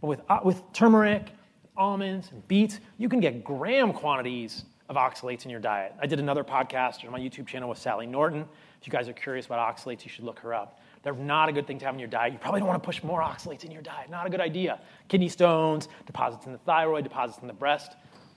But 0.00 0.08
with, 0.08 0.20
uh, 0.28 0.40
with 0.42 0.60
turmeric, 0.72 1.30
almonds, 1.76 2.30
and 2.32 2.46
beets, 2.48 2.80
you 2.98 3.08
can 3.08 3.20
get 3.20 3.44
gram 3.44 3.92
quantities 3.92 4.64
of 4.88 4.96
oxalates 4.96 5.44
in 5.44 5.52
your 5.52 5.60
diet. 5.60 5.94
I 6.02 6.06
did 6.06 6.18
another 6.18 6.42
podcast 6.42 7.04
on 7.04 7.12
my 7.12 7.20
YouTube 7.20 7.46
channel 7.46 7.68
with 7.68 7.78
Sally 7.78 8.06
Norton. 8.06 8.44
If 8.80 8.88
you 8.88 8.90
guys 8.90 9.08
are 9.08 9.12
curious 9.12 9.46
about 9.46 9.76
oxalates, 9.76 10.02
you 10.02 10.10
should 10.10 10.24
look 10.24 10.40
her 10.40 10.52
up. 10.52 10.80
They're 11.04 11.14
not 11.14 11.48
a 11.48 11.52
good 11.52 11.66
thing 11.66 11.78
to 11.78 11.84
have 11.84 11.94
in 11.94 12.00
your 12.00 12.08
diet. 12.08 12.32
You 12.32 12.40
probably 12.40 12.58
don't 12.58 12.68
want 12.68 12.82
to 12.82 12.86
push 12.86 13.04
more 13.04 13.22
oxalates 13.22 13.64
in 13.64 13.70
your 13.70 13.82
diet. 13.82 14.10
Not 14.10 14.26
a 14.26 14.30
good 14.30 14.40
idea. 14.40 14.80
Kidney 15.08 15.28
stones, 15.28 15.88
deposits 16.06 16.46
in 16.46 16.52
the 16.52 16.58
thyroid, 16.58 17.04
deposits 17.04 17.38
in 17.40 17.46
the 17.46 17.54
breast, 17.54 17.94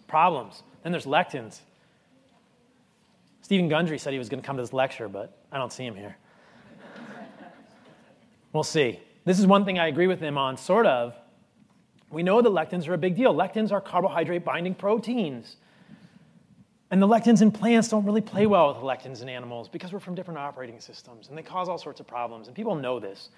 problems. 0.07 0.61
Then 0.83 0.91
there's 0.91 1.07
lectins. 1.07 1.61
Steven 3.43 3.67
Gundry 3.67 3.99
said 3.99 4.13
he 4.13 4.19
was 4.19 4.29
going 4.29 4.41
to 4.41 4.47
come 4.47 4.55
to 4.55 4.63
this 4.63 4.71
lecture, 4.71 5.09
but 5.09 5.37
I 5.51 5.57
don't 5.57 5.71
see 5.71 5.85
him 5.85 5.95
here. 5.95 6.15
we'll 8.53 8.63
see. 8.63 9.01
This 9.25 9.37
is 9.37 9.45
one 9.45 9.65
thing 9.65 9.77
I 9.77 9.87
agree 9.87 10.07
with 10.07 10.21
him 10.21 10.37
on, 10.37 10.55
sort 10.55 10.85
of. 10.85 11.13
We 12.09 12.23
know 12.23 12.41
that 12.41 12.49
lectins 12.49 12.87
are 12.87 12.93
a 12.93 12.97
big 12.97 13.17
deal. 13.17 13.35
Lectins 13.35 13.73
are 13.73 13.81
carbohydrate 13.81 14.45
binding 14.45 14.73
proteins. 14.73 15.57
And 16.89 17.01
the 17.01 17.07
lectins 17.07 17.41
in 17.41 17.51
plants 17.51 17.89
don't 17.89 18.05
really 18.05 18.21
play 18.21 18.45
well 18.45 18.69
with 18.69 18.77
the 18.77 18.83
lectins 18.83 19.21
in 19.21 19.27
animals 19.27 19.67
because 19.67 19.91
we're 19.91 19.99
from 19.99 20.15
different 20.15 20.37
operating 20.37 20.79
systems 20.79 21.27
and 21.27 21.37
they 21.37 21.41
cause 21.41 21.67
all 21.67 21.77
sorts 21.77 21.99
of 21.99 22.07
problems. 22.07 22.47
And 22.47 22.55
people 22.55 22.75
know 22.75 22.99
this. 22.99 23.29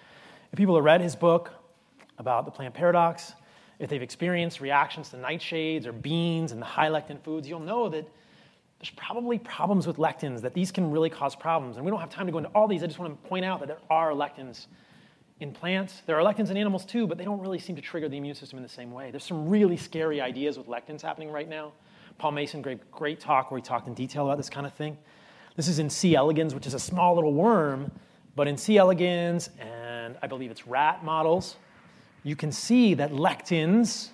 If 0.52 0.58
people 0.58 0.76
have 0.76 0.84
read 0.84 1.02
his 1.02 1.16
book 1.16 1.52
about 2.20 2.46
the 2.46 2.52
plant 2.52 2.76
paradox, 2.76 3.34
if 3.80 3.90
they've 3.90 4.04
experienced 4.04 4.62
reactions 4.62 5.10
to 5.10 5.18
nightshades 5.18 5.88
or 5.88 5.94
beans 5.94 6.52
and 6.52 6.62
the 6.62 6.66
high 6.66 6.90
lectin 6.90 7.20
foods, 7.24 7.48
you'll 7.48 7.60
know 7.60 7.90
that 7.90 8.08
there's 8.80 8.92
probably 8.92 9.40
problems 9.40 9.88
with 9.88 9.98
lectins, 9.98 10.42
that 10.42 10.54
these 10.54 10.72
can 10.72 10.92
really 10.92 11.10
cause 11.10 11.36
problems. 11.36 11.78
And 11.78 11.86
we 11.86 11.92
don't 11.92 12.00
have 12.00 12.10
time 12.10 12.26
to 12.26 12.32
go 12.32 12.38
into 12.38 12.50
all 12.52 12.68
these. 12.68 12.84
I 12.84 12.88
just 12.88 13.00
want 13.00 13.22
to 13.22 13.30
point 13.30 13.46
out 13.46 13.60
that 13.60 13.68
there 13.68 13.80
are 13.90 14.12
lectins 14.12 14.68
in 15.40 15.52
plants. 15.52 16.02
There 16.06 16.20
are 16.20 16.24
lectins 16.24 16.50
in 16.50 16.58
animals 16.58 16.86
too, 16.86 17.08
but 17.08 17.18
they 17.18 17.26
don't 17.26 17.40
really 17.40 17.60
seem 17.60 17.76
to 17.76 17.82
trigger 17.82 18.10
the 18.10 18.18
immune 18.18 18.36
system 18.36 18.58
in 18.58 18.64
the 18.64 18.70
same 18.70 18.92
way. 18.92 19.12
There's 19.12 19.24
some 19.24 19.50
really 19.50 19.78
scary 19.78 20.22
ideas 20.22 20.58
with 20.58 20.68
lectins 20.68 21.02
happening 21.02 21.32
right 21.32 21.50
now. 21.50 21.74
Paul 22.18 22.32
Mason 22.32 22.62
gave 22.62 22.80
great 22.92 23.20
talk 23.20 23.52
where 23.52 23.58
he 23.58 23.62
talked 23.62 23.88
in 23.88 23.94
detail 23.94 24.26
about 24.26 24.38
this 24.38 24.50
kind 24.50 24.66
of 24.66 24.74
thing. 24.74 24.98
This 25.56 25.68
is 25.68 25.80
in 25.80 25.90
C. 25.90 26.16
elegans, 26.16 26.54
which 26.54 26.68
is 26.68 26.74
a 26.74 26.80
small 26.80 27.16
little 27.16 27.34
worm, 27.34 27.92
but 28.36 28.48
in 28.48 28.58
C. 28.58 28.78
elegans 28.78 29.50
and 29.60 30.18
I 30.22 30.28
believe 30.28 30.52
it's 30.52 30.68
rat 30.68 31.04
models, 31.04 31.56
you 32.24 32.36
can 32.36 32.52
see 32.52 32.94
that 32.96 33.12
lectins, 33.12 34.10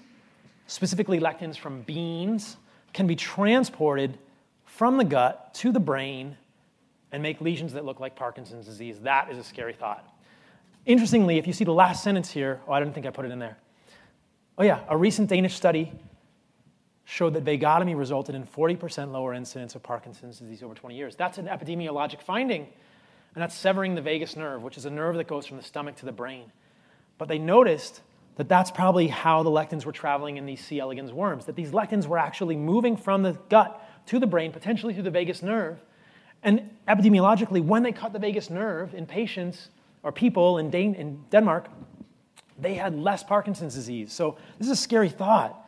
specifically 0.68 1.20
lectins 1.20 1.58
from 1.58 1.82
beans, 1.84 2.58
can 2.94 3.08
be 3.08 3.16
transported 3.16 4.18
from 4.82 4.98
the 4.98 5.04
gut 5.04 5.54
to 5.54 5.72
the 5.72 5.80
brain 5.80 6.36
and 7.12 7.22
make 7.22 7.40
lesions 7.40 7.74
that 7.74 7.86
look 7.86 8.00
like 8.00 8.16
Parkinson's 8.16 8.66
disease. 8.66 8.98
That 9.02 9.30
is 9.30 9.38
a 9.38 9.44
scary 9.44 9.74
thought. 9.74 10.04
Interestingly, 10.88 11.38
if 11.38 11.46
you 11.46 11.54
see 11.54 11.64
the 11.64 11.72
last 11.72 12.04
sentence 12.04 12.32
here, 12.32 12.60
oh, 12.68 12.72
I 12.72 12.80
didn't 12.80 12.96
think 12.96 13.06
I 13.06 13.12
put 13.12 13.26
it 13.26 13.32
in 13.32 13.38
there. 13.38 13.60
Oh, 14.58 14.64
yeah, 14.64 14.80
a 14.90 14.98
recent 14.98 15.30
Danish 15.30 15.54
study 15.54 15.92
showed 17.06 17.36
that 17.36 17.46
vagotomy 17.46 17.96
resulted 17.96 18.34
in 18.34 18.44
40% 18.44 19.12
lower 19.12 19.36
incidence 19.36 19.76
of 19.76 19.84
Parkinson's 19.84 20.40
disease 20.40 20.64
over 20.64 20.74
20 20.74 20.96
years. 20.96 21.16
That's 21.16 21.38
an 21.38 21.46
epidemiologic 21.46 22.20
finding, 22.20 22.62
and 22.62 23.42
that's 23.44 23.54
severing 23.54 23.94
the 23.94 24.02
vagus 24.02 24.36
nerve, 24.36 24.64
which 24.64 24.78
is 24.78 24.86
a 24.86 24.90
nerve 24.90 25.16
that 25.18 25.28
goes 25.28 25.46
from 25.46 25.58
the 25.58 25.64
stomach 25.64 25.98
to 25.98 26.08
the 26.08 26.12
brain. 26.12 26.52
But 27.20 27.28
they 27.28 27.38
noticed 27.38 28.02
that 28.38 28.50
that's 28.50 28.72
probably 28.72 29.10
how 29.10 29.44
the 29.44 29.52
lectins 29.52 29.86
were 29.86 29.92
traveling 29.92 30.38
in 30.38 30.48
these 30.48 30.66
C. 30.66 30.80
elegans 30.80 31.14
worms, 31.14 31.46
that 31.46 31.56
these 31.56 31.70
lectins 31.70 32.08
were 32.08 32.18
actually 32.18 32.56
moving 32.56 32.98
from 32.98 33.22
the 33.22 33.34
gut 33.50 33.80
to 34.08 34.20
the 34.20 34.28
brain, 34.28 34.52
potentially 34.52 34.94
through 34.94 35.04
the 35.04 35.12
vagus 35.12 35.42
nerve. 35.42 35.80
And 36.44 36.70
epidemiologically, 36.88 37.64
when 37.64 37.84
they 37.84 37.92
cut 37.92 38.14
the 38.14 38.20
vagus 38.20 38.50
nerve 38.50 38.94
in 38.94 39.06
patients 39.06 39.70
or 40.04 40.12
people 40.12 40.58
in, 40.58 40.70
Dan- 40.70 40.96
in 40.96 41.24
Denmark, 41.30 41.68
they 42.60 42.76
had 42.76 42.98
less 42.98 43.24
Parkinson's 43.24 43.76
disease. 43.76 44.12
So 44.14 44.38
this 44.58 44.68
is 44.68 44.72
a 44.72 44.82
scary 44.82 45.10
thought. 45.10 45.68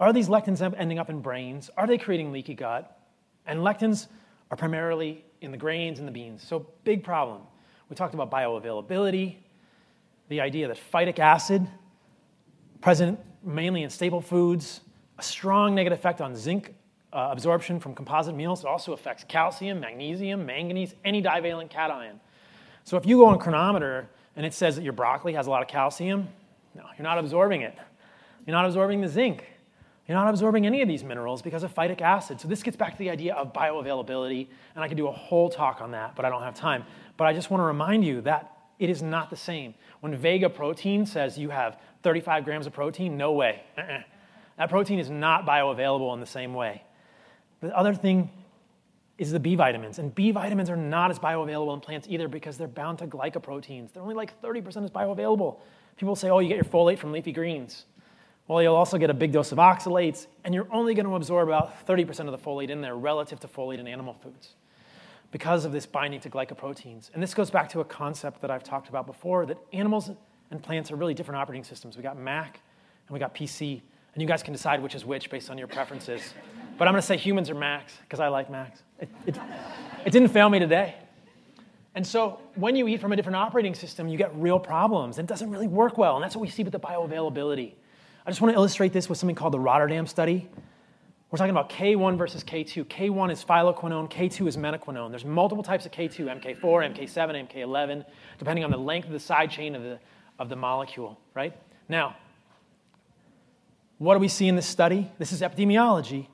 Are 0.00 0.12
these 0.12 0.28
lectins 0.28 0.62
ending 0.78 0.98
up 0.98 1.10
in 1.10 1.20
brains? 1.20 1.70
Are 1.76 1.86
they 1.86 1.98
creating 1.98 2.32
leaky 2.32 2.54
gut? 2.54 3.00
And 3.46 3.60
lectins 3.60 4.06
are 4.50 4.56
primarily 4.56 5.24
in 5.40 5.50
the 5.50 5.56
grains 5.56 5.98
and 5.98 6.06
the 6.06 6.12
beans. 6.12 6.42
So, 6.42 6.66
big 6.84 7.02
problem. 7.02 7.42
We 7.88 7.96
talked 7.96 8.14
about 8.14 8.30
bioavailability, 8.30 9.36
the 10.28 10.40
idea 10.40 10.68
that 10.68 10.78
phytic 10.92 11.18
acid, 11.18 11.66
present 12.80 13.18
mainly 13.42 13.82
in 13.82 13.90
staple 13.90 14.20
foods, 14.20 14.80
a 15.18 15.22
strong 15.22 15.74
negative 15.74 15.98
effect 15.98 16.20
on 16.20 16.36
zinc 16.36 16.74
uh, 17.12 17.28
absorption 17.30 17.80
from 17.80 17.94
composite 17.94 18.34
meals. 18.34 18.64
Also 18.64 18.92
affects 18.92 19.24
calcium, 19.28 19.80
magnesium, 19.80 20.44
manganese, 20.44 20.94
any 21.04 21.20
divalent 21.20 21.70
cation. 21.70 22.20
So, 22.84 22.96
if 22.96 23.06
you 23.06 23.18
go 23.18 23.26
on 23.26 23.38
Cronometer 23.38 24.08
and 24.36 24.46
it 24.46 24.54
says 24.54 24.76
that 24.76 24.82
your 24.82 24.92
broccoli 24.92 25.34
has 25.34 25.46
a 25.46 25.50
lot 25.50 25.62
of 25.62 25.68
calcium, 25.68 26.28
no, 26.74 26.84
you're 26.96 27.04
not 27.04 27.18
absorbing 27.18 27.62
it. 27.62 27.76
You're 28.46 28.56
not 28.56 28.64
absorbing 28.64 29.00
the 29.00 29.08
zinc. 29.08 29.44
You're 30.06 30.16
not 30.16 30.28
absorbing 30.28 30.64
any 30.64 30.80
of 30.80 30.88
these 30.88 31.04
minerals 31.04 31.42
because 31.42 31.62
of 31.62 31.74
phytic 31.74 32.00
acid. 32.00 32.40
So 32.40 32.48
this 32.48 32.62
gets 32.62 32.78
back 32.78 32.92
to 32.92 32.98
the 32.98 33.10
idea 33.10 33.34
of 33.34 33.52
bioavailability, 33.52 34.46
and 34.74 34.82
I 34.82 34.88
could 34.88 34.96
do 34.96 35.06
a 35.06 35.12
whole 35.12 35.50
talk 35.50 35.82
on 35.82 35.90
that, 35.90 36.16
but 36.16 36.24
I 36.24 36.30
don't 36.30 36.42
have 36.42 36.54
time. 36.54 36.84
But 37.18 37.26
I 37.26 37.34
just 37.34 37.50
want 37.50 37.60
to 37.60 37.66
remind 37.66 38.06
you 38.06 38.22
that 38.22 38.56
it 38.78 38.88
is 38.88 39.02
not 39.02 39.28
the 39.28 39.36
same. 39.36 39.74
When 40.00 40.14
Vega 40.16 40.48
Protein 40.48 41.04
says 41.04 41.36
you 41.36 41.50
have 41.50 41.78
35 42.02 42.44
grams 42.44 42.66
of 42.66 42.72
protein, 42.72 43.18
no 43.18 43.32
way. 43.32 43.62
Uh-uh. 43.76 44.02
That 44.56 44.70
protein 44.70 44.98
is 44.98 45.10
not 45.10 45.44
bioavailable 45.44 46.14
in 46.14 46.20
the 46.20 46.26
same 46.26 46.54
way. 46.54 46.82
The 47.60 47.76
other 47.76 47.94
thing 47.94 48.30
is 49.18 49.32
the 49.32 49.40
B 49.40 49.56
vitamins. 49.56 49.98
And 49.98 50.14
B 50.14 50.30
vitamins 50.30 50.70
are 50.70 50.76
not 50.76 51.10
as 51.10 51.18
bioavailable 51.18 51.74
in 51.74 51.80
plants 51.80 52.06
either 52.08 52.28
because 52.28 52.56
they're 52.56 52.68
bound 52.68 52.98
to 52.98 53.06
glycoproteins. 53.06 53.92
They're 53.92 54.02
only 54.02 54.14
like 54.14 54.40
30% 54.40 54.84
as 54.84 54.90
bioavailable. 54.90 55.58
People 55.96 56.14
say, 56.14 56.30
oh, 56.30 56.38
you 56.38 56.48
get 56.48 56.56
your 56.56 56.64
folate 56.64 56.98
from 56.98 57.10
leafy 57.10 57.32
greens. 57.32 57.86
Well, 58.46 58.62
you'll 58.62 58.76
also 58.76 58.96
get 58.96 59.10
a 59.10 59.14
big 59.14 59.32
dose 59.32 59.52
of 59.52 59.58
oxalates, 59.58 60.26
and 60.44 60.54
you're 60.54 60.68
only 60.72 60.94
going 60.94 61.04
to 61.04 61.14
absorb 61.14 61.48
about 61.48 61.86
30% 61.86 62.20
of 62.20 62.30
the 62.30 62.38
folate 62.38 62.70
in 62.70 62.80
there 62.80 62.96
relative 62.96 63.40
to 63.40 63.48
folate 63.48 63.78
in 63.78 63.86
animal 63.86 64.14
foods 64.14 64.54
because 65.30 65.66
of 65.66 65.72
this 65.72 65.84
binding 65.84 66.20
to 66.20 66.30
glycoproteins. 66.30 67.10
And 67.12 67.22
this 67.22 67.34
goes 67.34 67.50
back 67.50 67.68
to 67.70 67.80
a 67.80 67.84
concept 67.84 68.40
that 68.40 68.50
I've 68.50 68.62
talked 68.62 68.88
about 68.88 69.06
before 69.06 69.44
that 69.46 69.58
animals 69.72 70.10
and 70.50 70.62
plants 70.62 70.90
are 70.90 70.96
really 70.96 71.12
different 71.12 71.38
operating 71.38 71.64
systems. 71.64 71.96
We 71.98 72.02
got 72.02 72.18
Mac 72.18 72.60
and 73.06 73.12
we 73.12 73.20
got 73.20 73.34
PC, 73.34 73.82
and 74.18 74.22
you 74.22 74.26
guys 74.26 74.42
can 74.42 74.52
decide 74.52 74.82
which 74.82 74.96
is 74.96 75.04
which 75.04 75.30
based 75.30 75.48
on 75.48 75.56
your 75.56 75.68
preferences. 75.68 76.34
But 76.76 76.88
I'm 76.88 76.92
going 76.92 77.00
to 77.00 77.06
say 77.06 77.16
humans 77.16 77.50
are 77.50 77.54
Macs 77.54 77.92
because 78.00 78.18
I 78.18 78.26
like 78.26 78.50
Macs. 78.50 78.82
It, 78.98 79.08
it, 79.26 79.38
it 80.06 80.10
didn't 80.10 80.30
fail 80.30 80.50
me 80.50 80.58
today. 80.58 80.96
And 81.94 82.04
so 82.04 82.40
when 82.56 82.74
you 82.74 82.88
eat 82.88 83.00
from 83.00 83.12
a 83.12 83.16
different 83.16 83.36
operating 83.36 83.76
system, 83.76 84.08
you 84.08 84.18
get 84.18 84.34
real 84.34 84.58
problems, 84.58 85.18
and 85.18 85.28
it 85.28 85.32
doesn't 85.32 85.52
really 85.52 85.68
work 85.68 85.98
well. 85.98 86.16
And 86.16 86.24
that's 86.24 86.34
what 86.34 86.42
we 86.42 86.48
see 86.48 86.64
with 86.64 86.72
the 86.72 86.80
bioavailability. 86.80 87.74
I 88.26 88.30
just 88.30 88.40
want 88.40 88.52
to 88.52 88.56
illustrate 88.56 88.92
this 88.92 89.08
with 89.08 89.18
something 89.18 89.36
called 89.36 89.52
the 89.52 89.60
Rotterdam 89.60 90.04
study. 90.04 90.48
We're 91.30 91.38
talking 91.38 91.52
about 91.52 91.70
K1 91.70 92.18
versus 92.18 92.42
K2. 92.42 92.86
K1 92.86 93.30
is 93.30 93.44
phylloquinone, 93.44 94.10
K2 94.10 94.48
is 94.48 94.56
menaquinone. 94.56 95.10
There's 95.10 95.24
multiple 95.24 95.62
types 95.62 95.86
of 95.86 95.92
K2, 95.92 96.42
MK4, 96.42 96.60
MK7, 96.60 97.48
MK11, 97.48 98.04
depending 98.36 98.64
on 98.64 98.72
the 98.72 98.78
length 98.78 99.06
of 99.06 99.12
the 99.12 99.20
side 99.20 99.52
chain 99.52 99.76
of 99.76 99.84
the, 99.84 100.00
of 100.40 100.48
the 100.48 100.56
molecule, 100.56 101.20
right? 101.36 101.56
Now, 101.88 102.16
what 103.98 104.14
do 104.14 104.20
we 104.20 104.28
see 104.28 104.48
in 104.48 104.56
this 104.56 104.66
study? 104.66 105.10
This 105.18 105.32
is 105.32 105.42
epidemiology. 105.42 106.28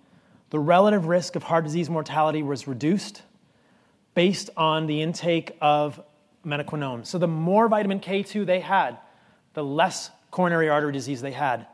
The 0.51 0.59
relative 0.59 1.07
risk 1.07 1.35
of 1.35 1.43
heart 1.43 1.65
disease 1.65 1.91
mortality 1.91 2.43
was 2.43 2.69
reduced 2.69 3.23
based 4.15 4.51
on 4.57 4.87
the 4.87 5.03
intake 5.03 5.57
of 5.61 6.01
menaquinone. 6.47 7.07
So 7.07 7.19
the 7.19 7.27
more 7.27 7.69
vitamin 7.69 8.01
K2 8.01 8.47
they 8.47 8.61
had, 8.61 8.99
the 9.55 9.65
less 9.65 10.11
coronary 10.31 10.69
artery 10.69 10.93
disease 10.93 11.21
they 11.21 11.33
had. 11.33 11.67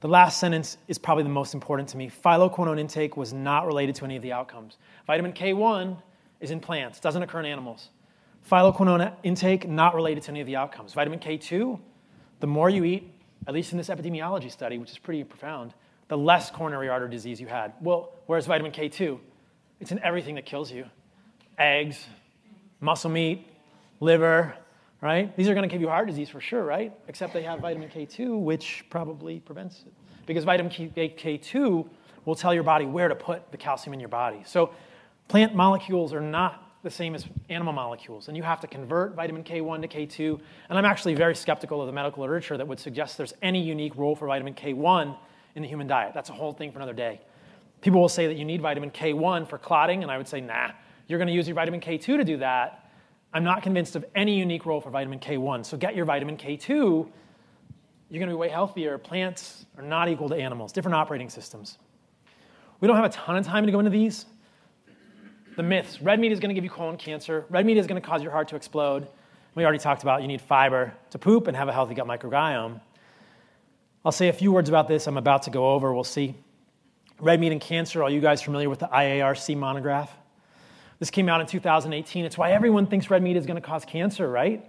The 0.00 0.08
last 0.08 0.40
sentence 0.40 0.78
is 0.88 0.98
probably 0.98 1.24
the 1.24 1.30
most 1.30 1.54
important 1.54 1.88
to 1.90 1.96
me. 1.96 2.10
Phylloquinone 2.10 2.80
intake 2.80 3.16
was 3.16 3.32
not 3.32 3.66
related 3.66 3.94
to 3.96 4.04
any 4.04 4.16
of 4.16 4.22
the 4.22 4.32
outcomes. 4.32 4.78
Vitamin 5.06 5.32
K1 5.32 5.96
is 6.40 6.50
in 6.50 6.58
plants, 6.58 7.00
doesn't 7.00 7.22
occur 7.22 7.40
in 7.40 7.46
animals. 7.46 7.90
Phylloquinone 8.50 9.14
intake 9.22 9.68
not 9.68 9.94
related 9.94 10.22
to 10.24 10.30
any 10.30 10.40
of 10.40 10.46
the 10.46 10.56
outcomes. 10.56 10.94
Vitamin 10.94 11.18
K2, 11.18 11.78
the 12.40 12.46
more 12.46 12.70
you 12.70 12.84
eat, 12.84 13.12
at 13.46 13.54
least 13.54 13.72
in 13.72 13.78
this 13.78 13.88
epidemiology 13.88 14.50
study, 14.50 14.78
which 14.78 14.90
is 14.90 14.98
pretty 14.98 15.24
profound, 15.24 15.74
the 16.08 16.18
less 16.18 16.50
coronary 16.50 16.88
artery 16.88 17.10
disease 17.10 17.40
you 17.40 17.46
had. 17.46 17.72
Well, 17.80 18.12
whereas 18.26 18.46
vitamin 18.46 18.72
K2, 18.72 19.18
it's 19.80 19.92
in 19.92 19.98
everything 20.02 20.34
that 20.34 20.46
kills 20.46 20.70
you 20.70 20.84
eggs, 21.58 22.06
muscle 22.80 23.10
meat, 23.10 23.46
liver, 24.00 24.54
right? 25.00 25.34
These 25.36 25.48
are 25.48 25.54
going 25.54 25.68
to 25.68 25.72
give 25.72 25.80
you 25.80 25.88
heart 25.88 26.08
disease 26.08 26.28
for 26.28 26.40
sure, 26.40 26.64
right? 26.64 26.92
Except 27.08 27.32
they 27.32 27.42
have 27.42 27.60
vitamin 27.60 27.88
K2, 27.88 28.40
which 28.40 28.84
probably 28.90 29.40
prevents 29.40 29.82
it. 29.86 29.92
Because 30.26 30.44
vitamin 30.44 30.72
K2 30.72 31.88
will 32.24 32.34
tell 32.34 32.54
your 32.54 32.62
body 32.62 32.86
where 32.86 33.08
to 33.08 33.14
put 33.14 33.50
the 33.50 33.56
calcium 33.56 33.94
in 33.94 34.00
your 34.00 34.08
body. 34.08 34.42
So 34.46 34.74
plant 35.28 35.54
molecules 35.54 36.12
are 36.12 36.20
not 36.20 36.69
the 36.82 36.90
same 36.90 37.14
as 37.14 37.26
animal 37.48 37.72
molecules, 37.72 38.28
and 38.28 38.36
you 38.36 38.42
have 38.42 38.60
to 38.60 38.66
convert 38.66 39.14
vitamin 39.14 39.44
K1 39.44 39.82
to 39.82 39.88
K2. 39.88 40.40
And 40.68 40.78
I'm 40.78 40.84
actually 40.84 41.14
very 41.14 41.34
skeptical 41.34 41.80
of 41.80 41.86
the 41.86 41.92
medical 41.92 42.22
literature 42.22 42.56
that 42.56 42.66
would 42.66 42.80
suggest 42.80 43.18
there's 43.18 43.34
any 43.42 43.62
unique 43.62 43.96
role 43.96 44.16
for 44.16 44.26
vitamin 44.26 44.54
K1 44.54 45.16
in 45.56 45.62
the 45.62 45.68
human 45.68 45.86
diet. 45.86 46.12
That's 46.14 46.30
a 46.30 46.32
whole 46.32 46.52
thing 46.52 46.72
for 46.72 46.78
another 46.78 46.94
day. 46.94 47.20
People 47.82 48.00
will 48.00 48.08
say 48.08 48.26
that 48.26 48.36
you 48.36 48.44
need 48.44 48.60
vitamin 48.62 48.90
K1 48.90 49.48
for 49.48 49.58
clotting, 49.58 50.02
and 50.02 50.10
I 50.10 50.16
would 50.16 50.28
say, 50.28 50.40
nah, 50.40 50.70
you're 51.06 51.18
going 51.18 51.28
to 51.28 51.34
use 51.34 51.46
your 51.46 51.54
vitamin 51.54 51.80
K2 51.80 52.04
to 52.04 52.24
do 52.24 52.36
that 52.38 52.90
I'm 53.32 53.44
not 53.44 53.62
convinced 53.62 53.94
of 53.94 54.04
any 54.14 54.36
unique 54.38 54.66
role 54.66 54.80
for 54.80 54.90
vitamin 54.90 55.20
K1. 55.20 55.64
So 55.64 55.76
get 55.76 55.94
your 55.94 56.04
vitamin 56.04 56.36
K2. 56.36 56.68
You're 56.68 57.08
going 58.18 58.28
to 58.28 58.34
be 58.34 58.34
way 58.34 58.48
healthier. 58.48 58.98
Plants 58.98 59.66
are 59.76 59.84
not 59.84 60.08
equal 60.08 60.28
to 60.30 60.34
animals, 60.34 60.72
different 60.72 60.96
operating 60.96 61.28
systems. 61.28 61.78
We 62.80 62.88
don't 62.88 62.96
have 62.96 63.04
a 63.04 63.10
ton 63.10 63.36
of 63.36 63.46
time 63.46 63.66
to 63.66 63.72
go 63.72 63.78
into 63.78 63.90
these. 63.90 64.26
The 65.56 65.62
myths 65.62 66.00
red 66.00 66.20
meat 66.20 66.32
is 66.32 66.40
going 66.40 66.50
to 66.50 66.54
give 66.54 66.64
you 66.64 66.70
colon 66.70 66.96
cancer, 66.96 67.44
red 67.50 67.66
meat 67.66 67.76
is 67.76 67.86
going 67.86 68.00
to 68.00 68.06
cause 68.06 68.22
your 68.22 68.32
heart 68.32 68.48
to 68.48 68.56
explode. 68.56 69.08
We 69.54 69.64
already 69.64 69.78
talked 69.78 70.02
about 70.02 70.22
you 70.22 70.28
need 70.28 70.40
fiber 70.40 70.94
to 71.10 71.18
poop 71.18 71.48
and 71.48 71.56
have 71.56 71.68
a 71.68 71.72
healthy 71.72 71.94
gut 71.94 72.06
microbiome. 72.06 72.80
I'll 74.04 74.12
say 74.12 74.28
a 74.28 74.32
few 74.32 74.52
words 74.52 74.68
about 74.68 74.88
this. 74.88 75.06
I'm 75.06 75.16
about 75.16 75.42
to 75.42 75.50
go 75.50 75.72
over. 75.72 75.92
We'll 75.92 76.04
see. 76.04 76.34
Red 77.18 77.40
meat 77.40 77.52
and 77.52 77.60
cancer. 77.60 78.02
Are 78.02 78.10
you 78.10 78.20
guys 78.20 78.40
familiar 78.40 78.70
with 78.70 78.78
the 78.78 78.86
IARC 78.86 79.56
monograph? 79.56 80.10
This 81.00 81.10
came 81.10 81.28
out 81.28 81.40
in 81.40 81.46
2018. 81.46 82.24
It's 82.24 82.38
why 82.38 82.52
everyone 82.52 82.86
thinks 82.86 83.10
red 83.10 83.22
meat 83.22 83.36
is 83.36 83.44
going 83.44 83.60
to 83.60 83.66
cause 83.66 83.84
cancer, 83.84 84.30
right? 84.30 84.64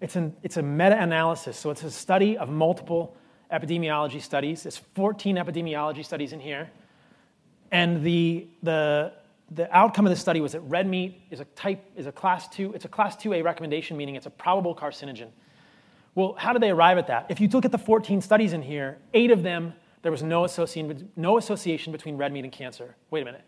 It's, 0.00 0.16
an, 0.16 0.36
it's 0.42 0.56
a 0.56 0.62
meta 0.62 1.00
analysis, 1.00 1.56
so 1.56 1.70
it's 1.70 1.82
a 1.82 1.90
study 1.90 2.36
of 2.36 2.48
multiple 2.48 3.16
epidemiology 3.50 4.20
studies. 4.20 4.64
There's 4.64 4.76
14 4.76 5.36
epidemiology 5.36 6.04
studies 6.04 6.32
in 6.32 6.40
here. 6.40 6.70
And 7.72 8.04
the, 8.04 8.46
the, 8.62 9.12
the 9.50 9.74
outcome 9.76 10.06
of 10.06 10.10
the 10.10 10.16
study 10.16 10.40
was 10.40 10.52
that 10.52 10.60
red 10.60 10.86
meat 10.86 11.22
is 11.30 11.40
a 11.40 11.44
type, 11.44 11.84
is 11.96 12.06
a 12.06 12.12
class 12.12 12.48
two, 12.48 12.72
it's 12.74 12.84
a 12.84 12.88
class 12.88 13.16
2A 13.16 13.44
recommendation, 13.44 13.96
meaning 13.96 14.16
it's 14.16 14.26
a 14.26 14.30
probable 14.30 14.74
carcinogen. 14.74 15.28
Well, 16.14 16.34
how 16.38 16.52
did 16.52 16.62
they 16.62 16.70
arrive 16.70 16.98
at 16.98 17.06
that? 17.08 17.26
If 17.28 17.40
you 17.40 17.48
look 17.48 17.64
at 17.64 17.72
the 17.72 17.78
14 17.78 18.20
studies 18.20 18.52
in 18.54 18.62
here, 18.62 18.98
eight 19.14 19.30
of 19.30 19.42
them, 19.42 19.74
there 20.02 20.10
was 20.10 20.22
no 20.22 20.44
association, 20.44 21.10
no 21.14 21.38
association 21.38 21.92
between 21.92 22.16
red 22.16 22.32
meat 22.32 22.44
and 22.44 22.52
cancer. 22.52 22.96
Wait 23.10 23.22
a 23.22 23.24
minute. 23.24 23.44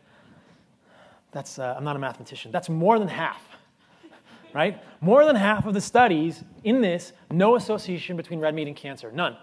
That's, 1.33 1.59
uh, 1.59 1.75
I'm 1.77 1.85
not 1.85 1.97
a 1.97 1.99
mathematician. 1.99 2.53
That's 2.53 2.69
more 2.69 2.99
than 2.99 3.09
half, 3.09 3.43
right? 4.55 4.83
More 5.01 5.25
than 5.25 5.37
half 5.37 5.67
of 5.67 5.75
the 5.75 5.81
studies 5.81 6.45
in 6.65 6.81
this, 6.81 7.13
no 7.31 7.57
association 7.57 8.17
between 8.17 8.41
red 8.41 8.55
meat 8.55 8.67
and 8.67 8.77
cancer. 8.77 9.11
None. 9.13 9.37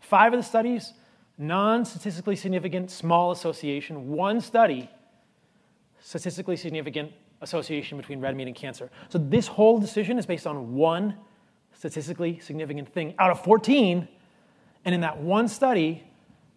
Five 0.00 0.32
of 0.32 0.40
the 0.40 0.44
studies, 0.44 0.92
non 1.38 1.84
statistically 1.84 2.36
significant 2.36 2.90
small 2.90 3.30
association. 3.30 4.08
One 4.08 4.40
study, 4.40 4.90
statistically 6.12 6.58
significant 6.58 7.10
association 7.40 7.96
between 7.96 8.20
red 8.20 8.36
meat 8.36 8.46
and 8.46 8.54
cancer. 8.54 8.90
So 9.08 9.16
this 9.16 9.46
whole 9.46 9.78
decision 9.78 10.18
is 10.18 10.26
based 10.26 10.46
on 10.46 10.74
one 10.74 11.14
statistically 11.72 12.38
significant 12.38 12.92
thing 12.92 13.14
out 13.18 13.30
of 13.30 13.42
14. 13.42 14.06
And 14.84 14.94
in 14.94 15.00
that 15.00 15.22
one 15.22 15.48
study, 15.48 16.04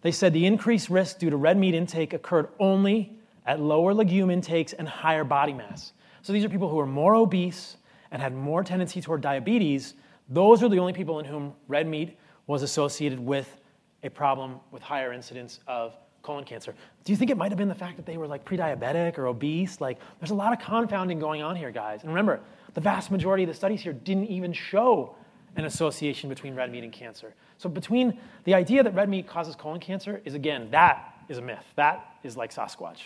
they 0.02 0.12
said 0.12 0.34
the 0.34 0.44
increased 0.44 0.90
risk 0.90 1.20
due 1.20 1.30
to 1.30 1.38
red 1.38 1.56
meat 1.56 1.74
intake 1.74 2.12
occurred 2.12 2.48
only 2.60 3.18
at 3.46 3.58
lower 3.58 3.94
legume 3.94 4.30
intakes 4.30 4.74
and 4.74 4.86
higher 4.86 5.24
body 5.24 5.54
mass. 5.54 5.94
So 6.20 6.34
these 6.34 6.44
are 6.44 6.50
people 6.50 6.68
who 6.68 6.78
are 6.78 6.86
more 6.86 7.14
obese 7.14 7.78
and 8.10 8.20
had 8.20 8.34
more 8.34 8.62
tendency 8.62 9.00
toward 9.00 9.22
diabetes. 9.22 9.94
Those 10.28 10.62
are 10.62 10.68
the 10.68 10.78
only 10.78 10.92
people 10.92 11.18
in 11.18 11.24
whom 11.24 11.54
red 11.66 11.86
meat 11.86 12.18
was 12.46 12.62
associated 12.62 13.18
with 13.18 13.56
a 14.02 14.10
problem 14.10 14.60
with 14.70 14.82
higher 14.82 15.14
incidence 15.14 15.60
of 15.66 15.96
colon 16.26 16.44
cancer. 16.44 16.74
Do 17.04 17.12
you 17.12 17.16
think 17.16 17.30
it 17.30 17.36
might 17.36 17.50
have 17.50 17.58
been 17.58 17.68
the 17.68 17.74
fact 17.74 17.96
that 17.96 18.04
they 18.04 18.16
were 18.18 18.26
like 18.26 18.44
pre-diabetic 18.44 19.16
or 19.16 19.26
obese? 19.26 19.80
Like 19.80 19.98
there's 20.20 20.32
a 20.32 20.34
lot 20.34 20.52
of 20.52 20.58
confounding 20.58 21.18
going 21.18 21.42
on 21.42 21.56
here, 21.56 21.70
guys. 21.70 22.02
And 22.02 22.10
remember, 22.10 22.40
the 22.74 22.80
vast 22.80 23.10
majority 23.10 23.44
of 23.44 23.48
the 23.48 23.54
studies 23.54 23.80
here 23.80 23.92
didn't 23.92 24.26
even 24.26 24.52
show 24.52 25.14
an 25.56 25.64
association 25.64 26.28
between 26.28 26.54
red 26.54 26.70
meat 26.70 26.84
and 26.84 26.92
cancer. 26.92 27.32
So 27.58 27.68
between 27.68 28.18
the 28.44 28.54
idea 28.54 28.82
that 28.82 28.94
red 28.94 29.08
meat 29.08 29.26
causes 29.26 29.56
colon 29.56 29.80
cancer 29.80 30.20
is 30.24 30.34
again, 30.34 30.68
that 30.72 31.14
is 31.28 31.38
a 31.38 31.42
myth. 31.42 31.64
That 31.76 32.16
is 32.22 32.36
like 32.36 32.52
Sasquatch. 32.52 32.98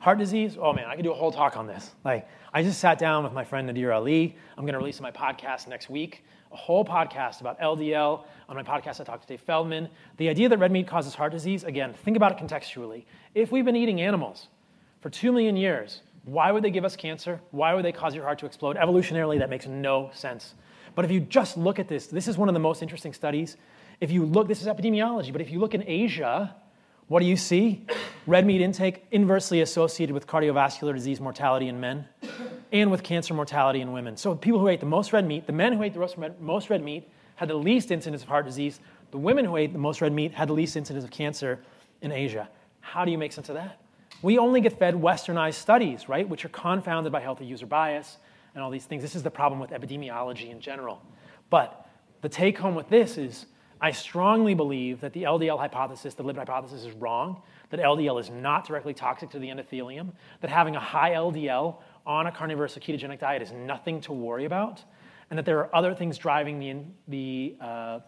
Heart 0.00 0.18
disease, 0.18 0.58
oh 0.60 0.72
man, 0.72 0.84
I 0.86 0.96
could 0.96 1.04
do 1.04 1.12
a 1.12 1.14
whole 1.14 1.32
talk 1.32 1.56
on 1.56 1.66
this. 1.66 1.92
Like, 2.04 2.28
I 2.52 2.62
just 2.62 2.78
sat 2.78 2.98
down 2.98 3.24
with 3.24 3.32
my 3.32 3.44
friend 3.44 3.66
Nadir 3.66 3.90
Ali. 3.90 4.36
I'm 4.58 4.64
going 4.64 4.74
to 4.74 4.78
release 4.78 5.00
my 5.00 5.10
podcast 5.10 5.66
next 5.66 5.88
week, 5.88 6.24
whole 6.56 6.84
podcast 6.84 7.40
about 7.40 7.60
LDL. 7.60 8.24
On 8.48 8.56
my 8.56 8.62
podcast, 8.62 9.00
I 9.00 9.04
talked 9.04 9.22
to 9.22 9.28
Dave 9.28 9.40
Feldman. 9.40 9.88
The 10.16 10.28
idea 10.28 10.48
that 10.48 10.58
red 10.58 10.72
meat 10.72 10.86
causes 10.86 11.14
heart 11.14 11.32
disease, 11.32 11.64
again, 11.64 11.94
think 12.04 12.16
about 12.16 12.32
it 12.32 12.38
contextually. 12.38 13.04
If 13.34 13.52
we've 13.52 13.64
been 13.64 13.76
eating 13.76 14.00
animals 14.00 14.48
for 15.00 15.10
two 15.10 15.32
million 15.32 15.56
years, 15.56 16.02
why 16.24 16.50
would 16.52 16.62
they 16.62 16.70
give 16.70 16.84
us 16.84 16.96
cancer? 16.96 17.40
Why 17.50 17.74
would 17.74 17.84
they 17.84 17.92
cause 17.92 18.14
your 18.14 18.24
heart 18.24 18.38
to 18.40 18.46
explode? 18.46 18.76
Evolutionarily, 18.76 19.38
that 19.38 19.50
makes 19.50 19.66
no 19.66 20.10
sense. 20.12 20.54
But 20.94 21.04
if 21.04 21.10
you 21.10 21.20
just 21.20 21.56
look 21.56 21.78
at 21.78 21.88
this, 21.88 22.06
this 22.06 22.28
is 22.28 22.38
one 22.38 22.48
of 22.48 22.54
the 22.54 22.60
most 22.60 22.82
interesting 22.82 23.12
studies. 23.12 23.56
If 24.00 24.10
you 24.10 24.24
look, 24.24 24.48
this 24.48 24.60
is 24.60 24.66
epidemiology, 24.66 25.32
but 25.32 25.40
if 25.40 25.50
you 25.50 25.58
look 25.58 25.74
in 25.74 25.84
Asia, 25.86 26.54
what 27.08 27.20
do 27.20 27.26
you 27.26 27.36
see? 27.36 27.84
Red 28.26 28.46
meat 28.46 28.60
intake 28.60 29.04
inversely 29.10 29.60
associated 29.60 30.14
with 30.14 30.26
cardiovascular 30.26 30.94
disease 30.94 31.20
mortality 31.20 31.68
in 31.68 31.78
men 31.78 32.06
and 32.72 32.90
with 32.90 33.02
cancer 33.02 33.34
mortality 33.34 33.80
in 33.80 33.92
women. 33.92 34.16
So, 34.16 34.34
people 34.34 34.58
who 34.58 34.68
ate 34.68 34.80
the 34.80 34.86
most 34.86 35.12
red 35.12 35.26
meat, 35.26 35.46
the 35.46 35.52
men 35.52 35.74
who 35.74 35.82
ate 35.82 35.94
the 35.94 36.34
most 36.40 36.70
red 36.70 36.82
meat 36.82 37.08
had 37.36 37.48
the 37.48 37.54
least 37.54 37.90
incidence 37.90 38.22
of 38.22 38.28
heart 38.28 38.46
disease. 38.46 38.80
The 39.10 39.18
women 39.18 39.44
who 39.44 39.56
ate 39.56 39.72
the 39.72 39.78
most 39.78 40.00
red 40.00 40.12
meat 40.12 40.32
had 40.32 40.48
the 40.48 40.54
least 40.54 40.76
incidence 40.76 41.04
of 41.04 41.10
cancer 41.10 41.60
in 42.00 42.10
Asia. 42.10 42.48
How 42.80 43.04
do 43.04 43.10
you 43.10 43.18
make 43.18 43.32
sense 43.32 43.48
of 43.48 43.54
that? 43.54 43.80
We 44.22 44.38
only 44.38 44.60
get 44.60 44.78
fed 44.78 44.94
westernized 44.94 45.54
studies, 45.54 46.08
right, 46.08 46.28
which 46.28 46.44
are 46.44 46.50
confounded 46.50 47.12
by 47.12 47.20
healthy 47.20 47.44
user 47.44 47.66
bias 47.66 48.18
and 48.54 48.62
all 48.62 48.70
these 48.70 48.86
things. 48.86 49.02
This 49.02 49.14
is 49.14 49.22
the 49.22 49.30
problem 49.30 49.60
with 49.60 49.70
epidemiology 49.70 50.50
in 50.50 50.60
general. 50.60 51.02
But 51.50 51.86
the 52.22 52.28
take 52.28 52.56
home 52.56 52.74
with 52.74 52.88
this 52.88 53.18
is 53.18 53.46
I 53.84 53.90
strongly 53.90 54.54
believe 54.54 55.02
that 55.02 55.12
the 55.12 55.24
LDL 55.24 55.58
hypothesis, 55.58 56.14
the 56.14 56.24
lipid 56.24 56.38
hypothesis, 56.38 56.86
is 56.86 56.92
wrong, 56.92 57.42
that 57.68 57.78
LDL 57.80 58.18
is 58.18 58.30
not 58.30 58.66
directly 58.66 58.94
toxic 58.94 59.28
to 59.28 59.38
the 59.38 59.48
endothelium, 59.48 60.12
that 60.40 60.48
having 60.48 60.74
a 60.74 60.80
high 60.80 61.10
LDL 61.10 61.76
on 62.06 62.26
a 62.26 62.32
carnivorous 62.32 62.78
or 62.78 62.80
ketogenic 62.80 63.18
diet 63.18 63.42
is 63.42 63.52
nothing 63.52 64.00
to 64.00 64.14
worry 64.14 64.46
about, 64.46 64.82
and 65.28 65.38
that 65.38 65.44
there 65.44 65.58
are 65.58 65.76
other 65.76 65.94
things 65.94 66.16
driving 66.16 66.58
the, 66.58 66.76
the, 67.08 67.56
uh, 67.62 68.00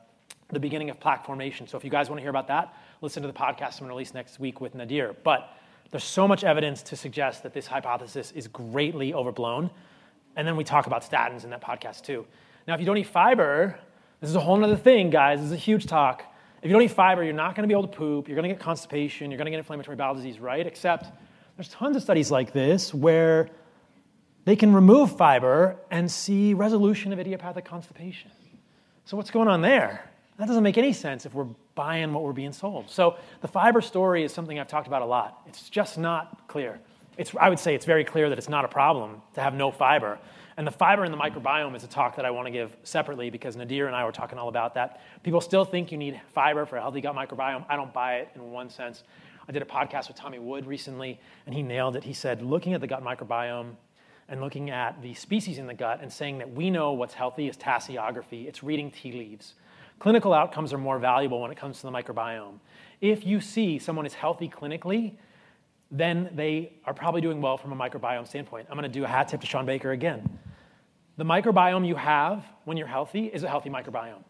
the 0.48 0.58
beginning 0.58 0.88
of 0.88 0.98
plaque 0.98 1.26
formation. 1.26 1.66
So 1.66 1.76
if 1.76 1.84
you 1.84 1.90
guys 1.90 2.08
want 2.08 2.20
to 2.20 2.22
hear 2.22 2.30
about 2.30 2.48
that, 2.48 2.74
listen 3.02 3.20
to 3.20 3.28
the 3.28 3.34
podcast 3.34 3.74
I'm 3.74 3.80
going 3.80 3.88
to 3.90 3.96
release 3.96 4.14
next 4.14 4.40
week 4.40 4.62
with 4.62 4.74
Nadir. 4.74 5.14
But 5.24 5.50
there's 5.90 6.04
so 6.04 6.26
much 6.26 6.42
evidence 6.42 6.82
to 6.84 6.96
suggest 6.96 7.42
that 7.42 7.52
this 7.52 7.66
hypothesis 7.66 8.32
is 8.32 8.48
greatly 8.48 9.12
overblown. 9.12 9.68
And 10.36 10.48
then 10.48 10.56
we 10.56 10.64
talk 10.64 10.86
about 10.86 11.02
statins 11.02 11.44
in 11.44 11.50
that 11.50 11.60
podcast 11.60 12.04
too. 12.04 12.24
Now, 12.66 12.72
if 12.72 12.80
you 12.80 12.86
don't 12.86 12.96
eat 12.96 13.08
fiber, 13.08 13.78
this 14.20 14.30
is 14.30 14.36
a 14.36 14.40
whole 14.40 14.62
other 14.62 14.76
thing, 14.76 15.10
guys. 15.10 15.40
This 15.40 15.46
is 15.46 15.52
a 15.52 15.56
huge 15.56 15.86
talk. 15.86 16.24
If 16.62 16.68
you 16.68 16.72
don't 16.72 16.82
eat 16.82 16.90
fiber, 16.90 17.22
you're 17.22 17.34
not 17.34 17.54
going 17.54 17.62
to 17.62 17.72
be 17.72 17.78
able 17.78 17.88
to 17.88 17.96
poop. 17.96 18.28
You're 18.28 18.34
going 18.34 18.48
to 18.48 18.54
get 18.54 18.60
constipation. 18.60 19.30
You're 19.30 19.38
going 19.38 19.46
to 19.46 19.50
get 19.50 19.58
inflammatory 19.58 19.96
bowel 19.96 20.14
disease, 20.14 20.40
right? 20.40 20.66
Except 20.66 21.06
there's 21.56 21.68
tons 21.68 21.96
of 21.96 22.02
studies 22.02 22.30
like 22.30 22.52
this 22.52 22.92
where 22.94 23.50
they 24.46 24.56
can 24.56 24.72
remove 24.72 25.16
fiber 25.16 25.76
and 25.90 26.10
see 26.10 26.54
resolution 26.54 27.12
of 27.12 27.18
idiopathic 27.18 27.64
constipation. 27.64 28.30
So, 29.04 29.16
what's 29.16 29.30
going 29.30 29.48
on 29.48 29.60
there? 29.60 30.10
That 30.38 30.48
doesn't 30.48 30.62
make 30.62 30.78
any 30.78 30.92
sense 30.92 31.26
if 31.26 31.34
we're 31.34 31.48
buying 31.74 32.12
what 32.12 32.24
we're 32.24 32.32
being 32.32 32.52
sold. 32.52 32.90
So, 32.90 33.16
the 33.42 33.48
fiber 33.48 33.80
story 33.80 34.24
is 34.24 34.32
something 34.32 34.58
I've 34.58 34.68
talked 34.68 34.86
about 34.86 35.02
a 35.02 35.06
lot. 35.06 35.42
It's 35.46 35.68
just 35.68 35.98
not 35.98 36.48
clear. 36.48 36.80
It's, 37.16 37.32
I 37.38 37.48
would 37.48 37.58
say 37.58 37.74
it's 37.74 37.86
very 37.86 38.04
clear 38.04 38.28
that 38.28 38.38
it's 38.38 38.48
not 38.48 38.64
a 38.64 38.68
problem 38.68 39.22
to 39.34 39.40
have 39.40 39.54
no 39.54 39.70
fiber. 39.70 40.18
And 40.56 40.66
the 40.66 40.70
fiber 40.70 41.04
in 41.04 41.12
the 41.12 41.18
microbiome 41.18 41.76
is 41.76 41.84
a 41.84 41.86
talk 41.86 42.16
that 42.16 42.24
I 42.24 42.30
want 42.30 42.46
to 42.46 42.50
give 42.50 42.74
separately 42.82 43.28
because 43.28 43.56
Nadir 43.56 43.88
and 43.88 43.94
I 43.94 44.04
were 44.04 44.12
talking 44.12 44.38
all 44.38 44.48
about 44.48 44.74
that. 44.74 45.02
People 45.22 45.42
still 45.42 45.66
think 45.66 45.92
you 45.92 45.98
need 45.98 46.18
fiber 46.32 46.64
for 46.64 46.76
a 46.76 46.80
healthy 46.80 47.02
gut 47.02 47.14
microbiome. 47.14 47.66
I 47.68 47.76
don't 47.76 47.92
buy 47.92 48.16
it 48.16 48.30
in 48.34 48.50
one 48.50 48.70
sense. 48.70 49.02
I 49.48 49.52
did 49.52 49.60
a 49.60 49.66
podcast 49.66 50.08
with 50.08 50.16
Tommy 50.16 50.38
Wood 50.38 50.66
recently, 50.66 51.20
and 51.44 51.54
he 51.54 51.62
nailed 51.62 51.94
it. 51.94 52.04
He 52.04 52.14
said, 52.14 52.40
looking 52.40 52.72
at 52.72 52.80
the 52.80 52.86
gut 52.86 53.04
microbiome 53.04 53.72
and 54.28 54.40
looking 54.40 54.70
at 54.70 55.00
the 55.02 55.12
species 55.14 55.58
in 55.58 55.66
the 55.66 55.74
gut 55.74 56.00
and 56.00 56.10
saying 56.10 56.38
that 56.38 56.50
we 56.50 56.70
know 56.70 56.92
what's 56.92 57.14
healthy 57.14 57.48
is 57.48 57.56
tasseography, 57.56 58.48
it's 58.48 58.62
reading 58.62 58.90
tea 58.90 59.12
leaves. 59.12 59.54
Clinical 59.98 60.32
outcomes 60.32 60.72
are 60.72 60.78
more 60.78 60.98
valuable 60.98 61.40
when 61.40 61.50
it 61.50 61.56
comes 61.56 61.80
to 61.80 61.86
the 61.86 61.92
microbiome. 61.92 62.58
If 63.00 63.26
you 63.26 63.40
see 63.40 63.78
someone 63.78 64.06
is 64.06 64.14
healthy 64.14 64.48
clinically, 64.48 65.14
then 65.90 66.30
they 66.34 66.72
are 66.84 66.94
probably 66.94 67.20
doing 67.20 67.40
well 67.40 67.56
from 67.56 67.72
a 67.72 67.76
microbiome 67.76 68.26
standpoint. 68.26 68.66
I'm 68.70 68.76
going 68.76 68.90
to 68.90 68.98
do 68.98 69.04
a 69.04 69.08
hat 69.08 69.28
tip 69.28 69.40
to 69.40 69.46
Shawn 69.46 69.66
Baker 69.66 69.92
again. 69.92 70.38
The 71.16 71.24
microbiome 71.24 71.86
you 71.86 71.94
have 71.94 72.44
when 72.64 72.76
you're 72.76 72.86
healthy 72.86 73.26
is 73.26 73.42
a 73.42 73.48
healthy 73.48 73.70
microbiome, 73.70 74.22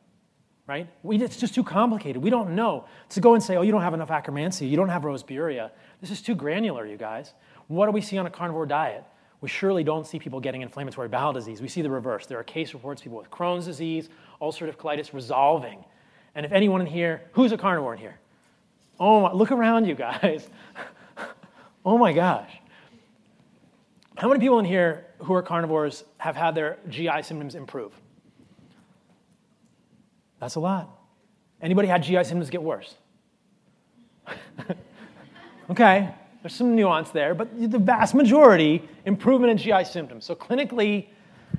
right? 0.67 0.89
We, 1.03 1.21
it's 1.21 1.37
just 1.37 1.55
too 1.55 1.65
complicated. 1.65 2.23
We 2.23 2.31
don't 2.31 2.55
know. 2.55 2.87
To 3.11 3.21
go 3.21 3.35
and 3.35 3.43
say, 3.43 3.57
oh, 3.57 3.63
you 3.63 3.73
don't 3.73 3.83
have 3.83 3.95
enough 3.95 4.09
Akkermansia, 4.09 4.69
you 4.69 4.77
don't 4.77 4.89
have 4.89 5.05
roseburia, 5.05 5.73
this 6.01 6.11
is 6.11 6.23
too 6.23 6.35
granular, 6.35 6.87
you 6.87 6.97
guys. 6.97 7.33
What 7.69 7.87
do 7.87 7.93
we 7.93 8.01
see 8.01 8.19
on 8.19 8.27
a 8.27 8.31
carnivore 8.31 8.67
diet? 8.67 9.05
We 9.41 9.49
surely 9.49 9.85
don't 9.85 10.07
see 10.07 10.19
people 10.19 10.41
getting 10.41 10.63
inflammatory 10.63 11.09
bowel 11.09 11.33
disease. 11.33 11.61
We 11.61 11.69
see 11.69 11.83
the 11.83 11.91
reverse. 11.91 12.27
There 12.27 12.39
are 12.39 12.45
case 12.45 12.73
reports, 12.73 13.03
people 13.03 13.19
with 13.19 13.31
Crohn's 13.31 13.67
disease, 13.67 14.09
ulcerative 14.41 14.77
colitis 14.77 15.13
resolving. 15.13 15.85
And 16.35 16.47
if 16.47 16.53
anyone 16.53 16.81
in 16.81 16.87
here, 16.87 17.23
who's 17.33 17.53
a 17.53 17.59
carnivore 17.59 17.95
in 17.95 18.01
here? 18.01 18.19
Oh, 18.99 19.31
look 19.35 19.51
around 19.51 19.87
you 19.87 19.95
guys. 19.95 20.49
oh 21.87 21.97
my 21.97 22.13
gosh. 22.13 22.51
How 24.17 24.29
many 24.29 24.41
people 24.41 24.59
in 24.59 24.65
here 24.65 25.07
who 25.19 25.33
are 25.35 25.43
carnivores 25.43 26.05
have 26.19 26.37
had 26.37 26.55
their 26.55 26.79
GI 26.89 27.23
symptoms 27.23 27.55
improve? 27.55 27.93
That's 30.41 30.57
a 30.57 30.61
lot. 30.61 30.91
Anybody 31.63 31.89
had 31.89 32.03
GI 32.03 32.25
symptoms 32.25 32.51
get 32.51 32.63
worse? 32.63 32.97
okay, 35.71 36.13
there's 36.43 36.55
some 36.55 36.75
nuance 36.75 37.11
there, 37.11 37.35
but 37.35 37.49
the 37.71 37.79
vast 37.79 38.15
majority 38.15 38.87
improvement 39.05 39.53
in 39.53 39.59
GI 39.59 39.85
symptoms. 39.85 40.25
So 40.25 40.35
clinically, 40.35 41.07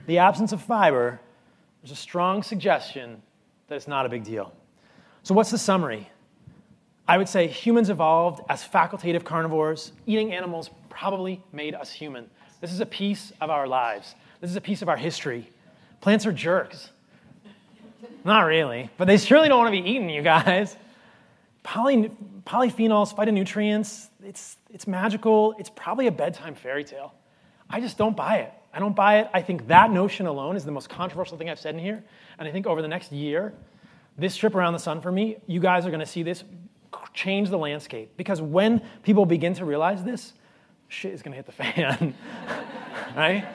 the 0.06 0.18
absence 0.18 0.52
of 0.52 0.62
fiber, 0.62 1.20
there's 1.82 1.92
a 1.92 1.96
strong 1.96 2.44
suggestion 2.44 3.22
that 3.68 3.76
it's 3.76 3.88
not 3.88 4.06
a 4.06 4.10
big 4.10 4.24
deal. 4.24 4.54
So 5.24 5.34
what's 5.34 5.52
the 5.52 5.58
summary? 5.58 6.10
I 7.08 7.18
would 7.18 7.30
say 7.30 7.48
humans 7.48 7.90
evolved 7.90 8.42
as 8.50 8.64
facultative 8.64 9.24
carnivores. 9.24 9.94
Eating 10.06 10.34
animals 10.34 10.70
probably 10.90 11.42
made 11.54 11.74
us 11.74 11.92
human. 11.92 12.30
This 12.60 12.74
is 12.74 12.82
a 12.82 12.86
piece 12.86 13.32
of 13.40 13.50
our 13.50 13.68
lives. 13.68 14.16
This 14.42 14.50
is 14.50 14.56
a 14.56 14.62
piece 14.62 14.82
of 14.82 14.90
our 14.90 14.98
history. 14.98 15.50
Plants 16.02 16.26
are 16.26 16.32
jerks. 16.32 16.90
Not 18.26 18.42
really, 18.42 18.90
but 18.98 19.06
they 19.06 19.18
surely 19.18 19.48
don't 19.48 19.60
want 19.60 19.74
to 19.74 19.82
be 19.82 19.90
eaten, 19.90 20.10
you 20.10 20.22
guys. 20.22 20.76
Poly, 21.64 22.12
polyphenols, 22.46 23.16
phytonutrients, 23.16 24.10
it's, 24.24 24.58
it's 24.74 24.88
magical. 24.88 25.56
It's 25.58 25.70
probably 25.70 26.08
a 26.08 26.12
bedtime 26.12 26.56
fairy 26.56 26.84
tale. 26.84 27.14
I 27.70 27.80
just 27.80 27.98
don't 27.98 28.16
buy 28.16 28.38
it. 28.38 28.54
I 28.74 28.80
don't 28.80 28.96
buy 28.96 29.20
it. 29.20 29.30
I 29.34 29.42
think 29.42 29.68
that 29.68 29.92
notion 29.92 30.28
alone 30.28 30.56
is 30.56 30.66
the 30.66 30.72
most 30.72 30.90
controversial 30.90 31.38
thing 31.38 31.50
I've 31.50 31.60
said 31.60 31.74
in 31.74 31.80
here. 31.80 32.04
And 32.38 32.48
I 32.48 32.52
think 32.52 32.68
over 32.68 32.82
the 32.82 32.88
next 32.88 33.12
year, 33.12 33.54
this 34.18 34.36
trip 34.36 34.56
around 34.56 34.74
the 34.74 34.80
sun 34.80 35.02
for 35.02 35.12
me, 35.12 35.38
you 35.48 35.60
guys 35.60 35.86
are 35.86 35.90
going 35.90 36.02
to 36.02 36.06
see 36.06 36.24
this 36.24 36.44
change 37.18 37.50
the 37.50 37.58
landscape. 37.58 38.16
Because 38.16 38.42
when 38.42 38.82
people 39.04 39.26
begin 39.26 39.54
to 39.56 39.66
realize 39.66 40.04
this, 40.04 40.34
shit 40.88 41.14
is 41.14 41.22
going 41.22 41.32
to 41.32 41.36
hit 41.36 41.48
the 41.48 41.52
fan, 41.52 42.14
right? 43.18 43.46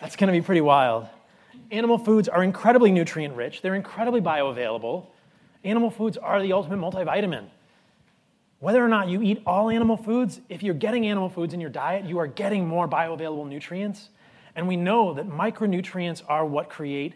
That's 0.00 0.16
going 0.16 0.28
to 0.28 0.32
be 0.32 0.42
pretty 0.44 0.62
wild. 0.62 1.06
Animal 1.70 1.98
foods 1.98 2.28
are 2.28 2.42
incredibly 2.42 2.90
nutrient 2.90 3.36
rich, 3.36 3.62
they're 3.62 3.76
incredibly 3.76 4.20
bioavailable. 4.20 5.06
Animal 5.62 5.90
foods 5.90 6.16
are 6.16 6.40
the 6.40 6.54
ultimate 6.54 6.78
multivitamin. 6.78 7.44
Whether 8.60 8.82
or 8.82 8.88
not 8.88 9.08
you 9.08 9.22
eat 9.22 9.42
all 9.46 9.68
animal 9.68 9.98
foods, 9.98 10.40
if 10.48 10.62
you're 10.62 10.74
getting 10.74 11.06
animal 11.06 11.28
foods 11.28 11.52
in 11.52 11.60
your 11.60 11.70
diet, 11.70 12.06
you 12.06 12.18
are 12.18 12.26
getting 12.26 12.66
more 12.66 12.88
bioavailable 12.88 13.46
nutrients. 13.46 14.08
And 14.54 14.66
we 14.66 14.76
know 14.76 15.12
that 15.14 15.28
micronutrients 15.28 16.22
are 16.28 16.46
what 16.46 16.70
create 16.70 17.14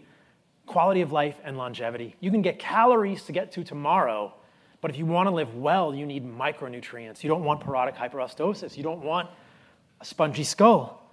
quality 0.67 1.01
of 1.01 1.11
life 1.11 1.37
and 1.43 1.57
longevity. 1.57 2.17
You 2.21 2.31
can 2.31 2.43
get 2.43 2.59
calories 2.59 3.25
to 3.25 3.33
get 3.33 3.53
to 3.53 3.65
tomorrow, 3.65 4.35
but 4.85 4.91
if 4.91 4.99
you 4.99 5.07
want 5.07 5.27
to 5.29 5.35
live 5.35 5.55
well, 5.55 5.95
you 5.95 6.05
need 6.05 6.31
micronutrients. 6.31 7.23
You 7.23 7.31
don't 7.31 7.43
want 7.43 7.63
parotid 7.63 7.97
hyperostosis. 7.97 8.77
You 8.77 8.83
don't 8.83 9.01
want 9.01 9.31
a 9.99 10.05
spongy 10.05 10.45
skull. 10.45 11.11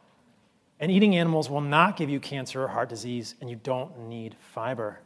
And 0.82 0.92
eating 0.92 1.16
animals 1.16 1.50
will 1.50 1.62
not 1.62 1.96
give 1.96 2.10
you 2.10 2.20
cancer 2.20 2.66
or 2.66 2.68
heart 2.68 2.90
disease, 2.90 3.36
and 3.40 3.50
you 3.50 3.56
don't 3.56 4.10
need 4.10 4.36
fiber. 4.54 5.00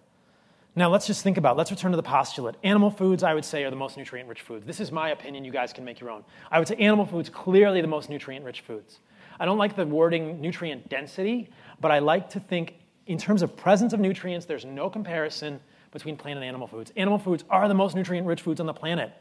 Now, 0.76 0.90
let's 0.90 1.06
just 1.06 1.22
think 1.22 1.38
about, 1.38 1.58
let's 1.58 1.70
return 1.70 1.92
to 1.92 1.96
the 1.96 2.02
postulate. 2.02 2.56
Animal 2.64 2.90
foods, 2.90 3.22
I 3.22 3.36
would 3.36 3.46
say, 3.46 3.64
are 3.66 3.70
the 3.70 3.76
most 3.76 3.98
nutrient 3.98 4.28
rich 4.28 4.42
foods. 4.42 4.66
This 4.66 4.80
is 4.80 4.92
my 4.92 5.12
opinion. 5.12 5.46
You 5.46 5.52
guys 5.52 5.72
can 5.72 5.86
make 5.86 6.00
your 6.00 6.10
own. 6.10 6.24
I 6.50 6.58
would 6.58 6.68
say 6.68 6.76
animal 6.78 7.06
foods, 7.06 7.30
clearly 7.30 7.82
the 7.82 7.88
most 7.88 8.10
nutrient 8.10 8.44
rich 8.44 8.62
foods. 8.62 8.98
I 9.40 9.46
don't 9.46 9.60
like 9.60 9.76
the 9.76 9.86
wording 9.86 10.42
nutrient 10.42 10.90
density, 10.90 11.52
but 11.80 11.92
I 11.92 12.00
like 12.00 12.32
to 12.32 12.40
think 12.40 12.78
in 13.06 13.20
terms 13.20 13.44
of 13.44 13.56
presence 13.56 13.94
of 13.94 14.00
nutrients, 14.00 14.48
there's 14.48 14.66
no 14.66 14.90
comparison 14.90 15.60
between 15.96 16.16
plant 16.16 16.38
and 16.38 16.46
animal 16.46 16.68
foods. 16.68 16.92
Animal 16.96 17.18
foods 17.18 17.44
are 17.50 17.68
the 17.68 17.74
most 17.74 17.96
nutrient 17.96 18.28
rich 18.28 18.42
foods 18.42 18.60
on 18.60 18.68
the 18.68 18.74
planet. 18.74 19.12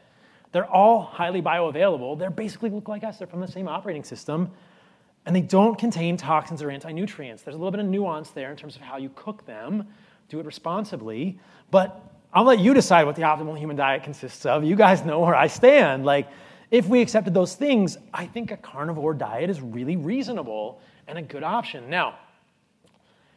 They're 0.53 0.71
all 0.71 1.03
highly 1.03 1.41
bioavailable. 1.41 2.19
They 2.19 2.29
basically 2.29 2.71
look 2.71 2.89
like 2.89 3.03
us, 3.03 3.17
they're 3.17 3.27
from 3.27 3.41
the 3.41 3.49
same 3.49 3.67
operating 3.67 4.05
system 4.05 4.51
and 5.27 5.35
they 5.35 5.41
don't 5.41 5.79
contain 5.79 6.17
toxins 6.17 6.63
or 6.63 6.71
anti 6.71 6.93
nutrients. 6.93 7.43
There's 7.43 7.55
a 7.55 7.59
little 7.59 7.71
bit 7.71 7.81
of 7.81 7.87
nuance 7.87 8.31
there 8.31 8.51
in 8.51 8.57
terms 8.57 8.77
of 8.77 8.83
how 8.83 8.99
you 8.99 9.11
cook 9.15 9.47
them, 9.47 9.87
do 10.29 10.39
it 10.39 10.47
responsibly, 10.47 11.39
but 11.71 12.03
I'll 12.33 12.45
let 12.45 12.59
you 12.59 12.75
decide 12.75 13.05
what 13.05 13.17
the 13.17 13.23
optimal 13.23 13.57
human 13.57 13.77
diet 13.77 14.03
consists 14.03 14.45
of. 14.45 14.65
You 14.65 14.77
guys 14.77 15.05
know 15.05 15.21
where 15.21 15.37
I 15.37 15.47
stand. 15.47 16.05
Like, 16.05 16.29
if 16.71 16.89
we 16.89 17.01
accepted 17.01 17.33
those 17.33 17.55
things, 17.55 17.97
I 18.13 18.27
think 18.27 18.51
a 18.51 18.57
carnivore 18.57 19.15
diet 19.15 19.49
is 19.49 19.61
really 19.61 19.97
reasonable 19.97 20.81
and 21.07 21.17
a 21.17 21.23
good 21.23 21.45
option. 21.45 21.89
Now, 21.89 22.19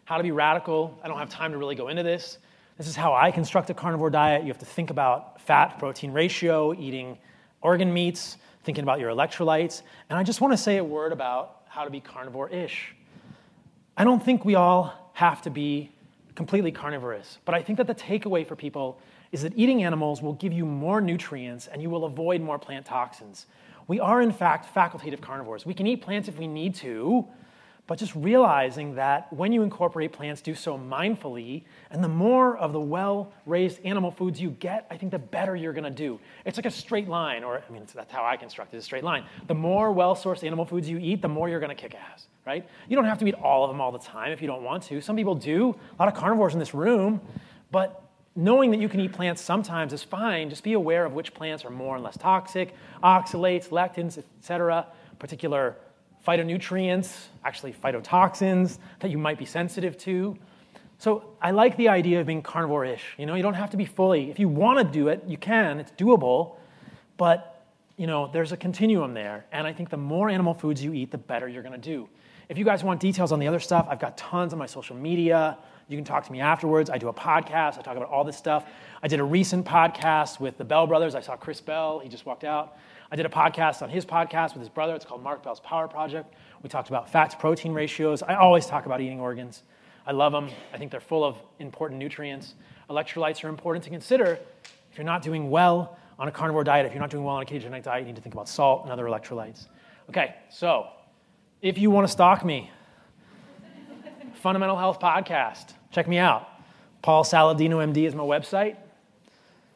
how 0.06 0.18
to 0.18 0.24
be 0.24 0.32
radical, 0.32 0.98
I 1.04 1.08
don't 1.08 1.20
have 1.20 1.30
time 1.30 1.52
to 1.52 1.58
really 1.58 1.76
go 1.76 1.90
into 1.90 2.02
this. 2.02 2.40
This 2.78 2.88
is 2.88 2.96
how 2.96 3.16
I 3.16 3.32
construct 3.32 3.72
a 3.72 3.74
carnivore 3.74 4.12
diet. 4.12 4.44
You 4.44 4.50
have 4.50 4.60
to 4.60 4.66
think 4.66 4.92
about 4.92 5.42
fat 5.42 5.80
protein 5.80 6.12
ratio, 6.12 6.76
eating 6.76 7.18
organ 7.62 7.92
meats, 7.92 8.38
thinking 8.64 8.84
about 8.84 9.00
your 9.00 9.10
electrolytes. 9.10 9.82
And 10.12 10.20
I 10.20 10.22
just 10.22 10.42
want 10.42 10.54
to 10.54 10.58
say 10.58 10.78
a 10.78 10.84
word 10.84 11.12
about 11.12 11.64
how 11.68 11.86
to 11.86 11.90
be 11.90 12.00
carnivore 12.00 12.50
ish. 12.50 12.94
I 13.98 14.04
don't 14.04 14.24
think 14.24 14.46
we 14.46 14.54
all 14.54 15.12
have 15.14 15.42
to 15.42 15.50
be 15.50 15.92
completely 16.36 16.72
carnivorous, 16.72 17.40
but 17.46 17.56
I 17.56 17.64
think 17.64 17.78
that 17.78 17.88
the 17.88 17.96
takeaway 17.96 18.46
for 18.46 18.56
people 18.56 19.02
is 19.32 19.42
that 19.42 19.54
eating 19.56 19.84
animals 19.84 20.22
will 20.22 20.34
give 20.34 20.54
you 20.54 20.64
more 20.64 21.02
nutrients 21.02 21.66
and 21.66 21.82
you 21.82 21.90
will 21.90 22.06
avoid 22.06 22.42
more 22.42 22.60
plant 22.60 22.86
toxins. 22.86 23.48
We 23.88 24.00
are, 24.00 24.22
in 24.22 24.32
fact, 24.32 24.72
facultative 24.72 25.20
carnivores. 25.20 25.66
We 25.66 25.74
can 25.74 25.88
eat 25.88 26.04
plants 26.04 26.30
if 26.30 26.38
we 26.38 26.46
need 26.46 26.76
to, 26.76 27.28
but 27.88 27.98
just 27.98 28.14
realizing 28.16 28.96
that 28.96 29.32
when 29.32 29.54
you 29.54 29.64
incorporate 29.64 30.12
plants, 30.12 30.42
do 30.42 30.54
so 30.54 30.78
mindfully, 30.78 31.64
and 31.90 32.04
the 32.04 32.10
more 32.10 32.58
of 32.58 32.74
the 32.74 32.80
well 32.80 33.32
raised 33.46 33.80
animal 33.86 34.12
foods 34.12 34.42
you 34.42 34.52
get, 34.52 34.86
I 34.92 34.98
think 34.98 35.14
the 35.14 35.20
better 35.20 35.56
you're 35.56 35.72
gonna 35.72 35.90
do. 35.90 36.20
It's 36.46 36.58
like 36.58 36.66
a 36.66 36.72
straight 36.72 37.08
line, 37.08 37.46
or 37.46 37.64
I 37.68 37.72
mean, 37.72 37.84
that's 37.96 38.12
how 38.12 38.26
I 38.26 38.36
construct 38.36 38.74
it, 38.74 38.78
a 38.78 38.82
straight 38.82 39.06
line. 39.06 39.24
The 39.48 39.56
more 39.56 39.94
well 39.94 40.16
sourced 40.16 40.44
animal 40.44 40.66
foods 40.66 40.90
you 40.90 40.98
eat, 40.98 41.22
the 41.22 41.30
more 41.30 41.48
you're 41.48 41.62
gonna 41.62 41.76
kick 41.76 41.96
ass, 41.96 42.28
right? 42.46 42.68
You 42.90 42.98
don't 42.98 43.06
have 43.06 43.20
to 43.20 43.26
eat 43.26 43.36
all 43.36 43.64
of 43.64 43.70
them 43.72 43.80
all 43.80 43.94
the 43.94 44.00
time 44.00 44.34
if 44.34 44.42
you 44.42 44.48
don't 44.48 44.64
want 44.64 44.84
to. 44.84 45.00
Some 45.00 45.16
people 45.16 45.34
do, 45.34 45.70
a 45.98 46.04
lot 46.04 46.10
of 46.10 46.14
carnivores 46.14 46.54
in 46.54 46.60
this 46.60 46.74
room, 46.74 47.22
but 47.72 48.04
knowing 48.36 48.70
that 48.72 48.80
you 48.82 48.90
can 48.90 49.00
eat 49.00 49.14
plants 49.14 49.42
sometimes 49.42 49.94
is 49.94 50.04
fine. 50.04 50.50
Just 50.50 50.64
be 50.64 50.74
aware 50.74 51.06
of 51.06 51.14
which 51.14 51.34
plants 51.34 51.64
are 51.64 51.70
more 51.70 51.96
and 51.96 52.04
less 52.04 52.18
toxic, 52.18 52.76
oxalates, 53.02 53.70
lectins, 53.70 54.18
etc., 54.18 54.86
particular 55.20 55.78
phytonutrients, 56.28 57.28
actually 57.46 57.74
phytotoxins 57.74 58.80
that 59.00 59.10
you 59.10 59.18
might 59.18 59.38
be 59.38 59.46
sensitive 59.46 59.98
to. 60.00 60.38
So 61.00 61.36
I 61.42 61.52
like 61.52 61.78
the 61.78 61.90
idea 61.90 62.20
of 62.20 62.28
being 62.28 62.42
carnivore-ish. 62.42 63.04
You 63.18 63.26
know, 63.26 63.36
you 63.36 63.44
don't 63.44 63.54
have 63.54 63.70
to 63.70 63.78
be 63.78 63.86
fully. 63.86 64.30
If 64.30 64.40
you 64.40 64.50
want 64.50 64.80
to 64.80 64.84
do 64.84 65.08
it, 65.08 65.24
you 65.28 65.38
can. 65.38 65.80
It's 65.80 65.92
doable, 65.92 66.58
but 67.18 67.54
you 67.98 68.08
know, 68.08 68.30
there's 68.32 68.52
a 68.52 68.58
continuum 68.58 69.14
there. 69.14 69.46
And 69.52 69.66
I 69.66 69.74
think 69.74 69.90
the 69.90 69.98
more 69.98 70.30
animal 70.30 70.54
foods 70.54 70.84
you 70.84 70.94
eat, 70.94 71.12
the 71.12 71.18
better 71.18 71.48
you're 71.48 71.64
going 71.64 71.80
to 71.80 71.90
do. 71.90 72.08
If 72.50 72.58
you 72.58 72.64
guys 72.64 72.84
want 72.84 73.00
details 73.00 73.32
on 73.32 73.40
the 73.40 73.48
other 73.48 73.60
stuff, 73.60 73.88
I've 73.90 74.00
got 74.00 74.18
tons 74.18 74.54
on 74.54 74.60
my 74.60 74.68
social 74.68 74.96
media. 74.96 75.58
You 75.90 75.98
can 75.98 76.06
talk 76.06 76.26
to 76.26 76.32
me 76.32 76.40
afterwards. 76.40 76.90
I 76.90 76.98
do 76.98 77.08
a 77.08 77.14
podcast. 77.14 77.78
I 77.78 77.82
talk 77.82 77.98
about 77.98 78.10
all 78.10 78.24
this 78.24 78.38
stuff. 78.38 78.66
I 79.02 79.08
did 79.08 79.20
a 79.20 79.24
recent 79.24 79.66
podcast 79.66 80.40
with 80.40 80.58
the 80.58 80.64
Bell 80.64 80.86
brothers. 80.88 81.16
I 81.16 81.22
saw 81.22 81.36
Chris 81.36 81.60
Bell. 81.62 82.00
He 82.00 82.10
just 82.10 82.26
walked 82.26 82.44
out. 82.44 82.78
I 83.10 83.16
did 83.16 83.26
a 83.26 83.30
podcast 83.30 83.82
on 83.82 83.90
his 83.90 84.06
podcast 84.06 84.54
with 84.54 84.60
his 84.60 84.70
brother. 84.70 84.94
It's 84.94 85.06
called 85.06 85.24
Mark 85.24 85.42
Bell's 85.42 85.62
Power 85.62 85.88
Project. 85.88 86.34
We 86.62 86.68
talked 86.68 86.90
about 86.90 87.10
fat 87.10 87.30
to 87.30 87.38
protein 87.38 87.72
ratios. 87.74 88.22
I 88.22 88.36
always 88.36 88.66
talk 88.66 88.86
about 88.86 89.00
eating 89.00 89.22
organs. 89.22 89.64
I 90.06 90.12
love 90.12 90.34
them. 90.34 90.50
I 90.74 90.78
think 90.78 90.92
they're 90.92 91.00
full 91.00 91.24
of 91.24 91.38
important 91.60 92.00
nutrients. 92.00 92.56
Electrolytes 92.90 93.44
are 93.46 93.50
important 93.50 93.84
to 93.86 93.90
consider. 93.90 94.40
If 94.92 94.98
you're 94.98 95.06
not 95.06 95.22
doing 95.22 95.50
well 95.50 95.98
on 96.20 96.28
a 96.28 96.32
carnivore 96.32 96.66
diet, 96.66 96.86
if 96.86 96.92
you're 96.92 97.00
not 97.02 97.10
doing 97.10 97.24
well 97.24 97.36
on 97.36 97.44
a 97.44 97.46
ketogenic 97.46 97.84
diet, 97.84 98.02
you 98.02 98.08
need 98.08 98.16
to 98.18 98.22
think 98.22 98.36
about 98.36 98.50
salt 98.50 98.84
and 98.84 98.92
other 98.92 99.06
electrolytes. 99.06 99.68
Okay, 100.10 100.36
so 100.50 100.88
if 101.62 101.78
you 101.78 101.90
want 101.90 102.06
to 102.08 102.12
stalk 102.12 102.44
me, 102.44 102.72
Fundamental 104.42 104.78
Health 104.78 105.00
Podcast, 105.00 105.74
check 105.92 106.10
me 106.10 106.18
out. 106.18 106.50
Paul 107.02 107.24
Saladino 107.24 107.78
MD 107.78 108.06
is 108.06 108.16
my 108.16 108.24
website. 108.24 108.76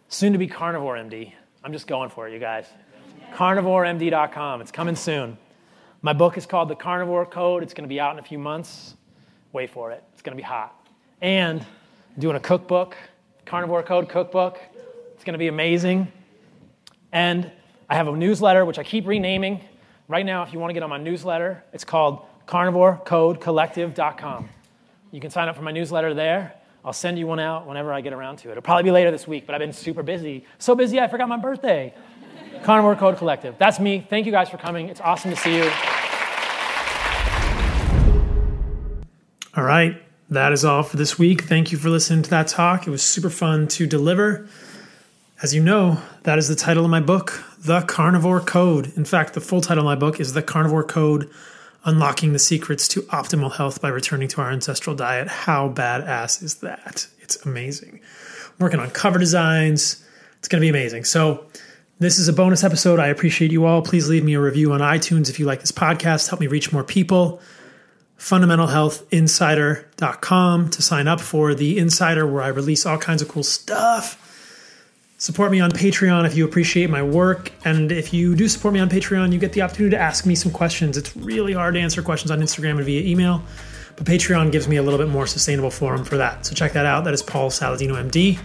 Soon 0.09 0.33
to 0.33 0.39
be 0.39 0.47
Carnivore 0.47 0.95
MD. 0.95 1.31
I'm 1.63 1.71
just 1.71 1.87
going 1.87 2.09
for 2.09 2.27
it, 2.27 2.33
you 2.33 2.39
guys 2.39 2.65
carnivoremd.com. 3.33 4.61
It's 4.61 4.71
coming 4.71 4.95
soon. 4.95 5.37
My 6.01 6.13
book 6.13 6.37
is 6.37 6.45
called 6.45 6.69
The 6.69 6.75
Carnivore 6.75 7.25
Code. 7.25 7.63
It's 7.63 7.73
going 7.73 7.83
to 7.83 7.89
be 7.89 7.99
out 7.99 8.13
in 8.13 8.19
a 8.19 8.23
few 8.23 8.39
months. 8.39 8.95
Wait 9.53 9.69
for 9.69 9.91
it. 9.91 10.03
It's 10.13 10.21
going 10.21 10.35
to 10.35 10.41
be 10.41 10.45
hot. 10.45 10.75
And 11.21 11.61
I'm 11.61 12.19
doing 12.19 12.35
a 12.35 12.39
cookbook, 12.39 12.95
Carnivore 13.45 13.83
Code 13.83 14.09
cookbook. 14.09 14.59
It's 15.13 15.23
going 15.23 15.33
to 15.33 15.39
be 15.39 15.47
amazing. 15.47 16.11
And 17.11 17.51
I 17.89 17.95
have 17.95 18.07
a 18.07 18.15
newsletter, 18.15 18.65
which 18.65 18.79
I 18.79 18.83
keep 18.83 19.05
renaming. 19.05 19.61
Right 20.07 20.25
now, 20.25 20.43
if 20.43 20.53
you 20.53 20.59
want 20.59 20.71
to 20.71 20.73
get 20.73 20.83
on 20.83 20.89
my 20.89 20.97
newsletter, 20.97 21.63
it's 21.73 21.83
called 21.83 22.25
carnivorecodecollective.com. 22.47 24.49
You 25.11 25.21
can 25.21 25.29
sign 25.29 25.47
up 25.47 25.55
for 25.55 25.61
my 25.61 25.71
newsletter 25.71 26.13
there. 26.13 26.55
I'll 26.83 26.93
send 26.93 27.19
you 27.19 27.27
one 27.27 27.39
out 27.39 27.67
whenever 27.67 27.93
I 27.93 28.01
get 28.01 28.13
around 28.13 28.37
to 28.37 28.47
it. 28.47 28.53
It'll 28.53 28.63
probably 28.63 28.83
be 28.83 28.91
later 28.91 29.11
this 29.11 29.27
week, 29.27 29.45
but 29.45 29.53
I've 29.53 29.59
been 29.59 29.73
super 29.73 30.01
busy. 30.01 30.45
So 30.57 30.73
busy, 30.73 30.99
I 30.99 31.07
forgot 31.07 31.29
my 31.29 31.37
birthday. 31.37 31.93
Carnivore 32.63 32.95
Code 32.95 33.17
Collective. 33.17 33.55
That's 33.57 33.79
me. 33.79 34.05
Thank 34.09 34.25
you 34.25 34.31
guys 34.31 34.49
for 34.49 34.57
coming. 34.57 34.89
It's 34.89 35.01
awesome 35.01 35.31
to 35.31 35.37
see 35.37 35.55
you. 35.55 35.71
All 39.55 39.63
right. 39.63 40.01
That 40.29 40.53
is 40.53 40.63
all 40.63 40.83
for 40.83 40.95
this 40.95 41.19
week. 41.19 41.43
Thank 41.43 41.73
you 41.73 41.77
for 41.77 41.89
listening 41.89 42.23
to 42.23 42.29
that 42.29 42.47
talk. 42.47 42.87
It 42.87 42.89
was 42.89 43.03
super 43.03 43.29
fun 43.29 43.67
to 43.69 43.85
deliver. 43.85 44.47
As 45.43 45.53
you 45.53 45.61
know, 45.61 45.97
that 46.23 46.37
is 46.37 46.47
the 46.47 46.55
title 46.55 46.85
of 46.85 46.91
my 46.91 47.01
book, 47.01 47.43
The 47.59 47.81
Carnivore 47.81 48.39
Code. 48.39 48.93
In 48.95 49.03
fact, 49.03 49.33
the 49.33 49.41
full 49.41 49.59
title 49.59 49.83
of 49.83 49.85
my 49.85 49.95
book 49.95 50.21
is 50.21 50.31
The 50.33 50.41
Carnivore 50.41 50.83
Code 50.85 51.29
Unlocking 51.83 52.31
the 52.31 52.39
Secrets 52.39 52.87
to 52.89 53.01
Optimal 53.03 53.55
Health 53.55 53.81
by 53.81 53.89
Returning 53.89 54.27
to 54.29 54.41
Our 54.41 54.51
Ancestral 54.51 54.95
Diet. 54.95 55.27
How 55.27 55.67
badass 55.67 56.41
is 56.43 56.55
that? 56.55 57.07
It's 57.19 57.43
amazing. 57.43 57.99
I'm 58.45 58.55
working 58.59 58.79
on 58.79 58.91
cover 58.91 59.19
designs. 59.19 60.01
It's 60.37 60.47
going 60.47 60.61
to 60.61 60.65
be 60.65 60.69
amazing. 60.69 61.03
So, 61.03 61.45
this 62.01 62.17
is 62.17 62.27
a 62.27 62.33
bonus 62.33 62.63
episode. 62.63 62.99
I 62.99 63.09
appreciate 63.09 63.51
you 63.51 63.65
all. 63.65 63.83
Please 63.83 64.09
leave 64.09 64.23
me 64.23 64.33
a 64.33 64.41
review 64.41 64.73
on 64.73 64.79
iTunes 64.79 65.29
if 65.29 65.39
you 65.39 65.45
like 65.45 65.59
this 65.59 65.71
podcast. 65.71 66.29
Help 66.29 66.41
me 66.41 66.47
reach 66.47 66.73
more 66.73 66.83
people. 66.83 67.39
FundamentalHealthInsider.com 68.17 70.69
to 70.71 70.81
sign 70.81 71.07
up 71.07 71.21
for 71.21 71.53
the 71.53 71.77
Insider, 71.77 72.25
where 72.25 72.41
I 72.41 72.47
release 72.47 72.87
all 72.87 72.97
kinds 72.97 73.21
of 73.21 73.27
cool 73.27 73.43
stuff. 73.43 74.17
Support 75.19 75.51
me 75.51 75.59
on 75.59 75.69
Patreon 75.69 76.25
if 76.25 76.35
you 76.35 76.43
appreciate 76.43 76.89
my 76.89 77.03
work. 77.03 77.51
And 77.65 77.91
if 77.91 78.15
you 78.15 78.35
do 78.35 78.47
support 78.47 78.73
me 78.73 78.79
on 78.79 78.89
Patreon, 78.89 79.31
you 79.31 79.37
get 79.37 79.53
the 79.53 79.61
opportunity 79.61 79.95
to 79.95 80.01
ask 80.01 80.25
me 80.25 80.33
some 80.33 80.51
questions. 80.51 80.97
It's 80.97 81.15
really 81.15 81.53
hard 81.53 81.75
to 81.75 81.79
answer 81.79 82.01
questions 82.01 82.31
on 82.31 82.39
Instagram 82.39 82.77
and 82.77 82.85
via 82.85 83.01
email, 83.01 83.43
but 83.95 84.07
Patreon 84.07 84.51
gives 84.51 84.67
me 84.67 84.77
a 84.77 84.81
little 84.81 84.97
bit 84.97 85.09
more 85.09 85.27
sustainable 85.27 85.69
forum 85.69 86.03
for 86.03 86.17
that. 86.17 86.47
So 86.47 86.55
check 86.55 86.73
that 86.73 86.87
out. 86.87 87.03
That 87.03 87.13
is 87.13 87.21
Paul 87.21 87.51
Saladino, 87.51 87.93
MD. 87.93 88.39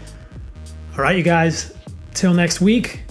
All 0.92 0.98
right, 0.98 1.16
you 1.16 1.22
guys, 1.22 1.72
till 2.12 2.34
next 2.34 2.60
week. 2.60 3.05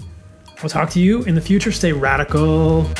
We'll 0.62 0.70
talk 0.70 0.90
to 0.90 1.00
you 1.00 1.22
in 1.24 1.34
the 1.34 1.40
future. 1.40 1.70
Stay 1.70 1.92
radical. 1.92 2.90